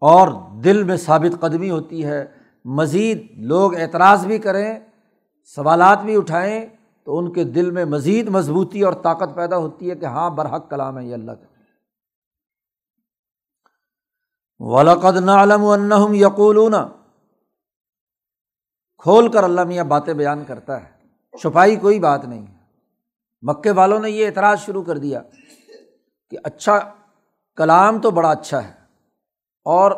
اور 0.00 0.28
دل 0.64 0.82
میں 0.82 0.96
ثابت 0.96 1.40
قدمی 1.40 1.70
ہوتی 1.70 2.04
ہے۔ 2.04 2.26
مزید 2.64 3.26
لوگ 3.36 3.74
اعتراض 3.74 4.26
بھی 4.26 4.38
کریں، 4.38 4.78
سوالات 5.44 6.02
بھی 6.02 6.16
اٹھائیں 6.16 6.66
تو 7.08 7.18
ان 7.18 7.32
کے 7.32 7.44
دل 7.44 7.70
میں 7.70 7.84
مزید 7.84 8.28
مضبوطی 8.28 8.82
اور 8.82 8.92
طاقت 8.92 9.34
پیدا 9.34 9.56
ہوتی 9.56 9.90
ہے 9.90 9.94
کہ 9.94 10.04
ہاں 10.04 10.30
برحق 10.30 10.70
کلام 10.70 10.98
ہے، 10.98 11.04
یہ 11.04 11.14
اللہ 11.14 11.32
کا۔ 11.32 11.46
ولقد 14.58 15.16
نعلم 15.16 15.64
انہم 15.64 16.14
یقولون 16.14 16.74
کھول 18.98 19.32
کر 19.32 19.44
اللہ 19.44 19.64
میاں 19.64 19.84
باتیں 19.84 20.14
بیان 20.14 20.44
کرتا 20.44 20.84
ہے۔ 20.84 20.90
چھپائی 21.38 21.76
کوئی 21.76 22.00
بات 22.00 22.24
نہیں۔ 22.24 22.46
مکے 23.42 23.70
والوں 23.70 24.00
نے 24.00 24.10
یہ 24.10 24.26
اعتراض 24.26 24.58
شروع 24.58 24.82
کر 24.82 24.98
دیا 24.98 25.22
کہ 26.30 26.38
اچھا 26.44 26.78
کلام 27.56 28.00
تو 28.00 28.10
بڑا 28.10 28.30
اچھا 28.30 28.64
ہے۔ 28.64 28.72
اور 29.64 29.92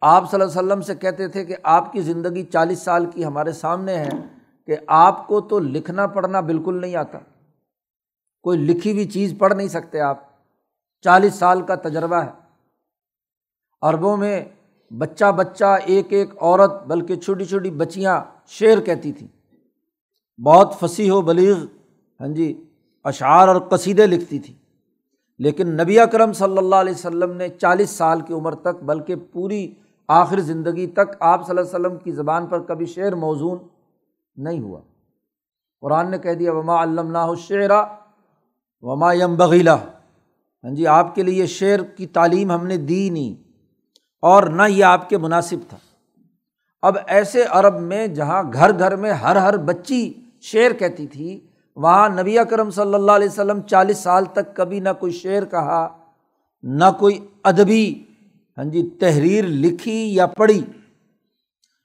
آپ 0.00 0.30
صلی 0.30 0.40
اللہ 0.40 0.52
علیہ 0.52 0.66
وسلم 0.66 0.80
سے 0.80 0.94
کہتے 0.94 1.28
تھے 1.28 1.44
کہ 1.44 1.56
آپ 1.62 1.92
کی 1.92 2.00
زندگی 2.00 2.42
چالیس 2.42 2.78
سال 2.78 3.10
کی 3.10 3.24
ہمارے 3.24 3.52
سامنے 3.52 3.96
ہے۔ 3.96 4.37
کہ 4.68 4.76
آپ 4.86 5.26
کو 5.26 5.40
تو 5.40 5.58
لکھنا 5.58 6.06
پڑھنا 6.06 6.40
بالکل 6.40 6.80
نہیں 6.80 6.96
آتا۔ 6.96 7.18
کوئی 8.42 8.58
لکھی 8.58 8.92
ہوئی 8.92 9.04
چیز 9.04 9.34
پڑھ 9.38 9.54
نہیں 9.54 9.68
سکتے 9.68 10.00
آپ۔ 10.00 10.18
چالیس 11.02 11.34
سال 11.34 11.62
کا 11.62 11.74
تجربہ 11.74 12.16
ہے۔ 12.16 12.30
عربوں 13.82 14.16
میں 14.16 14.44
بچہ 14.90 15.32
بچہ 15.32 15.78
ایک 15.84 16.06
ایک 16.10 16.30
عورت 16.42 16.86
بلکہ 16.86 17.16
چھوٹی 17.16 17.44
چھوٹی 17.44 17.70
بچیاں 17.70 18.20
شعر 18.46 18.80
کہتی 18.80 19.12
تھیں۔ 19.12 19.28
بہت 20.42 20.74
فصیح 20.80 21.12
و 21.12 21.20
بلیغ 21.20 21.56
ہاں 22.20 22.28
جی 22.28 22.64
اشعار 23.04 23.48
اور 23.48 23.60
قصیدے 23.60 24.06
لکھتی 24.06 24.38
تھی۔ 24.38 24.54
لیکن 25.38 25.68
نبی 25.68 26.00
اکرم 26.00 26.32
صلی 26.32 26.58
اللہ 26.58 26.76
علیہ 26.76 26.94
وسلم 26.94 27.32
نے 27.32 27.48
چالیس 27.48 27.90
سال 27.90 28.20
کی 28.20 28.34
عمر 28.34 28.54
تک 28.54 28.84
بلکہ 28.84 29.14
پوری 29.16 29.74
آخر 30.08 30.40
زندگی 30.40 30.86
تک 30.86 31.16
آپ 31.20 31.46
صلی 31.46 31.58
اللہ 31.58 31.76
علیہ 31.76 31.86
وسلم 31.86 31.98
کی 31.98 32.12
زبان 32.12 32.46
پر 32.46 32.60
کبھی 32.60 32.86
شعر 32.86 33.12
موزون 33.12 33.58
نہیں 34.38 34.60
ہوا۔ 34.60 34.80
قرآن 35.82 36.10
نے 36.10 36.18
کہہ 36.18 36.34
دیا، 36.34 36.52
وما 36.52 36.82
علّہ 36.82 37.34
شعرا 37.38 37.82
وما 38.84 39.12
یم 39.12 39.34
بغیلا 39.36 39.74
ہاں 39.74 40.70
جی 40.74 40.86
آپ 40.88 41.14
کے 41.14 41.22
لیے 41.22 41.46
شعر 41.48 41.82
کی 41.96 42.06
تعلیم 42.08 42.50
ہم 42.52 42.66
نے 42.66 42.76
دی 42.78 43.08
نہیں، 43.10 43.34
اور 44.22 44.42
نہ 44.50 44.62
یہ 44.68 44.84
آپ 44.84 45.08
کے 45.08 45.18
مناسب 45.18 45.68
تھا۔ 45.68 45.76
اب 46.82 46.96
ایسے 47.06 47.44
عرب 47.50 47.80
میں 47.82 48.06
جہاں 48.08 48.42
گھر 48.52 48.78
گھر 48.78 48.96
میں 48.96 49.12
ہر 49.22 49.36
ہر 49.36 49.56
بچی 49.66 50.02
شعر 50.42 50.72
کہتی 50.78 51.06
تھی، 51.06 51.38
وہاں 51.76 52.08
نبی 52.10 52.38
اکرم 52.38 52.70
صلی 52.70 52.94
اللہ 52.94 53.12
علیہ 53.12 53.28
وسلم 53.28 53.60
چالیس 53.62 53.98
سال 53.98 54.24
تک 54.32 54.54
کبھی 54.56 54.80
نہ 54.80 54.88
کوئی 55.00 55.12
شعر 55.12 55.44
کہا، 55.50 55.86
نہ 56.64 56.90
کوئی 56.98 57.18
ادبی 57.44 57.86
ہاں 58.58 58.64
جی 58.64 58.88
تحریر 59.00 59.44
لکھی 59.56 60.00
یا 60.14 60.26
پڑھی۔ 60.28 60.60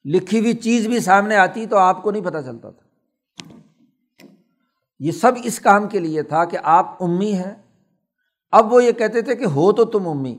لکھی 0.06 0.39
ہوئی 0.39 0.54
چیز 0.54 0.88
بھی 0.88 1.00
سامنے 1.00 1.36
آتی 1.36 1.66
تو 1.66 1.78
آپ 1.78 2.04
کو 2.04 2.12
نہیں 2.12 2.24
پتہ 2.24 2.38
چلتا 2.46 2.70
تھا۔ 2.70 2.84
یہ 5.00 5.12
سب 5.12 5.32
اس 5.44 5.60
کام 5.60 5.88
کے 5.88 6.00
لیے 6.00 6.24
تھا 6.24 6.46
کہ 6.46 6.58
آپ 6.63 7.04
امی 7.04 7.34
ہیں۔ 7.34 7.56
اب 8.52 8.74
وہ 8.74 8.84
یہ 8.84 8.92
کہتے 8.92 9.22
تھے 9.22 9.36
کہ 9.36 9.46
ہو 9.46 9.72
تو 9.72 9.86
تم 9.86 10.08
امی، 10.08 10.38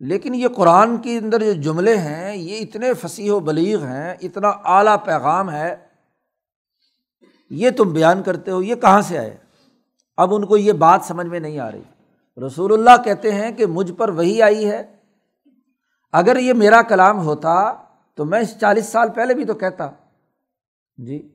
لیکن 0.00 0.34
یہ 0.34 0.48
قرآن 0.48 0.96
کے 0.96 1.18
اندر 1.18 1.40
جو 1.40 1.52
جملے 1.52 1.96
ہیں، 1.96 2.36
یہ 2.36 2.56
اتنے 2.56 2.94
فصیح 2.94 3.32
و 3.32 3.40
بلیغ 3.40 3.84
ہیں، 3.84 4.14
اتنا 4.22 4.48
اعلیٰ 4.48 4.96
پیغام 5.04 5.50
ہے۔ 5.50 5.76
یہ 7.50 7.70
تم 7.70 7.92
بیان 7.92 8.22
کرتے 8.22 8.50
ہو، 8.50 8.62
یہ 8.62 8.74
کہاں 8.74 9.02
سے 9.02 9.18
آئے؟ 9.18 9.36
اب 10.16 10.34
ان 10.34 10.46
کو 10.46 10.56
یہ 10.56 10.72
بات 10.72 11.00
سمجھ 11.04 11.26
میں 11.26 11.40
نہیں 11.40 11.58
آ 11.58 11.70
رہی۔ 11.70 11.82
رسول 12.46 12.72
اللہ 12.72 13.02
کہتے 13.02 13.32
ہیں 13.32 13.52
کہ 13.52 13.66
مجھ 13.66 13.92
پر 13.92 14.08
وہی 14.08 14.42
آئی 14.42 14.70
ہے۔ 14.70 14.96
اگر 16.12 16.36
یہ 16.36 16.52
میرا 16.52 16.82
کلام 16.82 17.18
ہوتا 17.18 17.83
تو 18.16 18.24
میں 18.24 18.40
اس 18.40 18.58
چالیس 18.60 18.86
سال 18.86 19.08
پہلے 19.10 19.34
بھی 19.34 19.44
تو 19.44 19.54
کہتا۔ 19.54 19.90
جی 20.96 21.28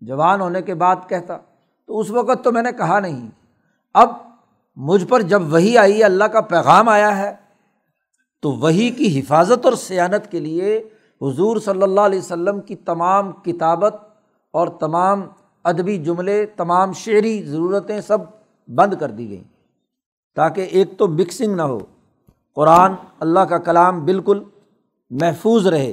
جوان 0.00 0.40
ہونے 0.40 0.62
کے 0.62 0.74
بعد 0.74 0.96
کہتا۔ 1.08 1.38
تو 1.86 1.98
اس 1.98 2.10
وقت 2.10 2.44
تو 2.44 2.52
میں 2.52 2.62
نے 2.62 2.72
کہا 2.72 3.00
نہیں۔ 3.00 3.30
اب 3.94 4.08
مجھ 4.76 5.04
پر 5.04 5.22
جب 5.22 5.52
وہی 5.52 5.78
آئی، 5.78 6.04
اللہ 6.04 6.24
کا 6.24 6.40
پیغام 6.40 6.88
آیا 6.88 7.18
ہے، 7.18 7.36
تو 8.42 8.52
وہی 8.52 8.90
کی 8.90 9.20
حفاظت 9.20 9.64
اور 9.64 9.72
سیانت 9.72 10.30
کے 10.30 10.40
لیے 10.40 10.88
حضور 11.22 11.56
صلی 11.56 11.82
اللہ 11.82 12.00
علیہ 12.00 12.18
وسلم 12.18 12.60
کی 12.60 12.74
تمام 12.76 13.32
کتابت 13.32 13.94
اور 14.50 14.68
تمام 14.68 15.22
ادبی 15.64 15.98
جملے، 15.98 16.46
تمام 16.46 16.92
شعری 16.92 17.42
ضرورتیں 17.42 18.00
سب 18.00 18.18
بند 18.68 18.94
کر 19.00 19.08
دی 19.08 19.30
گئیں۔ 19.30 19.44
تاکہ 20.34 20.60
ایک 20.60 20.98
تو 20.98 21.08
مکسنگ 21.08 21.54
نہ 21.54 21.62
ہو۔ 21.62 21.78
قرآن، 22.54 22.92
اللہ 23.20 23.40
کا 23.40 23.58
کلام 23.58 24.04
بالکل 24.04 24.42
محفوظ 25.10 25.66
رہے۔ 25.66 25.92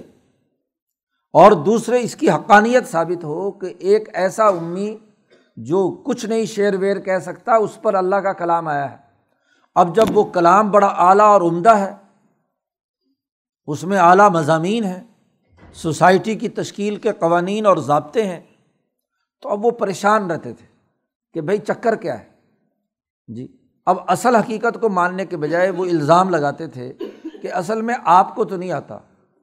اور 1.34 1.52
دوسرے 1.52 2.00
اس 2.02 2.16
کی 2.16 2.30
حقانیت 2.30 2.88
ثابت 2.88 3.24
ہو 3.24 3.52
کہ 3.52 3.74
ایک 3.80 4.10
ایسا 4.14 4.48
امی 4.48 4.98
جو 5.58 5.90
کچھ 6.06 6.26
نہیں 6.26 6.46
شعر 6.46 6.74
ویر 6.74 7.00
کہہ 7.00 7.20
سکتا، 7.22 7.56
اس 7.56 7.82
پر 7.82 7.94
اللہ 7.94 8.16
کا 8.16 8.34
کلام 8.34 8.68
آیا 8.68 8.92
ہے۔ 8.92 8.98
اب 9.76 9.96
جب 9.96 10.06
وہ 10.14 10.24
کلام 10.24 10.72
بڑا 10.72 10.88
اعلیٰ 10.88 11.26
اور 11.26 11.42
عمدہ 11.42 11.70
ہے، 11.70 11.94
اس 13.68 13.84
میں 13.84 13.98
اعلیٰ 13.98 14.30
مضامین 14.30 14.84
ہیں، 14.84 15.04
سوسائٹی 15.74 16.36
کی 16.36 16.50
تشکیل 16.50 16.96
کے 16.96 17.12
قوانین 17.12 17.66
اور 17.66 17.78
ضابطے 17.78 18.26
ہیں، 18.26 18.40
تو 19.42 19.50
اب 19.50 19.66
وہ 19.66 19.72
پریشان 19.72 20.32
رہتے 20.32 20.54
تھے 20.54 20.66
کہ 21.34 21.42
بھائی 21.42 21.58
چکر 21.58 21.96
کیا 21.96 22.20
ہے۔ 22.20 22.26
جی 23.28 23.48
اب 23.86 23.98
اصل 24.08 24.36
حقیقت 24.36 24.82
کو 24.82 24.90
ماننے 24.90 25.26
کے 25.26 25.38
بجائے 25.38 25.70
وہ 25.70 25.86
الزام 25.86 26.30
لگاتے 26.30 26.68
تھے 26.68 26.94
کہ 27.42 27.54
اصل 27.54 27.82
میں 27.82 27.96
آپ 28.06 28.36
کو 28.36 28.46
تو 28.46 28.56
نہیں 28.56 28.72
آتا۔ 28.72 28.98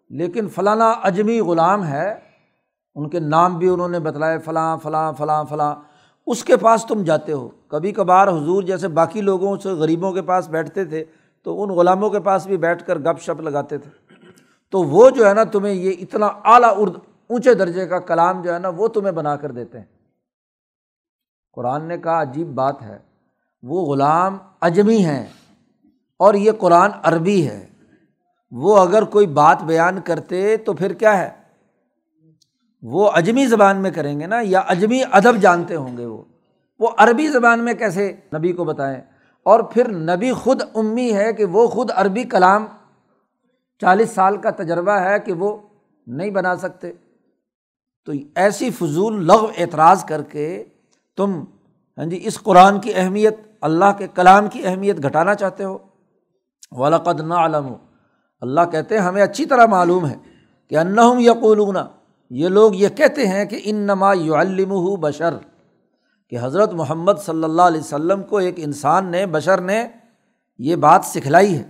لیکن 0.09 0.49
فلانا 0.49 0.91
اجمی 0.91 1.41
غلام 1.41 1.87
ہے، 1.87 2.15
ان 2.95 3.09
کے 3.09 3.21
نام 3.21 3.59
بھی 3.59 3.69
انہوں 3.69 3.89
نے 3.89 4.01
بتلائے، 4.01 4.39
فلاں 4.39 4.77
فلاں 4.77 5.13
فلاں 5.13 5.45
فلاں۔ 5.45 5.75
اس 6.27 6.45
کے 6.45 6.57
پاس 6.57 6.87
تم 6.87 7.03
جاتے 7.03 7.33
ہو۔ 7.33 7.49
کبھی 7.69 7.93
کبھار 7.93 8.29
حضور 8.29 8.63
جیسے 8.63 8.89
باقی 8.89 9.21
لوگوں 9.21 9.57
سے 9.57 9.69
غریبوں 9.69 10.13
کے 10.13 10.23
پاس 10.23 10.49
بیٹھتے 10.49 10.85
تھے، 10.85 11.05
تو 11.43 11.63
ان 11.63 11.71
غلاموں 11.71 12.11
کے 12.11 12.21
پاس 12.21 12.47
بھی 12.47 12.57
بیٹھ 12.57 12.87
کر 12.87 12.99
گپ 12.99 13.21
شپ 13.21 13.41
لگاتے 13.41 13.79
تھے۔ 13.79 13.91
تو 14.71 14.83
وہ 14.83 15.11
جو 15.11 15.29
ہے 15.29 15.35
نا 15.35 15.45
تمہیں 15.45 15.75
یہ 15.75 15.93
اتنا 16.01 16.27
اعلیٰ 16.27 16.73
ارد، 16.77 16.93
اونچے 17.27 17.55
درجے 17.55 17.87
کا 17.87 17.99
کلام 17.99 18.43
جو 18.43 18.55
ہے 18.55 18.59
نا 18.59 18.69
وہ 18.69 18.89
تمہیں 18.89 19.13
بنا 19.13 19.37
کر 19.37 19.53
دیتے 19.53 19.79
ہیں۔ 19.79 19.87
قرآن 21.53 21.85
نے 21.85 21.99
کہا 21.99 22.23
عجیب 22.23 22.49
بات 22.49 22.83
ہے، 22.83 22.99
وہ 23.63 23.87
غلام 23.87 24.39
اجمی 24.61 25.05
ہیں 25.05 25.27
اور 26.17 26.35
یہ 26.35 26.53
قرآن 26.59 26.91
عربی 27.03 27.49
ہے۔ 27.49 27.67
وہ 28.51 28.79
اگر 28.79 29.03
کوئی 29.03 29.27
بات 29.27 29.63
بیان 29.63 30.01
کرتے 30.01 30.57
تو 30.57 30.73
پھر 30.73 30.93
کیا 30.93 31.19
ہے؟ 31.19 31.31
وہ 32.83 33.11
اجمی 33.15 33.47
زبان 33.47 33.77
میں 33.77 33.91
کریں 33.91 34.21
گے 34.21 34.27
نا، 34.27 34.37
یا 34.43 34.61
اجمی 34.61 35.01
ادب 35.13 35.37
جانتے 35.37 35.77
ہوں 35.77 35.97
گے 35.97 36.07
وہ۔ 36.07 36.23
وہ 36.79 36.89
عربی 36.99 37.29
زبان 37.29 37.65
میں 37.65 37.75
کیسے 37.75 38.17
نبی 38.39 38.53
کو 38.53 38.65
بتائیں؟ 38.65 39.01
اور 39.43 39.61
پھر 39.61 39.89
نبی 39.89 40.33
خود 40.33 40.63
امی 40.75 41.13
ہے 41.13 41.33
کہ 41.33 41.45
وہ 41.45 41.67
خود 41.67 41.91
عربی 41.95 42.23
کلام 42.23 42.67
چالیس 43.81 44.11
سال 44.11 44.37
کا 44.37 44.51
تجربہ 44.51 44.93
ہے 44.93 45.19
کہ 45.19 45.33
وہ 45.33 45.57
نہیں 46.07 46.31
بنا 46.31 46.57
سکتے۔ 46.57 46.93
تو 48.05 48.13
ایسی 48.35 48.71
فضول 48.71 49.27
لغ 49.27 49.51
اعتراض 49.59 50.05
کر 50.05 50.23
کے 50.23 50.65
تم 51.17 51.45
ہاں 51.99 52.05
جی 52.05 52.21
اس 52.23 52.41
قرآن 52.41 52.81
کی 52.81 52.93
اہمیت، 52.95 53.37
اللہ 53.61 53.93
کے 53.99 54.07
کلام 54.15 54.49
کی 54.49 54.67
اہمیت 54.67 55.03
گھٹانا 55.03 55.35
چاہتے 55.35 55.65
ہو۔ 55.65 55.79
ولاقد 56.73 57.21
نہ 57.21 57.35
علم 57.35 57.75
اللہ 58.41 58.61
کہتے 58.73 58.99
ہیں، 58.99 59.03
ہمیں 59.03 59.23
اچھی 59.23 59.45
طرح 59.47 59.67
معلوم 59.67 60.07
ہے 60.07 60.15
کہ 60.69 60.79
انہم 60.79 61.19
یقولون، 61.19 61.77
یہ 62.31 62.49
لوگ 62.49 62.75
یہ 62.75 62.89
کہتے 62.89 63.27
ہیں 63.27 63.45
کہ 63.45 63.61
ان 63.65 63.77
نما 63.77 64.13
یعلم 64.13 64.73
بشر، 65.01 65.35
کہ 66.31 66.37
حضرت 66.41 66.73
محمد 66.73 67.13
صلی 67.27 67.45
اللہ 67.45 67.63
علیہ 67.63 67.81
وسلم 67.81 68.23
کو 68.23 68.39
ایک 68.39 68.55
انسان 68.57 69.11
نے، 69.11 69.27
بشر 69.27 69.61
نے 69.61 69.87
یہ 70.59 70.77
بات 70.77 71.05
سکھلائی 71.05 71.59
ہے۔ 71.59 71.63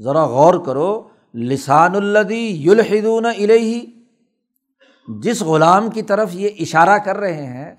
ذرا 0.00 0.24
غور 0.24 0.54
کرو، 0.66 1.08
لسان 1.34 1.94
الدی 1.94 2.44
یلحدون 2.62 3.26
الہی 3.26 3.84
جس 5.08 5.42
غلام 5.42 5.90
کی 5.90 6.02
طرف 6.02 6.34
یہ 6.34 6.48
اشارہ 6.60 6.98
کر 6.98 7.16
رہے 7.16 7.46
ہیں 7.46 7.74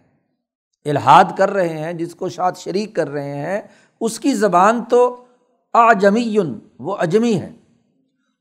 الحاد 0.85 1.37
کر 1.37 1.49
رہے 1.49 1.77
ہیں، 1.77 1.93
جس 1.93 2.15
کو 2.15 2.29
شاد 2.29 2.51
شریک 2.57 2.95
کر 2.95 3.09
رہے 3.09 3.35
ہیں، 3.35 3.61
اس 4.01 4.19
کی 4.19 4.33
زبان 4.33 4.83
تو 4.89 5.25
آجمی 5.73 6.37
وہ 6.79 6.95
اجمی 6.95 7.33
ہے۔ 7.33 7.51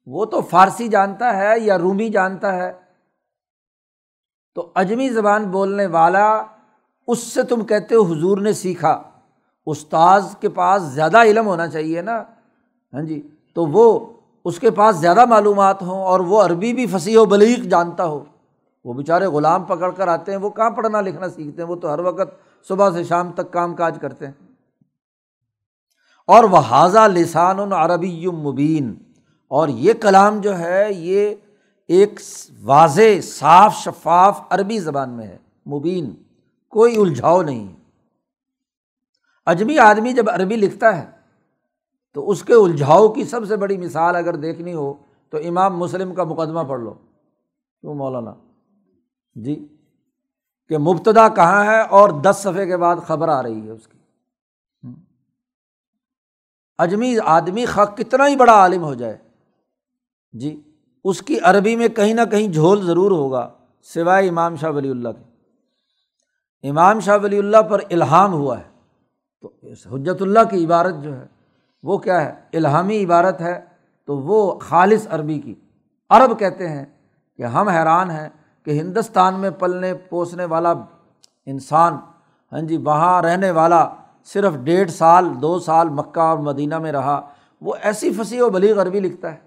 وہ 0.07 0.25
تو 0.25 0.41
فارسی 0.41 0.89
جانتا 0.89 1.37
ہے 1.37 1.61
یا 1.61 1.79
رومی 1.79 2.09
جانتا 2.09 2.55
ہے؟ 2.55 2.73
تو 4.55 4.73
اجمی 4.75 5.09
زبان 5.09 5.45
بولنے 5.45 5.87
والا 5.87 6.45
اس 7.07 7.19
سے 7.19 7.43
تم 7.43 7.65
کہتے 7.65 7.95
ہو 7.95 8.03
حضور 8.03 8.39
نے 8.39 8.53
سیکھا۔ 8.53 9.03
استاذ 9.67 10.37
کے 10.37 10.49
پاس 10.49 10.83
زیادہ 10.83 11.23
علم 11.23 11.47
ہونا 11.47 11.69
چاہیے 11.69 12.03
نا۔ 12.03 12.23
ہاں 12.95 13.03
جی 13.03 13.29
تو 13.55 13.67
وہ 13.67 14.13
اس 14.45 14.59
کے 14.59 14.71
پاس 14.71 14.97
زیادہ 14.97 15.25
معلومات 15.25 15.83
ہوں 15.83 16.01
اور 16.03 16.21
وہ 16.21 16.43
عربی 16.43 16.73
بھی 16.73 16.87
فصیح 16.87 17.19
و 17.19 17.25
بلیغ 17.25 17.69
جانتا 17.69 18.05
ہو۔ 18.05 18.25
وہ 18.85 18.95
بیچارے 18.95 19.27
غلام 19.27 19.65
پکڑ 19.65 19.91
کر 19.91 20.09
آتے 20.09 20.33
ہیں، 20.33 20.39
وہ 20.39 20.51
کہاں 20.51 20.71
پڑھنا 20.71 21.01
لکھنا 21.01 21.29
سیکھتے 21.29 21.63
ہیں؟ 21.63 21.69
وہ 21.69 21.77
تو 21.77 21.95
ہر 21.95 21.99
وقت 21.99 22.35
صبح 22.69 22.91
سے 22.91 23.05
شام 23.05 23.33
تک 23.33 23.53
کام 23.53 23.75
کاج 23.75 23.99
کرتے 24.01 24.27
ہیں۔ 24.27 24.33
اور 26.27 26.45
وہ 26.45 26.59
حاضہ 26.59 26.99
لسان 26.99 27.61
العربی 27.61 28.27
مبین۔ 28.27 28.95
اور 29.49 29.69
یہ 29.69 29.93
کلام 29.93 30.41
جو 30.41 30.59
ہے، 30.59 30.89
یہ 30.93 31.35
ایک 31.89 32.21
واضح، 32.63 33.21
صاف، 33.23 33.77
شفاف 33.77 34.41
عربی 34.51 34.79
زبان 34.79 35.11
میں 35.11 35.27
ہے، 35.27 35.39
مبین، 35.67 36.15
کوئی 36.69 36.97
الجھاؤ 36.97 37.43
نہیں 37.43 37.77
اجمی 39.47 39.79
آدمی 39.79 40.13
جب 40.13 40.31
عربی 40.31 40.57
لکھتا 40.57 40.97
ہے، 40.99 41.11
تو 42.15 42.31
اس 42.31 42.43
کے 42.43 42.55
الجھاؤ 42.55 43.09
کی 43.09 43.25
سب 43.25 43.47
سے 43.49 43.57
بڑی 43.57 43.77
مثال 43.77 44.17
اگر 44.17 44.37
دیکھنی 44.37 44.75
ہو، 44.75 44.95
تو 45.31 45.39
امام 45.39 45.79
مسلم 45.79 46.15
کا 46.15 46.25
مقدمہ 46.25 46.61
پڑھ 46.69 46.81
لو۔ 46.81 46.95
کیوں 47.81 47.95
مولانا؟ 47.95 48.35
جی 49.35 49.77
کہ 50.69 50.79
مبتدا 50.79 51.29
کہاں 51.29 51.65
ہے 51.65 51.81
اور 51.81 52.09
دس 52.09 52.37
صفحے 52.43 52.67
کے 52.67 52.77
بعد 52.77 52.97
خبر 53.07 53.29
آ 53.29 53.43
رہی 53.43 53.67
ہے 53.67 53.71
اس 53.71 53.87
کی۔ 53.87 53.99
اجمی 56.79 57.17
آدمی 57.25 57.67
خق 57.67 57.97
کتنا 57.97 58.29
ہی 58.29 58.37
بڑا 58.37 58.53
عالم 58.53 58.85
ہو 58.85 58.95
جائے۔ 58.95 59.26
جی 60.39 60.61
اس 61.05 61.23
کی 61.23 61.39
عربی 61.41 61.77
میں 61.77 61.89
کہیں 61.89 62.15
نہ 62.15 62.21
کہیں 62.31 62.49
جھول 62.49 62.87
ضرور 62.87 63.11
ہوگا، 63.11 63.49
سوائے 63.83 64.29
امام 64.29 64.57
شاہ 64.57 64.71
ولی 64.71 64.91
اللہ 64.91 65.09
کے۔ 65.09 65.25
امام 66.69 67.01
شاہ 67.01 67.19
ولی 67.23 67.39
اللہ 67.39 67.63
پر 67.63 67.81
الہام 67.91 68.33
ہوا 68.33 68.59
ہے۔ 68.59 68.65
تو 69.41 69.53
حجت 69.93 70.23
اللہ 70.23 70.41
کی 70.51 70.65
عبارت 70.65 70.95
جو 71.03 71.17
ہے، 71.17 71.27
وہ 71.83 71.99
کیا 71.99 72.25
ہے؟ 72.25 72.35
الہامی 72.53 73.05
عبارت 73.05 73.41
ہے۔ 73.41 73.61
تو 74.07 74.19
وہ 74.19 74.59
خالص 74.59 75.07
عربی 75.11 75.41
کی۔ 75.41 75.55
عرب 76.11 76.39
کہتے 76.39 76.69
ہیں 76.69 76.85
کہ 77.37 77.43
ہم 77.43 77.69
حیران 77.69 78.11
ہیں 78.11 78.29
کہ 78.65 78.71
ہندوستان 78.71 79.35
میں 79.35 79.51
پلنے 79.51 79.95
پوسنے 79.95 80.45
والا 80.45 80.73
انسان 81.47 81.97
ہاں 82.53 82.61
جی 82.61 82.77
وہاں 82.77 83.23
رہنے 83.23 83.51
والا 83.51 83.89
صرف 84.25 84.55
ڈیڑھ 84.55 84.91
سال، 84.91 85.43
دو 85.43 85.59
سال 85.59 85.89
مکہ 85.89 86.21
اور 86.21 86.39
مدینہ 86.39 86.79
میں 86.79 86.93
رہا، 86.93 87.29
وہ 87.61 87.75
ایسی 87.83 88.11
پھنسی 88.11 88.41
و 88.41 88.51
بلیغ 88.51 88.83
عربی 88.83 89.01
لکھتا 89.01 89.35
ہے۔ 89.35 89.46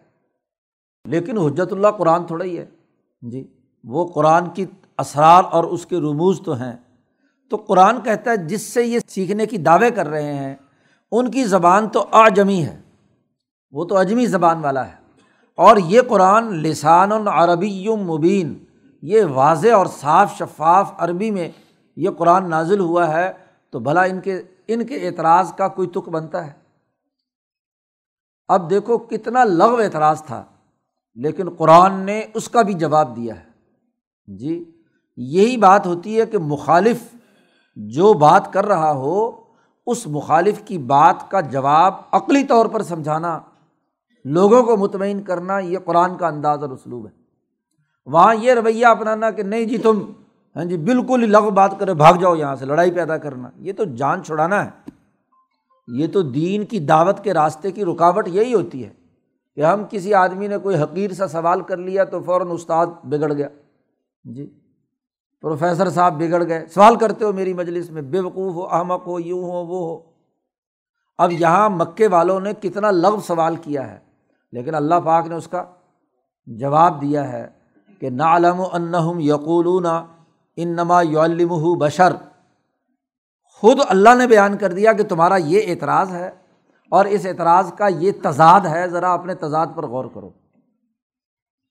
لیکن 1.05 1.37
حجت 1.37 1.73
اللہ 1.73 1.87
قرآن 1.87 2.25
تھوڑا 2.25 2.45
ہی 2.45 2.59
ہے۔ 2.59 2.65
جی 3.21 3.47
وہ 3.83 4.07
قرآن 4.07 4.49
کی 4.49 4.65
اسرار 4.97 5.43
اور 5.51 5.63
اس 5.63 5.85
کے 5.85 5.97
رموز 5.97 6.41
تو 6.45 6.53
ہیں۔ 6.53 6.77
تو 7.49 7.57
قرآن 7.57 8.01
کہتا 8.01 8.31
ہے، 8.31 8.37
جس 8.37 8.61
سے 8.61 8.85
یہ 8.85 8.99
سیکھنے 9.07 9.45
کی 9.45 9.57
دعوے 9.57 9.91
کر 9.91 10.07
رہے 10.07 10.33
ہیں، 10.33 10.55
ان 11.11 11.31
کی 11.31 11.43
زبان 11.43 11.89
تو 11.89 12.05
آجمی 12.11 12.65
ہے۔ 12.65 12.81
وہ 13.71 13.85
تو 13.85 13.97
اجمی 13.97 14.25
زبان 14.25 14.59
والا 14.59 14.87
ہے۔ 14.87 14.95
اور 15.55 15.77
یہ 15.77 16.01
قرآن 16.07 16.53
لسان 16.53 17.11
العربی 17.11 17.87
مبین، 17.89 18.65
یہ 19.01 19.23
واضح 19.23 19.69
اور 19.73 19.85
صاف 19.85 20.37
شفاف 20.37 20.91
عربی 20.97 21.31
میں 21.31 21.49
یہ 21.95 22.09
قرآن 22.09 22.49
نازل 22.49 22.79
ہوا 22.79 23.13
ہے۔ 23.13 23.31
تو 23.69 23.79
بھلا 23.79 24.03
ان 24.03 24.21
کے 24.21 24.41
ان 24.67 24.85
کے 24.85 24.95
اعتراض 24.95 25.53
کا 25.53 25.67
کوئی 25.67 25.87
تک 25.87 26.09
بنتا 26.09 26.47
ہے۔ 26.47 26.51
اب 28.47 28.69
دیکھو 28.69 28.97
کتنا 28.97 29.43
لغو 29.43 29.75
اعتراض 29.75 30.23
تھا۔ 30.23 30.43
لیکن 31.21 31.49
قرآن 31.49 31.93
نے 31.93 32.23
اس 32.33 32.49
کا 32.49 32.61
بھی 32.61 32.73
جواب 32.73 33.15
دیا 33.15 33.39
ہے۔ 33.39 33.43
جی 34.27 34.71
یہی 35.17 35.57
بات 35.57 35.87
ہوتی 35.87 36.19
ہے 36.19 36.25
کہ 36.25 36.37
مخالف 36.37 36.97
جو 37.75 38.13
بات 38.13 38.53
کر 38.53 38.65
رہا 38.65 38.91
ہو، 38.91 39.31
اس 39.87 40.07
مخالف 40.07 40.61
کی 40.65 40.77
بات 40.77 41.31
کا 41.31 41.41
جواب 41.41 41.93
عقلی 42.11 42.43
طور 42.43 42.65
پر 42.65 42.81
سمجھانا، 42.81 43.39
لوگوں 44.25 44.63
کو 44.63 44.77
مطمئن 44.77 45.21
کرنا، 45.21 45.59
یہ 45.59 45.77
قرآن 45.85 46.17
کا 46.17 46.27
انداز 46.27 46.61
اور 46.61 46.69
اسلوب 46.69 47.05
ہے۔ 47.05 47.11
وہاں 48.05 48.35
یہ 48.35 48.53
رویہ 48.53 48.85
اپنانا 48.85 49.31
کہ 49.31 49.43
نہیں 49.43 49.65
جی 49.65 49.77
تم 49.77 49.99
ہاں 50.55 50.65
جی 50.65 50.77
بالکل 50.77 51.21
ہی 51.21 51.27
لغ 51.27 51.49
بات 51.49 51.79
کرے 51.79 51.93
بھاگ 51.93 52.13
جاؤ 52.13 52.35
یہاں 52.35 52.55
سے، 52.55 52.65
لڑائی 52.65 52.91
پیدا 52.91 53.17
کرنا۔ 53.17 53.49
یہ 53.57 53.73
تو 53.73 53.83
جان 53.83 54.23
چھڑانا 54.23 54.65
ہے۔ 54.65 54.69
یہ 55.87 56.07
تو 56.07 56.21
دین 56.21 56.65
کی 56.65 56.79
دعوت 56.79 57.23
کے 57.23 57.33
راستے 57.33 57.71
کی 57.71 57.85
رکاوٹ 57.85 58.27
یہی 58.27 58.53
ہوتی 58.53 58.85
ہے۔ 58.85 58.89
کہ 59.59 59.63
ہم 59.63 59.83
کسی 59.89 60.13
آدمی 60.13 60.47
نے 60.47 60.57
کوئی 60.57 60.81
حقیر 60.81 61.11
سا 61.11 61.27
سوال 61.27 61.61
کر 61.61 61.77
لیا 61.77 62.03
تو 62.03 62.21
فوراً 62.23 62.47
استاد 62.51 62.87
بگڑ 63.03 63.33
گیا۔ 63.33 63.47
جی 64.23 64.59
پروفیسر 65.41 65.89
صاحب 65.89 66.19
بگڑ 66.19 66.47
گئے۔ 66.47 66.67
سوال 66.67 66.95
کرتے 66.95 67.25
ہو 67.25 67.33
میری 67.33 67.53
مجلس 67.53 67.89
میں 67.89 68.01
بے 68.01 68.19
وقوف 68.19 68.53
ہو، 68.55 68.67
احمق 68.67 69.07
ہو، 69.07 69.19
یوں 69.19 69.43
ہو، 69.43 69.65
وہ 69.65 69.79
ہو۔ 69.79 70.11
اب 71.17 71.31
یہاں 71.31 71.69
مکے 71.69 72.07
والوں 72.07 72.39
نے 72.39 72.53
کتنا 72.53 72.91
لغ 72.91 73.19
سوال 73.19 73.55
کیا 73.55 73.91
ہے، 73.91 73.99
لیکن 74.51 74.75
اللہ 74.75 74.95
پاک 75.05 75.27
نے 75.27 75.35
اس 75.35 75.47
کا 75.47 75.65
جواب 76.47 77.01
دیا 77.01 77.31
ہے 77.31 77.47
کہ 77.99 78.09
نا 78.09 78.35
علم 78.35 78.59
و 78.59 78.67
انہم 78.73 79.19
یقولون 79.19 79.85
ان 80.55 80.75
نما 80.75 81.01
یعلم 81.01 81.77
بشر۔ 81.79 82.15
خود 83.61 83.79
اللہ 83.89 84.15
نے 84.15 84.27
بیان 84.27 84.57
کر 84.57 84.73
دیا 84.73 84.93
کہ 84.93 85.03
تمہارا 85.03 85.35
یہ 85.35 85.61
اعتراض 85.67 86.11
ہے 86.11 86.38
اور 86.91 87.05
اس 87.05 87.25
اعتراض 87.25 87.73
کا 87.73 87.87
یہ 87.87 88.11
تضاد 88.23 88.61
ہے، 88.61 88.87
ذرا 88.87 89.13
اپنے 89.13 89.35
تضاد 89.35 89.67
پر 89.75 89.87
غور 89.87 90.05
کرو 90.13 90.29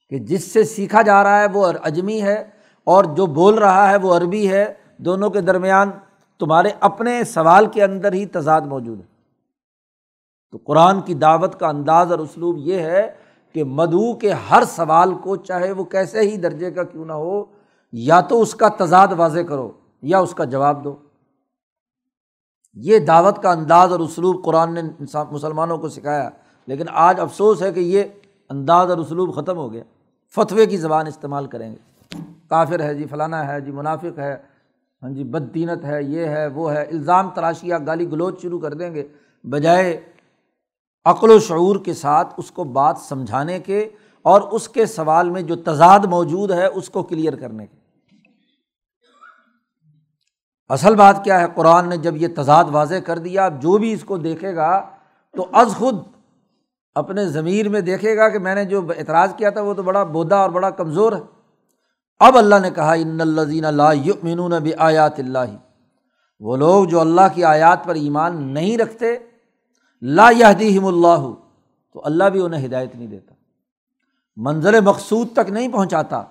کہ 0.09 0.19
جس 0.19 0.53
سے 0.53 0.65
سیکھا 0.65 1.03
جا 1.03 1.23
رہا 1.23 1.41
ہے 1.41 1.47
وہ 1.53 1.67
اجمی 1.83 2.23
ہے 2.23 2.45
اور 2.87 3.05
جو 3.05 3.27
بول 3.27 3.55
رہا 3.55 3.91
ہے 3.91 3.97
وہ 3.97 4.15
عربی 4.15 4.51
ہے۔ 4.51 4.73
دونوں 4.99 5.31
کے 5.31 5.41
درمیان 5.41 5.91
تمہارے 6.39 6.71
اپنے 6.81 7.25
سوال 7.25 7.67
کے 7.67 7.85
اندر 7.85 8.13
ہی 8.13 8.27
تضاد 8.27 8.61
موجود 8.61 9.01
ہے۔ 9.01 9.07
تو 10.51 10.59
قرآن 10.65 11.01
کی 11.01 11.15
دعوت 11.15 11.61
کا 11.61 11.69
انداز 11.69 12.11
اور 12.11 12.19
اسلوب 12.19 12.57
یہ 12.59 12.79
ہے 12.79 13.11
کہ 13.53 13.65
مدعو 13.65 14.13
کے 14.15 14.33
ہر 14.51 14.65
سوال 14.65 15.15
کو 15.15 15.37
چاہے 15.37 15.73
وہ 15.73 15.85
کیسے 15.85 16.21
ہی 16.21 16.37
درجے 16.37 16.71
کا 16.71 16.83
کیوں 16.83 17.05
نہ 17.05 17.13
ہو، 17.13 17.45
یا 17.93 18.21
تو 18.21 18.41
اس 18.43 18.55
کا 18.55 18.69
تضاد 18.69 19.09
واضح 19.17 19.41
کرو 19.49 19.71
یا 20.03 20.19
اس 20.19 20.35
کا 20.35 20.45
جواب 20.45 20.85
دو۔ 20.85 20.97
یہ 22.81 22.99
دعوت 22.99 23.43
کا 23.43 23.51
انداز 23.51 23.93
اور 23.93 24.01
اسلوب 24.01 24.45
قرآن 24.45 24.75
نے 24.75 24.83
مسلمانوں 25.31 25.79
کو 25.79 25.88
سکھایا۔ 25.88 26.31
لیکن 26.67 26.85
آج 26.93 27.21
افسوس 27.21 27.62
ہے 27.62 27.73
کہ 27.73 27.81
یہ 27.81 28.05
انداز 28.51 28.91
اور 28.91 28.99
اسلوب 28.99 29.35
ختم 29.35 29.57
ہو 29.57 29.73
گیا 29.73 29.83
فتوے 30.35 30.67
کی 30.67 30.77
زبان 30.77 31.07
استعمال 31.07 31.47
کریں 31.47 31.73
گے۔ 31.73 31.77
کافر 32.49 32.81
ہے 32.81 32.95
جی 32.95 33.07
فلانا 33.07 33.49
ہے 33.49 33.61
جی 33.61 33.71
منافق 33.71 34.19
ہے۔ 34.19 34.37
ہاں 35.03 35.11
جی 35.11 35.25
بددینت 35.25 35.85
ہے، 35.85 36.03
یہ 36.03 36.25
ہے، 36.25 36.47
وہ 36.47 36.73
ہے۔ 36.73 36.83
الزام 36.83 37.31
تراشیہ 37.31 37.75
گالی 37.87 38.12
گلوچ 38.12 38.43
شروع 38.43 38.61
کر 38.61 38.75
دیں 38.75 38.95
گے۔ 38.95 39.09
بجائے 39.45 40.01
عقل 41.05 41.31
و 41.31 41.38
شعور 41.38 41.77
کے 41.85 41.95
ساتھ 41.95 42.35
اس 42.37 42.51
کو 42.51 42.64
بات 42.64 42.99
سمجھانے 42.99 43.59
کے 43.59 43.88
اور 44.23 44.41
اس 44.41 44.69
کے 44.69 44.87
سوال 44.87 45.31
میں 45.31 45.43
جو 45.43 45.57
تضاد 45.57 46.01
موجود 46.01 46.51
ہے، 46.51 46.67
اس 46.67 46.91
کو 46.91 47.03
کلیئر 47.03 47.37
کرنے 47.37 47.67
کے۔ 47.67 47.88
اصل 50.69 50.95
بات 50.95 51.25
کیا 51.25 51.41
ہے؟ 51.41 51.47
قرآن 51.55 51.89
نے 51.89 51.97
جب 51.97 52.17
یہ 52.17 52.29
تضاد 52.37 52.65
واضح 52.71 52.95
کر 53.07 53.19
دیا، 53.19 53.45
اب 53.47 53.63
جو 53.63 53.79
بھی 53.79 53.93
اس 53.93 54.05
کو 54.05 54.17
دیکھے 54.17 54.55
گا، 54.57 54.91
تو 55.35 55.47
از 55.53 55.75
خود 55.77 55.99
اپنے 56.95 57.27
ضمیر 57.27 57.69
میں 57.69 57.81
دیکھے 57.81 58.17
گا 58.17 58.29
کہ 58.29 58.39
میں 58.39 58.55
نے 58.55 58.65
جو 58.65 58.83
اعتراض 58.99 59.35
کیا 59.35 59.51
تھا، 59.51 59.61
وہ 59.61 59.75
تو 59.75 59.83
بڑا 59.83 60.03
بودا 60.05 60.37
اور 60.37 60.51
بڑا 60.51 60.71
کمزور 60.71 61.13
ہے۔ 61.13 61.21
اب 62.21 62.37
اللہ 62.39 62.55
نے 62.63 62.71
کہا، 62.71 62.93
ان 62.93 63.21
الزین 63.21 63.65
اللہ 63.65 64.09
مینون 64.23 64.53
بھی 64.63 64.73
آیات 64.79 65.19
اللہ 65.19 65.57
وہ 66.41 66.57
لوگ 66.57 66.85
جو 66.85 67.01
اللہ 67.01 67.35
کی 67.35 67.45
آیات 67.45 67.85
پر 67.85 67.95
ایمان 67.95 68.43
نہیں 68.55 68.79
رکھتے، 68.79 69.17
لا 70.03 70.29
یہدیم 70.31 70.87
اللہ، 70.87 71.29
تو 71.93 72.01
اللہ 72.05 72.25
بھی 72.25 72.41
انہیں 72.41 72.67
ہدایت 72.67 72.95
نہیں 72.95 73.07
دیتا۔ 73.07 73.35
منزل 74.37 74.81
مقصود 74.81 75.33
تک 75.33 75.51
نہیں 75.51 75.69
پہنچاتا، 75.69 76.23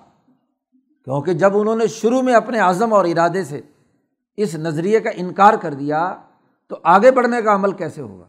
کیونکہ 1.04 1.32
جب 1.32 1.58
انہوں 1.58 1.76
نے 1.76 1.86
شروع 1.86 2.22
میں 2.22 2.34
اپنے 2.34 2.58
عزم 2.58 2.92
اور 2.92 3.04
ارادے 3.04 3.44
سے 3.44 3.60
اس 4.38 4.54
نظریے 4.54 5.00
کا 5.00 5.10
انکار 5.14 5.54
کر 5.54 5.74
دیا 5.74 6.14
تو 6.68 6.76
آگے 6.82 7.10
بڑھنے 7.10 7.42
کا 7.42 7.54
عمل 7.54 7.72
کیسے 7.72 8.02
ہوگا؟ 8.02 8.24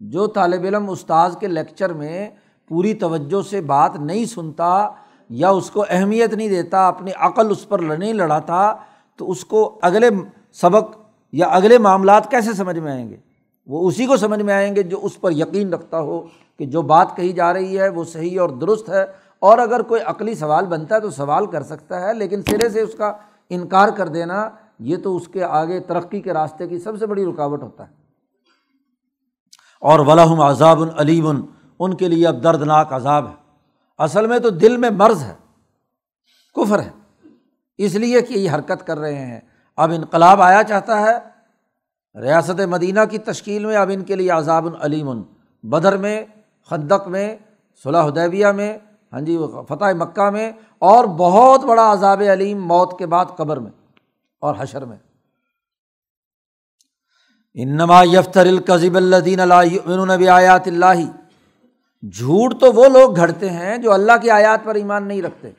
جو 0.00 0.26
طالب 0.26 0.64
علم 0.64 0.90
استاذ 0.90 1.36
کے 1.36 1.46
لیکچر 1.46 1.92
میں 1.92 2.30
پوری 2.68 2.94
توجہ 2.94 3.48
سے 3.48 3.60
بات 3.60 3.96
نہیں 3.96 4.24
سنتا 4.24 4.90
یا 5.28 5.50
اس 5.50 5.70
کو 5.70 5.84
اہمیت 5.88 6.34
نہیں 6.34 6.48
دیتا، 6.48 6.88
اپنی 6.88 7.10
عقل 7.16 7.50
اس 7.50 7.68
پر 7.68 7.78
نہیں 7.78 8.12
لڑاتا، 8.12 8.74
تو 9.16 9.30
اس 9.30 9.44
کو 9.44 9.78
اگلے 9.82 10.10
سبق 10.52 10.96
یا 11.32 11.46
اگلے 11.46 11.78
معاملات 11.78 12.30
کیسے 12.30 12.52
سمجھ 12.52 12.78
میں 12.78 12.92
آئیں 12.92 13.08
گے؟ 13.08 13.16
وہ 13.66 13.88
اسی 13.88 14.06
کو 14.06 14.16
سمجھ 14.16 14.42
میں 14.42 14.54
آئیں 14.54 14.76
گے 14.76 14.82
جو 14.82 14.98
اس 15.02 15.20
پر 15.20 15.32
یقین 15.32 15.72
رکھتا 15.72 16.00
ہو 16.00 16.20
کہ 16.58 16.66
جو 16.66 16.82
بات 16.82 17.16
کہی 17.16 17.32
جا 17.32 17.52
رہی 17.52 17.78
ہے 17.78 17.88
وہ 17.88 18.04
صحیح 18.04 18.40
اور 18.40 18.48
درست 18.48 18.88
ہے۔ 18.88 19.04
اور 19.38 19.58
اگر 19.58 19.82
کوئی 19.82 20.00
عقلی 20.00 20.34
سوال 20.34 20.66
بنتا 20.66 20.94
ہے 20.94 21.00
تو 21.00 21.10
سوال 21.10 21.46
کر 21.46 21.62
سکتا 21.62 22.00
ہے، 22.00 22.14
لیکن 22.14 22.42
سرے 22.42 22.68
سے 22.68 22.80
اس 22.80 22.94
کا 22.94 23.12
انکار 23.50 23.88
کر 23.88 24.08
دینا 24.08 24.50
یہ 24.78 24.96
تو 24.96 25.16
اس 25.16 25.28
کے 25.28 25.44
آگے 25.44 25.80
ترقی 25.80 26.20
کے 26.20 26.32
راستے 26.32 26.68
کی 26.68 26.78
سب 26.78 26.98
سے 26.98 27.06
بڑی 27.06 27.26
رکاوٹ 27.26 27.62
ہوتا 27.62 27.88
ہے۔ 27.88 27.94
اور 29.80 30.00
ولاحم 30.00 30.40
عذاب 30.40 30.82
العلیم 30.82 31.46
ان 31.78 31.94
کے 31.94 32.08
لیے 32.08 32.26
اب 32.26 32.42
دردناک 32.42 32.92
عذاب 32.92 33.28
ہے۔ 33.28 33.34
اصل 33.98 34.26
میں 34.26 34.38
تو 34.38 34.50
دل 34.50 34.76
میں 34.76 34.90
مرض 34.90 35.22
ہے، 35.22 35.34
کفر 36.54 36.82
ہے۔ 36.82 36.90
اس 37.78 37.94
لیے 37.94 38.22
کہ 38.22 38.32
یہ 38.32 38.50
حرکت 38.50 38.86
کر 38.86 38.98
رہے 38.98 39.26
ہیں۔ 39.26 39.40
اب 39.76 39.92
انقلاب 39.96 40.42
آیا 40.42 40.62
چاہتا 40.62 41.00
ہے، 41.00 41.38
ریاست 42.20 42.60
مدینہ 42.60 43.00
کی 43.10 43.18
تشکیل 43.18 43.66
میں 43.66 43.76
اب 43.76 43.90
ان 43.94 44.04
کے 44.04 44.16
لیے 44.16 44.30
عذاب 44.30 44.66
العلیم 44.66 45.22
بدر 45.62 45.96
میں 45.96 46.24
خدق 46.66 47.08
میں 47.08 47.36
صلاح 47.82 48.06
حدیبیہ 48.06 48.46
میں 48.46 48.78
ہاں 49.12 49.20
جی 49.20 49.38
فتح 49.68 49.84
مکہ 49.84 50.30
میں 50.30 50.52
اور 50.78 51.04
بہت 51.04 51.64
بڑا 51.64 51.92
عذاب 51.92 52.22
علیم 52.32 52.66
موت 52.66 52.98
کے 52.98 53.06
بعد 53.06 53.24
قبر 53.36 53.56
میں۔ 53.56 53.70
اور 54.42 54.54
حشر 54.58 54.84
میں۔ 54.84 54.96
انما 57.54 58.02
یفتر 58.04 58.46
القزب 58.46 58.96
الدین 58.96 59.40
اللہ 59.40 60.30
آیات 60.30 60.66
اللہ۔ 60.66 61.00
جھوٹ 62.02 62.60
تو 62.60 62.72
وہ 62.72 62.84
لوگ 62.88 63.16
گھڑتے 63.16 63.50
ہیں 63.50 63.78
جو 63.78 63.92
اللہ 63.92 64.12
کی 64.22 64.30
آیات 64.30 64.64
پر 64.64 64.74
ایمان 64.74 65.08
نہیں 65.08 65.22
رکھتے۔ 65.22 65.50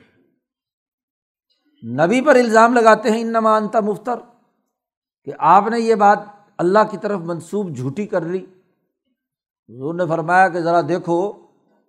نبی 1.82 2.20
پر 2.20 2.34
الزام 2.34 2.74
لگاتے 2.74 3.10
ہیں 3.10 3.20
انما 3.20 3.56
انت 3.56 3.76
مفتر، 3.76 4.18
کہ 5.24 5.32
آپ 5.38 5.68
نے 5.70 5.80
یہ 5.80 5.94
بات 5.94 6.18
اللہ 6.58 6.78
کی 6.90 6.96
طرف 6.98 7.20
منسوب 7.20 7.76
جھوٹی 7.76 8.06
کر 8.06 8.20
لی۔ 8.20 8.44
حضور 9.68 9.94
نے 9.94 10.06
فرمایا 10.06 10.48
کہ 10.48 10.60
ذرا 10.60 10.80
دیکھو، 10.80 11.32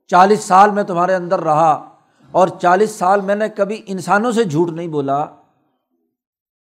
چالیس 0.08 0.43
سال 0.43 0.71
میں 0.71 0.84
تمہارے 0.84 1.15
اندر 1.15 1.39
رہا 1.39 1.71
اور 2.32 2.47
چالیس 2.47 2.91
سال 2.91 3.21
میں 3.21 3.36
نے 3.36 3.49
کبھی 3.49 3.82
انسانوں 3.86 4.32
سے 4.32 4.43
جھوٹ 4.43 4.69
نہیں 4.69 4.88
بولا۔ 4.88 5.25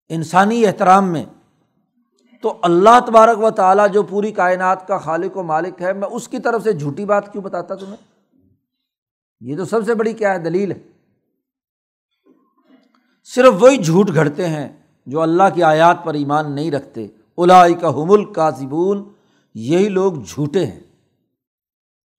انسانی 0.10 0.66
احترام 0.66 1.12
میں، 1.12 1.26
تو 2.42 2.58
اللہ 2.62 3.00
تبارک 3.08 3.40
و 3.44 3.50
تعالیٰ 3.50 3.90
جو 3.90 4.04
پوری 4.04 4.32
کائنات 4.32 4.88
کا 4.88 4.98
خالق 4.98 5.38
و 5.38 5.44
مالک 5.44 5.82
ہے، 5.82 5.94
میں 5.94 6.08
اس 6.12 6.28
کی 6.28 6.40
طرف 6.40 6.64
سے 6.64 6.74
جھوٹی 6.74 7.06
بات 7.06 7.32
کیوں 7.32 7.44
بتاتا 7.44 7.76
تمہیں؟ 7.76 8.20
یہ 9.42 9.58
تو 9.58 9.66
سب 9.66 9.86
سے 9.86 9.96
بڑی 9.96 10.14
کیا 10.14 10.34
ہے؟ 10.34 10.40
دلیل 10.40 10.72
ہے۔ 10.72 10.80
صرف 13.24 13.54
وہی 13.60 13.78
جھوٹ 13.78 14.10
گھڑتے 14.14 14.48
ہیں 14.48 14.70
جو 15.06 15.22
اللہ 15.22 15.44
کی 15.56 15.64
آیات 15.64 15.98
پر 16.04 16.14
ایمان 16.14 16.56
نہیں 16.56 16.72
رکھتے۔ 16.72 17.08
الائی 17.38 17.74
کا 17.74 17.90
حمل 17.90 18.34
کا 18.34 18.50
زبون 18.50 19.10
یہی 19.56 19.90
لوگ 19.90 20.14
جھوٹے 20.14 20.66
ہیں۔ 20.66 20.80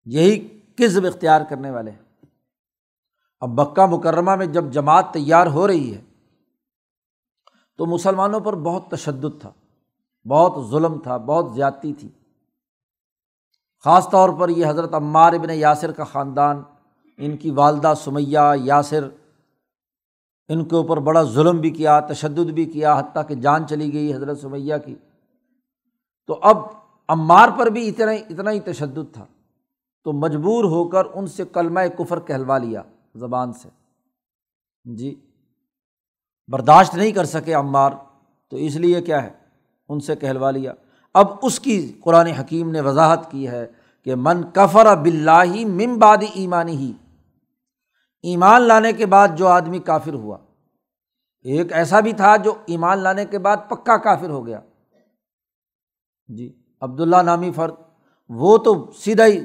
یہی 0.05 0.61
کزب 0.79 1.07
اختیار 1.07 1.41
کرنے 1.49 1.71
والے 1.71 1.91
ہیں۔ 1.91 2.27
اب 3.41 3.49
بکہ 3.49 3.87
مکرمہ 3.87 4.37
میں 4.37 4.47
جب 4.47 4.73
جماعت 4.73 5.13
تیار 5.13 5.47
ہو 5.47 5.67
رہی 5.67 5.95
ہے 5.95 6.10
تو 7.81 7.87
مسلمانوں 7.87 8.41
پر 8.41 8.57
بہت 8.57 8.91
تشدد 8.91 9.41
تھا، 9.41 9.53
بہت 10.29 10.71
ظلم 10.71 10.99
تھا، 10.99 11.17
بہت 11.17 11.55
زیادتی 11.55 11.93
تھی۔ 11.93 12.09
خاص 13.85 14.11
طور 14.11 14.29
پر 14.39 14.49
یہ 14.49 14.67
حضرت 14.67 14.95
عمار 14.95 15.33
ابن 15.33 15.51
یاسر 15.51 15.93
کا 15.93 16.05
خاندان، 16.05 16.63
ان 17.17 17.37
کی 17.37 17.51
والدہ 17.51 17.93
سمیہ، 17.97 18.39
یاسر، 18.55 19.09
ان 20.49 20.65
کے 20.65 20.77
اوپر 20.77 20.97
بڑا 20.97 21.23
ظلم 21.23 21.57
بھی 21.57 21.71
کیا، 21.71 22.01
تشدد 22.01 22.51
بھی 22.51 22.65
کیا، 22.65 22.99
حتیٰ 22.99 23.29
کہ 23.29 23.35
جان 23.35 23.67
چلی 23.67 23.93
گئی 23.93 24.15
حضرت 24.15 24.39
سمیہ 24.39 24.75
کی۔ 24.85 24.95
تو 26.27 26.39
اب 26.43 26.57
عمار 27.09 27.49
پر 27.59 27.67
بھی 27.67 27.89
اتنا 27.89 28.11
اتنا 28.11 28.51
ہی 28.51 28.61
تشدد 28.61 29.15
تھا۔ 29.15 29.27
تو 30.05 30.13
مجبور 30.13 30.65
ہو 30.65 30.89
کر 30.89 31.03
ان 31.15 31.27
سے 31.27 31.45
کلمہ 31.45 31.81
کفر 31.99 32.21
کہلوا 32.21 32.59
لیا 32.59 32.83
زبان 33.15 33.53
سے۔ 33.53 33.69
جی۔ 34.85 35.30
برداشت 36.51 36.95
نہیں 36.95 37.13
کر 37.13 37.25
سکے 37.25 37.55
عمار، 37.55 37.91
تو 38.53 38.57
اس 38.57 38.77
لیے 38.77 39.01
کیا 39.03 39.23
ہے؟ 39.23 39.31
ان 39.89 40.01
سے 40.01 40.17
کہلوا 40.17 40.51
لیا۔ 40.51 40.73
اب 41.15 41.27
اس 41.43 41.59
کی 41.61 41.77
قرآن 42.01 42.27
حکیم 42.27 42.71
نے 42.71 42.81
وضاحت 42.81 43.31
کی 43.31 43.49
ہے 43.49 43.67
کہ 44.07 44.15
من 44.15 44.43
کفر 44.53 44.95
بلّہ 44.97 45.67
ممباد 45.67 46.23
ایمانی 46.35 46.77
ہی 46.77 46.93
ایمان 48.25 48.63
لانے 48.63 48.93
کے 48.93 49.07
بعد 49.07 49.29
جو 49.37 49.47
آدمی 49.49 49.79
کافر 49.79 50.15
ہوا، 50.15 50.37
ایک 51.45 51.73
ایسا 51.73 52.01
بھی 52.01 52.13
تھا 52.13 52.37
جو 52.37 52.55
ایمان 52.67 52.99
لانے 52.99 53.25
کے 53.25 53.39
بعد 53.39 53.57
پکا 53.69 53.97
کافر 53.97 54.31
ہو 54.31 54.47
گیا۔ 54.47 54.61
جی 56.29 56.53
عبداللہ 56.81 57.23
نامی 57.23 57.51
فرد، 57.53 57.75
وہ 58.31 58.57
تو 58.59 58.75
سیدھا 58.95 59.27
ہی 59.27 59.39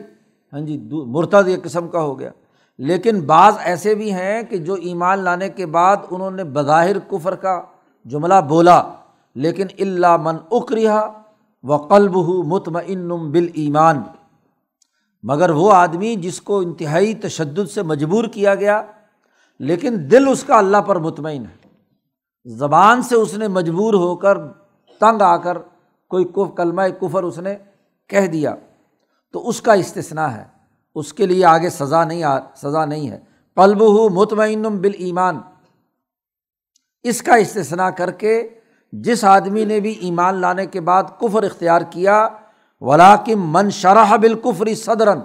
ہاں 0.53 0.59
جی 0.59 0.77
مرتد 1.07 1.47
ایک 1.47 1.63
قسم 1.63 1.87
کا 1.87 2.01
ہو 2.01 2.19
گیا۔ 2.19 2.31
لیکن 2.79 3.21
بعض 3.21 3.57
ایسے 3.63 3.93
بھی 3.95 4.11
ہیں 4.13 4.41
کہ 4.43 4.57
جو 4.57 4.73
ایمان 4.73 5.19
لانے 5.19 5.49
کے 5.49 5.65
بعد 5.65 5.97
انہوں 6.09 6.31
نے 6.31 6.43
بظاہر 6.43 6.99
کفر 6.99 7.35
کا 7.35 7.59
جملہ 8.05 8.39
بولا، 8.47 8.81
لیکن 9.35 9.67
اللہ 9.79 10.17
من 10.17 10.35
اکریا 10.51 10.99
و 11.63 11.77
قلب 11.77 12.15
ہو 12.15 12.41
مطمئن 12.43 13.07
بال 13.31 13.47
ایمان 13.53 14.01
مگر 15.23 15.49
وہ 15.49 15.71
آدمی 15.73 16.15
جس 16.15 16.41
کو 16.41 16.59
انتہائی 16.59 17.13
تشدد 17.13 17.69
سے 17.73 17.81
مجبور 17.81 18.23
کیا 18.23 18.55
گیا، 18.55 18.81
لیکن 19.59 19.95
دل 20.11 20.27
اس 20.27 20.43
کا 20.43 20.57
اللہ 20.57 20.77
پر 20.77 20.99
مطمئن 20.99 21.45
ہے۔ 21.45 22.53
زبان 22.57 23.01
سے 23.01 23.15
اس 23.15 23.33
نے 23.37 23.47
مجبور 23.47 23.93
ہو 23.93 24.15
کر 24.15 24.37
تنگ 25.01 25.21
آ 25.21 25.35
کر 25.37 25.57
کوئی 26.11 26.25
کلمہ 26.55 26.81
کفر 27.01 27.23
اس 27.23 27.37
نے 27.39 27.55
کہہ 28.09 28.27
دیا، 28.27 28.55
تو 29.33 29.47
اس 29.49 29.61
کا 29.61 29.73
استثنا 29.73 30.35
ہے۔ 30.37 30.43
اس 30.95 31.13
کے 31.13 31.25
لیے 31.25 31.45
آگے 31.45 31.69
سزا 31.69 32.03
نہیں 32.03 32.23
آ 32.23 32.39
سزا 32.55 32.85
نہیں 32.85 33.09
ہے۔ 33.09 33.19
قلب 33.55 33.81
ہو 33.81 34.09
مطمئن 34.09 34.61
بال 34.61 34.91
ایمان 34.97 35.39
اس 37.03 37.21
کا 37.21 37.35
استثنا 37.35 37.89
کر 37.89 38.11
کے 38.11 38.49
جس 38.91 39.23
آدمی 39.23 39.65
نے 39.65 39.79
بھی 39.79 39.91
ایمان 39.91 40.35
لانے 40.35 40.65
کے 40.65 40.81
بعد 40.81 41.03
کفر 41.19 41.43
اختیار 41.43 41.81
کیا 41.81 42.29
ولاکم 42.81 43.53
من 43.53 43.69
شرح 43.69 44.15
بالکفری 44.15 44.75
صدرن 44.75 45.19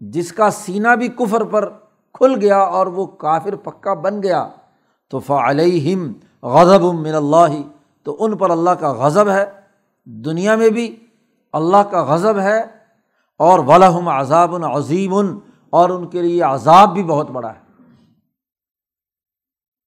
جس 0.00 0.32
کا 0.32 0.50
سینہ 0.50 0.96
بھی 0.98 1.08
کفر 1.08 1.44
پر 1.44 1.68
کھل 2.12 2.34
گیا 2.40 2.58
اور 2.58 2.86
وہ 2.86 3.06
کافر 3.06 3.56
پکا 3.56 3.94
بن 3.94 4.22
گیا، 4.22 4.48
تو 5.08 5.18
فعلیم 5.18 6.12
غضب 6.42 6.82
من 6.82 7.14
اللہ۔ 7.14 7.62
تو 8.02 8.16
ان 8.20 8.36
پر 8.36 8.50
اللہ 8.50 8.70
کا 8.70 8.92
غضب 8.92 9.28
ہے۔ 9.28 9.44
دنیا 10.04 10.56
میں 10.56 10.70
بھی 10.70 10.96
اللہ 11.52 11.76
کا 11.76 12.04
غضب 12.04 12.38
ہے۔ 12.38 12.64
اور 13.38 13.58
ولاحم 13.58 14.08
عذاب 14.08 14.64
عظیم 14.64 15.14
اور 15.70 15.90
ان 15.90 16.06
کے 16.06 16.22
لیے 16.22 16.42
عذاب 16.42 16.92
بھی 16.92 17.04
بہت 17.04 17.30
بڑا 17.30 17.52
ہے 17.54 17.82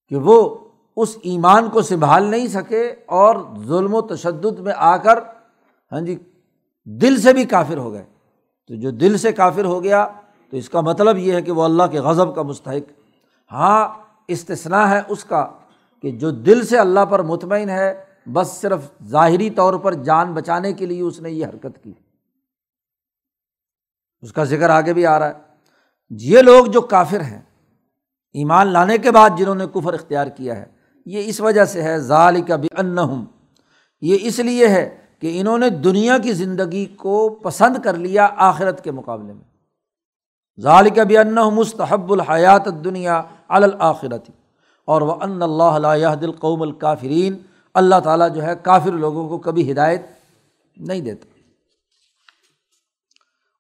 کہ 0.10 0.16
وہ 0.16 0.58
اس 0.96 1.18
ایمان 1.22 1.70
کو 1.70 1.82
سنبھال 1.82 2.24
نہیں 2.24 2.48
سکے 2.48 2.96
اور 3.06 3.36
ظلم 3.66 3.94
و 3.94 4.02
تشدد 4.02 4.60
میں 4.60 4.74
آ 4.76 4.98
کر 4.98 5.20
ہاں 5.92 6.02
جی 6.02 6.18
دل 6.86 7.22
سے 7.22 7.34
بھی 7.34 7.44
کافر 7.44 7.78
ہو 7.78 7.92
گئے۔ 7.92 8.06
تو 8.68 8.76
جو 8.76 8.92
دل 8.92 9.18
سے 9.18 9.32
کافر 9.32 9.66
ہو 9.66 9.84
گیا، 9.84 10.08
تو 10.52 10.58
اس 10.58 10.70
کا 10.70 10.82
مطلب 10.82 11.18
یہ 11.18 11.34
ہے 11.34 11.42
کہ 11.42 11.52
وہ 11.52 11.64
اللہ 11.64 11.84
کے 11.92 12.00
غضب 12.00 12.36
کا 12.36 12.42
مستحق۔ 12.42 12.92
ہاں 13.52 13.88
استثنا 14.28 14.90
ہے 14.90 15.02
اس 15.08 15.24
کا 15.24 15.48
کہ 16.02 16.12
جو 16.12 16.32
دل 16.32 16.66
سے 16.66 16.78
اللہ 16.78 17.06
پر 17.10 17.22
مطمئن 17.22 17.70
ہے، 17.70 18.04
بس 18.34 18.48
صرف 18.48 18.80
ظاہری 19.04 19.50
طور 19.50 19.74
پر 19.74 19.94
جان 19.94 20.34
بچانے 20.34 20.74
کے 20.74 20.86
لیے 20.86 21.02
اس 21.02 21.20
نے 21.20 21.32
یہ 21.32 21.46
حرکت 21.46 21.84
کی۔ 21.84 21.94
اس 24.22 24.34
کا 24.34 24.44
ذکر 24.44 24.70
آگے 24.70 24.94
بھی 24.94 25.06
آ 25.06 25.20
رہا 25.20 25.28
ہے۔ 25.28 25.34
یہ 26.10 26.42
لوگ 26.42 26.66
جو 26.66 26.82
کافر 26.82 27.22
ہیں، 27.22 27.42
ایمان 28.34 28.68
لانے 28.68 28.98
کے 28.98 29.12
بعد 29.12 29.30
جنہوں 29.38 29.56
نے 29.56 29.66
کفر 29.74 29.94
اختیار 29.94 30.28
کیا 30.28 30.56
ہے، 30.56 30.66
یہ 31.06 31.24
اس 31.26 31.42
وجہ 31.42 31.66
سے 31.66 31.82
ہے 31.82 31.98
ظال 31.98 32.42
کا 32.42 32.56
بھی 32.56 32.68
یہ 34.02 34.18
اس 34.22 34.40
لیے 34.40 34.68
ہے 34.68 34.98
کہ 35.20 35.40
انہوں 35.40 35.58
نے 35.58 35.70
دنیا 35.70 36.18
کی 36.18 36.34
زندگی 36.34 36.86
کو 36.86 37.30
پسند 37.30 37.78
کر 37.84 37.94
لیا 37.94 38.30
آخرت 38.36 38.84
کے 38.84 38.92
مقابلے 38.92 39.34
میں۔ 39.34 39.44
ظال 40.62 40.90
کا 40.90 41.04
بھی 41.04 41.16
مستحب 41.56 42.12
الحیات 42.12 42.66
دنیا 42.84 43.22
الآخرتی 43.48 44.32
اور 44.86 45.02
وہ 45.02 45.14
ان 45.22 45.42
اللہ 45.42 46.16
دل 46.22 46.32
قوم 46.32 46.62
الکافرین 46.62 47.38
اللہ 47.74 48.00
تعالیٰ 48.04 48.34
جو 48.34 48.44
ہے 48.44 48.54
کافر 48.62 48.92
لوگوں 48.92 49.30
کو 49.30 49.38
کبھی 49.38 49.72
ہدایت 49.72 50.02
نہیں 50.78 51.02
دیتا۔ 51.02 51.37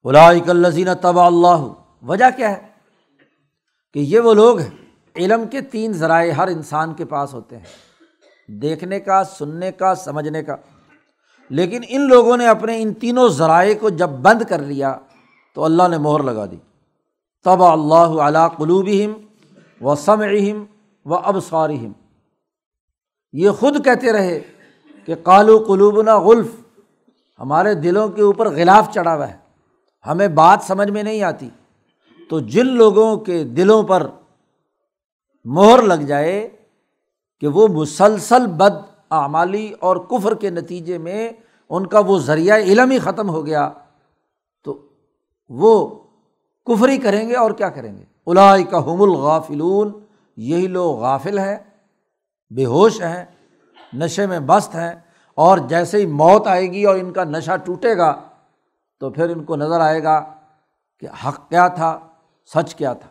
الزین 0.03 0.93
طبع 0.93 1.25
اللہ۔ 1.25 1.73
وجہ 2.07 2.25
کیا 2.35 2.51
ہے؟ 2.51 2.67
کہ 3.93 3.99
یہ 3.99 4.19
وہ 4.19 4.33
لوگ 4.33 4.59
ہیں، 4.59 4.69
علم 5.15 5.47
کے 5.47 5.61
تین 5.61 5.93
ذرائع 5.93 6.31
ہر 6.31 6.47
انسان 6.47 6.93
کے 6.93 7.05
پاس 7.05 7.33
ہوتے 7.33 7.57
ہیں، 7.57 7.65
دیکھنے 8.51 8.99
کا، 8.99 9.23
سننے 9.23 9.71
کا، 9.71 9.95
سمجھنے 9.95 10.43
کا۔ 10.43 10.55
لیکن 11.49 11.81
ان 11.87 12.07
لوگوں 12.07 12.37
نے 12.37 12.47
اپنے 12.47 12.81
ان 12.81 12.93
تینوں 12.93 13.29
ذرائع 13.29 13.73
کو 13.81 13.89
جب 13.89 14.09
بند 14.09 14.41
کر 14.49 14.59
لیا، 14.59 14.97
تو 15.55 15.63
اللہ 15.63 15.87
نے 15.87 15.97
مہر 15.97 16.23
لگا 16.23 16.45
دی۔ 16.45 16.57
تب 17.43 17.63
اللہ 17.63 18.21
علا 18.21 18.47
قلوبہم 18.47 19.13
و 19.85 19.95
سمعہم 19.95 20.65
و 21.05 21.15
ابصارہم۔ 21.15 21.91
یہ 23.33 23.49
خود 23.49 23.85
کہتے 23.85 24.11
رہے 24.11 24.39
کہ 25.05 25.15
کالو 25.15 25.63
قلوبنا 25.67 26.19
غلف، 26.19 26.47
ہمارے 27.39 27.73
دلوں 27.73 28.09
کے 28.09 28.21
اوپر 28.21 28.49
غلاف 28.49 28.93
چڑھا 28.93 29.15
ہوا 29.15 29.29
ہے۔ 29.29 29.46
ہمیں 30.07 30.27
بات 30.27 30.63
سمجھ 30.63 30.89
میں 30.89 31.03
نہیں 31.03 31.23
آتی۔ 31.23 31.49
تو 32.29 32.39
جن 32.39 32.67
لوگوں 32.67 33.17
کے 33.17 33.43
دلوں 33.43 33.83
پر 33.83 34.07
مہر 35.45 35.81
لگ 35.81 36.01
جائے 36.03 36.49
کہ 37.41 37.47
وہ 37.47 37.67
مسلسل 37.67 38.47
بد 38.47 38.75
اعمالی 39.11 39.73
اور 39.79 39.97
کفر 39.97 40.33
کے 40.35 40.49
نتیجے 40.49 40.97
میں 40.97 41.31
ان 41.69 41.87
کا 41.87 41.99
وہ 41.99 42.17
ذریعہ 42.17 42.57
علم 42.57 42.91
ہی 42.91 42.99
ختم 42.99 43.29
ہو 43.29 43.45
گیا، 43.45 43.69
تو 44.65 44.77
وہ 45.49 45.87
کفری 46.67 46.97
کریں 46.97 47.27
گے 47.29 47.35
اور 47.35 47.51
کیا 47.51 47.69
کریں 47.69 47.97
گے؟ 47.97 48.03
الائی 48.27 48.63
کا 48.63 48.79
حم 48.85 49.01
الغافلون، 49.01 49.91
یہی 50.37 50.67
لوگ 50.67 50.99
غافل 50.99 51.39
ہیں، 51.39 51.57
بے 52.51 52.65
ہوش 52.65 53.01
ہیں، 53.01 53.25
نشے 53.93 54.25
میں 54.25 54.39
مست 54.39 54.75
ہیں 54.75 54.93
اور 55.37 55.57
جیسے 55.57 55.97
ہی 55.97 56.05
موت 56.05 56.47
آئے 56.47 56.71
گی 56.71 56.83
اور 56.83 56.95
ان 56.95 57.11
کا 57.13 57.23
نشہ 57.23 57.55
ٹوٹے 57.65 57.97
گا 57.97 58.13
تو 58.99 59.09
پھر 59.09 59.29
ان 59.29 59.43
کو 59.43 59.55
نظر 59.55 59.79
آئے 59.79 60.03
گا 60.03 60.33
کہ 60.99 61.07
حق 61.27 61.49
کیا 61.49 61.67
تھا، 61.67 61.99
سچ 62.53 62.75
کیا 62.75 62.93
تھا۔ 62.93 63.09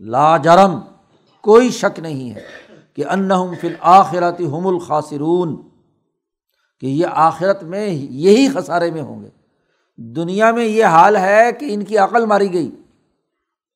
لا 0.00 0.36
جرم، 0.36 0.80
کوئی 1.40 1.70
شک 1.70 2.00
نہیں 2.00 2.34
ہے 2.34 2.44
کہ 2.92 3.04
انہم 3.06 3.54
فی 3.60 3.66
الآخرت 3.66 4.40
ہم 4.40 4.66
الخاصرون 4.66 5.68
کہ 6.80 6.86
یہ 6.86 7.06
آخرت 7.10 7.62
میں 7.62 7.86
یہی 7.90 8.48
خسارے 8.48 8.90
میں 8.90 9.02
ہوں 9.02 9.24
گے۔ 9.24 9.28
دنیا 9.96 10.50
میں 10.50 10.64
یہ 10.64 10.84
حال 10.84 11.16
ہے 11.16 11.52
کہ 11.52 11.74
ان 11.74 11.84
کی 11.84 11.98
عقل 11.98 12.26
ماری 12.26 12.52
گئی۔ 12.52 12.70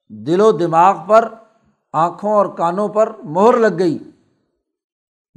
دل 0.09 0.41
و 0.41 0.53
دماغ 0.53 0.97
پر، 1.07 1.29
آنکھوں 1.93 2.33
اور 2.33 2.47
کانوں 2.47 2.89
پر 2.89 3.13
مہر 3.25 3.57
لگ 3.57 3.79
گئی۔ 3.79 3.99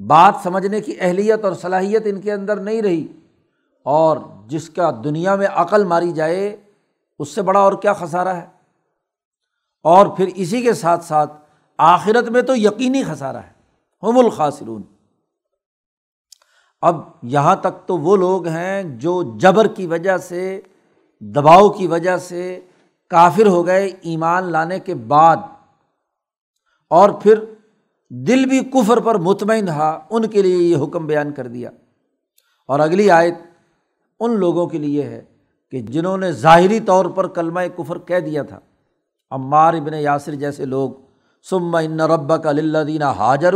بات 0.08 0.36
سمجھنے 0.44 0.82
کی 0.82 0.94
اہلیت 1.00 1.46
اور 1.46 1.54
صلاحیت 1.54 2.02
ان 2.06 2.22
کے 2.22 2.34
اندر 2.34 2.56
نہیں 2.56 2.82
رہی۔ 2.82 3.08
اور 3.84 4.18
جس 4.48 4.70
کا 4.70 4.92
دنیا 5.04 5.36
میں 5.36 5.48
عقل 5.48 5.84
ماری 5.84 6.12
جائے، 6.12 6.58
اس 7.20 7.30
سے 7.30 7.42
بڑا 7.42 7.60
اور 7.60 7.74
کیا 7.74 7.94
خسارہ 7.94 8.28
ہے؟ 8.28 8.46
اور 9.84 10.08
پھر 10.08 10.30
اسی 10.36 10.62
کے 10.62 10.74
ساتھ 10.74 11.06
ساتھ 11.06 11.34
آخرت 11.78 12.30
میں 12.30 12.42
تو 12.42 12.56
یقینی 12.56 13.04
خسارہ 13.04 13.38
ہے، 13.38 13.52
ہم 14.04 14.18
الخاصرون 14.18 14.82
اب 16.82 17.02
یہاں 17.24 17.56
تک 17.56 17.88
تو 17.88 17.98
وہ 17.98 18.18
لوگ 18.18 18.48
ہیں 18.48 18.84
جو 18.84 19.38
جبر 19.38 19.68
کی 19.68 19.88
وجہ 19.88 20.18
سے، 20.18 20.62
دباؤ 21.20 21.70
کی 21.70 21.88
وجہ 21.88 22.18
سے 22.18 22.62
کافر 23.10 23.48
ہو 23.48 23.66
گئے 23.66 23.86
ایمان 24.02 24.44
لانے 24.44 24.80
کے 24.80 24.96
بعد۔ 24.96 25.38
اور 26.90 27.10
پھر 27.10 27.40
دل 28.10 28.46
بھی 28.46 28.60
کفر 28.60 29.00
پر 29.00 29.16
مطمئن 29.16 29.68
رہا، 29.68 30.00
ان 30.10 30.28
کے 30.28 30.42
لیے 30.42 30.56
یہ 30.56 30.84
حکم 30.84 31.06
بیان 31.06 31.34
کر 31.34 31.48
دیا۔ 31.48 31.70
اور 32.68 32.80
اگلی 32.80 33.12
آیت 33.12 33.34
ان 34.20 34.40
لوگوں 34.40 34.68
کے 34.68 34.78
لیے 34.78 35.04
ہے 35.04 35.22
کہ 35.72 35.82
جنہوں 35.82 36.18
نے 36.18 36.32
ظاہری 36.32 36.80
طور 36.80 37.06
پر 37.06 37.28
کلمہ 37.28 37.60
کفر 37.76 37.98
کہہ 38.00 38.20
دیا 38.20 38.44
تھا۔ 38.44 38.60
عمار 39.32 39.74
ابن 39.74 39.94
یاسر 39.94 40.34
جیسے 40.34 40.66
لوگ 40.66 40.92
سم 41.50 41.76
ان 41.76 42.00
رب 42.00 42.44
کا 42.44 42.52
لدینہ 42.52 43.04
حاجر 43.04 43.54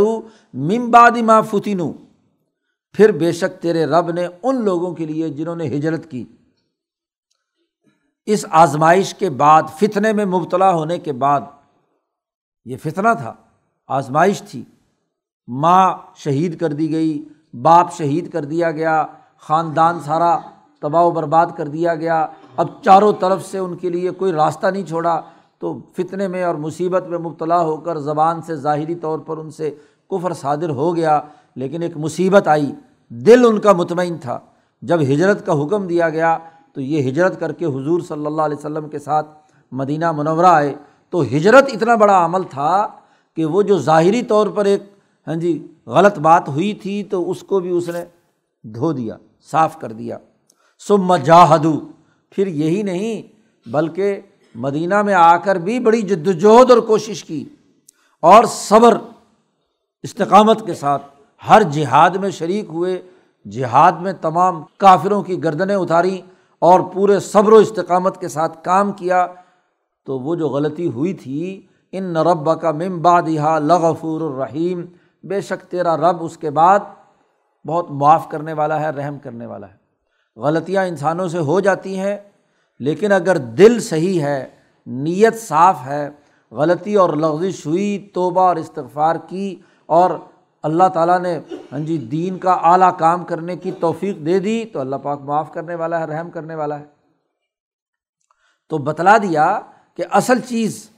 ممباد 0.54 1.18
ماں 1.18 1.42
فتین 1.42 1.82
پھر 2.94 3.12
بے 3.12 3.32
شک 3.32 3.62
تیرے 3.62 3.86
رب 3.86 4.12
نے 4.12 4.28
ان 4.44 4.64
لوگوں 4.64 4.94
کے 4.96 5.06
لیے 5.06 5.30
جنہوں 5.30 5.56
نے 5.56 5.68
ہجرت 5.68 6.12
کی۔ 6.12 6.26
اس 8.26 8.46
آزمائش 8.50 9.14
کے 9.14 9.30
بعد، 9.30 9.64
فتنے 9.80 10.14
میں 10.14 10.26
مبتلا 10.26 10.74
ہونے 10.74 10.98
کے 10.98 11.12
بعد 11.14 11.42
یہ 12.66 12.78
فتنا 12.84 13.14
تھا، 13.14 13.34
آزمائش 13.88 14.42
تھی۔ 14.42 14.64
ماں 15.48 15.98
شہید 16.16 16.60
کر 16.60 16.74
دی 16.74 16.92
گئی، 16.92 17.24
باپ 17.54 17.94
شہید 17.94 18.32
کر 18.32 18.44
دیا 18.44 18.72
گیا۔ 18.72 19.06
خاندان 19.48 20.00
سارا 20.00 20.38
تباہ 20.82 21.04
و 21.04 21.12
برباد 21.12 21.46
کر 21.58 21.68
دیا 21.68 21.96
گیا۔ 21.96 22.28
اب 22.58 22.68
چاروں 22.84 23.14
طرف 23.20 23.46
سے 23.46 23.58
ان 23.58 23.76
کے 23.76 23.90
لیے 23.90 24.10
کوئی 24.10 24.32
راستہ 24.32 24.68
نہیں 24.68 24.86
چھوڑا۔ 24.86 25.22
تو 25.60 25.80
فتنے 25.98 26.28
میں 26.28 26.44
اور 26.44 26.56
مصیبت 26.56 27.08
میں 27.08 27.18
مبتلا 27.18 27.62
ہو 27.62 27.78
کر 27.78 27.98
زبان 27.98 28.42
سے 28.42 28.56
ظاہری 28.56 28.96
طور 28.96 29.20
پر 29.20 29.38
ان 29.38 29.52
سے 29.52 29.76
کفر 30.12 30.34
صادر 30.34 30.70
ہو 30.70 30.96
گیا۔ 30.96 31.22
لیکن 31.56 31.82
ایک 31.82 31.98
مصیبت 31.98 32.48
آئی۔ 32.48 32.74
دل 33.10 33.46
ان 33.46 33.60
کا 33.60 33.74
مطمئن 33.74 34.18
تھا۔ 34.18 34.40
جب 34.82 35.02
ہجرت 35.02 35.46
کا 35.46 35.54
حکم 35.54 35.88
دیا 35.88 36.10
گیا 36.10 36.38
تو 36.74 36.82
یہ 36.82 37.10
ہجرت 37.10 37.40
کر 37.40 37.52
کے 37.52 37.66
حضور 37.66 38.02
صلی 38.02 38.26
اللہ 38.26 38.42
علیہ 38.42 38.58
وسلم 38.58 38.90
کے 38.90 39.00
ساتھ 39.00 39.28
مدینہ 39.72 40.12
منورہ 40.12 40.46
آئے۔ 40.46 40.76
تو 41.10 41.22
ہجرت 41.22 41.64
اتنا 41.74 41.96
بڑا 41.96 42.26
عمل 42.26 42.44
تھا 42.44 42.88
کہ 43.36 43.46
وہ 43.46 43.62
جو 43.62 43.78
ظاہری 43.78 44.22
طور 44.22 44.48
پر 44.48 44.66
ایک 44.66 44.84
ہاں 45.28 45.36
جی 45.36 45.68
غلط 45.86 46.20
بات 46.20 46.50
ہوئی 46.50 46.74
تھی 46.74 47.04
تو 47.04 47.32
اس 47.32 47.42
کو 47.42 47.60
بھی 47.60 47.70
اس 47.70 47.90
نے 47.90 48.06
دھو 48.64 48.92
دیا۔ 48.92 49.16
صاف 49.50 49.80
کر 49.80 49.92
دیا۔ 49.92 50.18
سم 50.88 51.16
جاہدو۔ 51.16 51.82
پھر 52.30 52.48
یہی 52.48 52.84
نہیں، 52.84 53.22
بلکہ 53.70 54.22
مدینہ 54.56 55.02
میں 55.02 55.14
آ 55.14 55.38
کر 55.38 55.56
بھی 55.56 55.80
بڑی 55.80 56.02
جد 56.02 56.28
وجہد 56.28 56.72
اور 56.72 56.78
کوشش 56.78 57.24
کی 57.24 57.46
اور 58.22 58.44
صبر، 58.44 58.98
استقامت 60.04 60.66
کے 60.66 60.74
ساتھ۔ 60.74 61.04
ہر 61.50 61.64
جہاد 61.64 62.10
میں 62.10 62.30
شریک 62.30 62.66
ہوئے، 62.70 63.02
جہاد 63.52 63.92
میں 63.92 64.14
تمام 64.14 64.64
کافروں 64.78 65.24
کی 65.24 65.44
گردنیں 65.44 65.76
اتاریں 65.76 66.22
اور 66.60 66.80
پورے 66.80 67.20
صبر 67.20 67.52
و 67.52 67.56
استقامت 67.56 68.20
کے 68.20 68.28
ساتھ 68.28 68.64
کام 68.64 68.92
کیا۔ 68.92 69.28
تو 70.06 70.20
وہ 70.20 70.36
جو 70.36 70.48
غلطی 70.48 70.88
ہوئی 70.88 71.14
تھی، 71.14 71.62
ان 71.92 72.18
رب 72.18 72.62
کا 72.62 72.72
ممباد 72.72 73.22
یہ 73.28 73.42
لغفور 73.60 74.22
الرحیم۔ 74.22 74.86
بے 75.24 75.42
شک 75.42 75.72
تیرا 75.72 75.98
رب 75.98 76.24
اس 76.24 76.38
کے 76.38 76.50
بعد 76.50 76.80
بہت 77.66 77.92
معاف 77.92 78.30
کرنے 78.30 78.54
والا 78.54 78.80
ہے، 78.80 78.90
رحم 78.90 79.20
کرنے 79.20 79.46
والا 79.46 79.68
ہے۔ 79.68 79.78
غلطیاں 80.36 80.86
انسانوں 80.86 81.28
سے 81.28 81.38
ہو 81.38 81.60
جاتی 81.60 82.00
ہیں، 82.00 82.18
لیکن 82.80 83.12
اگر 83.12 83.38
دل 83.38 83.80
صحیح 83.80 84.22
ہے، 84.22 84.48
نیت 84.86 85.40
صاف 85.40 85.78
ہے، 85.86 86.10
غلطی 86.52 86.96
اور 86.96 87.10
لغزش 87.10 87.66
ہوئی، 87.66 88.12
توبہ 88.14 88.42
اور 88.42 88.56
استغفار 88.56 89.16
کی، 89.16 89.56
اور 89.86 90.12
اللہ 90.64 90.88
تعالیٰ 90.94 91.20
نے 91.20 91.40
ہاں 91.72 91.80
جی 91.80 91.98
دین 91.98 92.38
کا 92.38 92.52
اعلیٰ 92.52 92.98
کام 92.98 93.24
کرنے 93.26 93.56
کی 93.56 93.72
توفیق 93.72 94.18
دے 94.26 94.40
دی، 94.40 94.66
تو 94.66 94.80
اللہ 94.80 94.96
پاک 94.96 95.22
معاف 95.22 95.54
کرنے 95.54 95.76
والا 95.76 96.00
ہے، 96.00 96.06
رحم 96.06 96.30
کرنے 96.30 96.56
والا 96.56 96.80
ہے۔ 96.80 96.86
تو 98.70 98.78
بتلا 98.78 99.18
دیا 99.18 99.60
کہ 99.96 100.04
اصل 100.12 100.40
چیز 100.40 100.90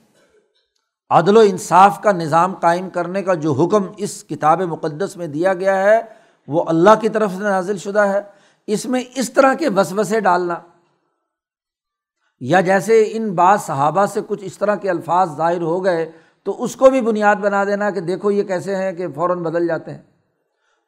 عدل 1.09 1.37
و 1.37 1.39
انصاف 1.39 2.01
کا 2.01 2.11
نظام 2.11 2.53
قائم 2.53 2.89
کرنے 2.89 3.23
کا 3.23 3.33
جو 3.33 3.51
حکم 3.53 3.83
اس 3.97 4.23
کتاب 4.23 4.61
مقدس 4.61 5.17
میں 5.17 5.27
دیا 5.27 5.53
گیا 5.53 5.83
ہے 5.83 6.22
وہ 6.47 6.63
اللہ 6.67 6.89
کی 7.01 7.09
طرف 7.09 7.31
سے 7.31 7.43
نازل 7.43 7.77
شدہ 7.77 7.99
ہے۔ 7.99 8.21
اس 8.67 8.85
میں 8.85 9.03
اس 9.15 9.33
طرح 9.33 9.53
کے 9.53 9.69
وسوسے 9.69 10.19
ڈالنا۔ 10.19 10.55
یا 12.39 12.61
جیسے 12.61 13.09
ان 13.11 13.33
بعض 13.33 13.61
صحابہ 13.61 14.05
سے 14.05 14.21
کچھ 14.27 14.39
اس 14.43 14.57
طرح 14.57 14.75
کے 14.75 14.89
الفاظ 14.89 15.37
ظاہر 15.37 15.61
ہو 15.61 15.83
گئے 15.83 16.11
تو 16.43 16.63
اس 16.63 16.75
کو 16.75 16.89
بھی 16.89 17.01
بنیاد 17.01 17.35
بنا 17.35 17.63
دینا 17.63 17.89
کہ 17.89 17.99
دیکھو 17.99 18.31
یہ 18.31 18.43
کیسے 18.43 18.75
ہیں 18.75 18.91
کہ 18.91 19.07
فوراً 19.15 19.43
بدل 19.43 19.67
جاتے 19.67 19.91
ہیں۔ 19.91 20.01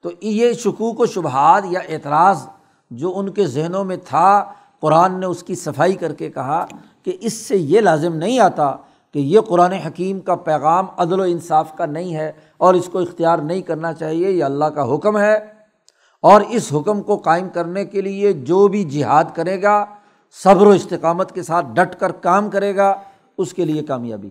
تو 0.01 0.09
یہ 0.21 0.53
شکوک 0.53 0.99
و 0.99 1.05
شبہات 1.05 1.63
یا 1.65 1.79
اعتراض 1.79 2.47
جو 2.91 3.13
ان 3.15 3.29
کے 3.29 3.45
ذہنوں 3.45 3.83
میں 3.83 3.97
تھا، 4.05 4.53
قرآن 4.79 5.19
نے 5.19 5.25
اس 5.25 5.43
کی 5.43 5.55
صفائی 5.55 5.93
کر 5.93 6.13
کے 6.13 6.29
کہا 6.29 6.65
کہ 7.03 7.17
اس 7.21 7.33
سے 7.33 7.57
یہ 7.57 7.81
لازم 7.81 8.15
نہیں 8.15 8.39
آتا 8.39 8.75
کہ 9.15 9.19
یہ 9.19 9.39
قرآن 9.39 9.71
حکیم 9.71 10.19
کا 10.19 10.35
پیغام 10.35 10.85
عدل 10.97 11.19
و 11.19 11.23
انصاف 11.23 11.77
کا 11.77 11.85
نہیں 11.85 12.15
ہے 12.15 12.31
اور 12.57 12.73
اس 12.73 12.89
کو 12.91 12.99
اختیار 12.99 13.37
نہیں 13.37 13.61
کرنا 13.61 13.93
چاہیے، 13.93 14.31
یہ 14.31 14.43
اللہ 14.43 14.65
کا 14.65 14.95
حکم 14.95 15.17
ہے۔ 15.17 15.35
اور 16.21 16.41
اس 16.49 16.73
حکم 16.73 17.01
کو 17.01 17.17
قائم 17.17 17.49
کرنے 17.49 17.85
کے 17.85 18.01
لیے 18.01 18.33
جو 18.33 18.67
بھی 18.67 18.83
جہاد 18.83 19.23
کرے 19.33 19.61
گا، 19.61 19.85
صبر 20.43 20.67
و 20.67 20.69
استقامت 20.69 21.31
کے 21.31 21.43
ساتھ 21.43 21.65
ڈٹ 21.73 21.99
کر 21.99 22.11
کام 22.11 22.49
کرے 22.49 22.75
گا، 22.75 22.95
اس 23.37 23.53
کے 23.53 23.65
لیے 23.65 23.83
کامیابی۔ 23.83 24.29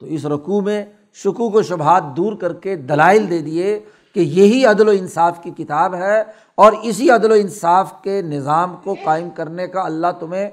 تو 0.00 0.06
اس 0.06 0.26
رقوع 0.26 0.60
میں 0.60 0.84
شکوک 1.14 1.54
و 1.54 1.62
شبہات 1.62 2.04
دور 2.16 2.32
کر 2.32 2.52
کے 2.52 2.76
دلائل 2.76 3.30
دے 3.30 3.38
دیے 3.38 3.80
کہ 4.14 4.20
یہی 4.20 4.64
عدل 4.64 4.88
و 4.88 4.90
انصاف 4.90 5.42
کی 5.42 5.50
کتاب 5.50 5.94
ہے 5.94 6.24
اور 6.54 6.72
اسی 6.82 7.10
عدل 7.10 7.30
و 7.30 7.34
انصاف 7.34 8.02
کے 8.02 8.22
نظام 8.22 8.76
کو 8.84 8.94
قائم 9.04 9.30
کرنے 9.30 9.66
کا 9.66 9.82
اللہ 9.82 10.06
تمہیں 10.20 10.50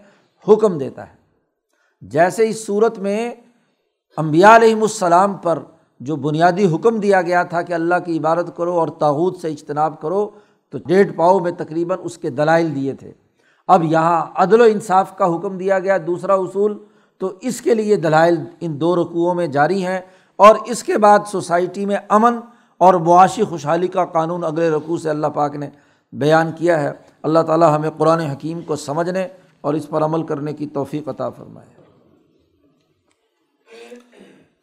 حکم 0.48 0.78
دیتا 0.78 1.08
ہے۔ 1.08 1.19
جیسے 2.02 2.50
اس 2.50 2.66
صورت 2.66 3.00
میں 3.00 3.32
امبیا 4.18 4.56
علیہم 4.56 4.82
السلام 4.82 5.34
پر 5.34 5.60
جو 6.00 6.16
بنیادی 6.16 6.76
حکم 6.76 7.00
دیا 7.00 7.22
گیا 7.22 7.44
تھا 7.44 7.62
کہ 7.62 7.74
اللہ 7.74 7.96
کی 8.06 8.20
عبادت 8.20 8.58
کرو 8.58 8.80
اور 8.80 8.88
تاوت 8.88 9.38
سے 9.38 9.48
اجتناب 9.48 10.02
کرو، 10.02 10.30
تو 10.70 10.78
ڈیڑھ 10.86 11.14
پاؤ 11.14 11.40
میں 11.40 11.52
تقریباً 11.52 12.00
اس 12.04 12.18
کے 12.18 12.30
دلائل 12.30 12.76
دیے 12.76 12.94
تھے۔ 12.94 13.12
اب 13.68 13.84
یہاں 13.84 14.26
عدل 14.36 14.62
و 14.62 14.64
انصاف 14.64 15.18
کا 15.18 15.36
حکم 15.36 15.58
دیا 15.58 15.80
گیا، 15.80 15.98
دوسرا 16.08 16.34
اصول، 16.34 16.78
تو 17.18 17.34
اس 17.42 17.62
کے 17.62 17.74
لیے 17.74 17.96
دلائل 17.96 18.38
ان 18.60 18.82
دو 18.82 18.96
رقوؤں 18.96 19.36
میں 19.36 19.48
جاری 19.48 19.86
ہیں۔ 19.86 20.02
اور 20.36 20.56
اس 20.66 20.84
کے 20.84 20.98
بعد 20.98 21.20
سوسائٹی 21.28 21.86
میں 21.86 21.98
امن 22.10 22.40
اور 22.78 22.94
معاشی 22.94 23.44
خوشحالی 23.44 23.88
کا 23.88 24.06
قانون 24.06 24.44
اگلے 24.44 24.70
رقوع 24.70 24.98
سے 24.98 25.10
اللہ 25.10 25.28
پاک 25.28 25.56
نے 25.56 25.70
بیان 26.12 26.52
کیا 26.58 26.84
ہے۔ 26.84 26.92
اللہ 27.24 27.40
تعالیٰ 27.40 27.76
ہمیں 27.76 27.90
قرآن 27.98 28.20
حکیم 28.20 28.62
کو 28.62 28.76
سمجھنے 28.76 29.28
اور 29.62 29.74
اس 29.74 29.90
پر 29.90 30.04
عمل 30.04 30.24
کرنے 30.24 30.54
کی 30.54 30.68
توفیق 30.68 31.10
عطا 31.10 31.30
فرمائے۔ 31.30 31.79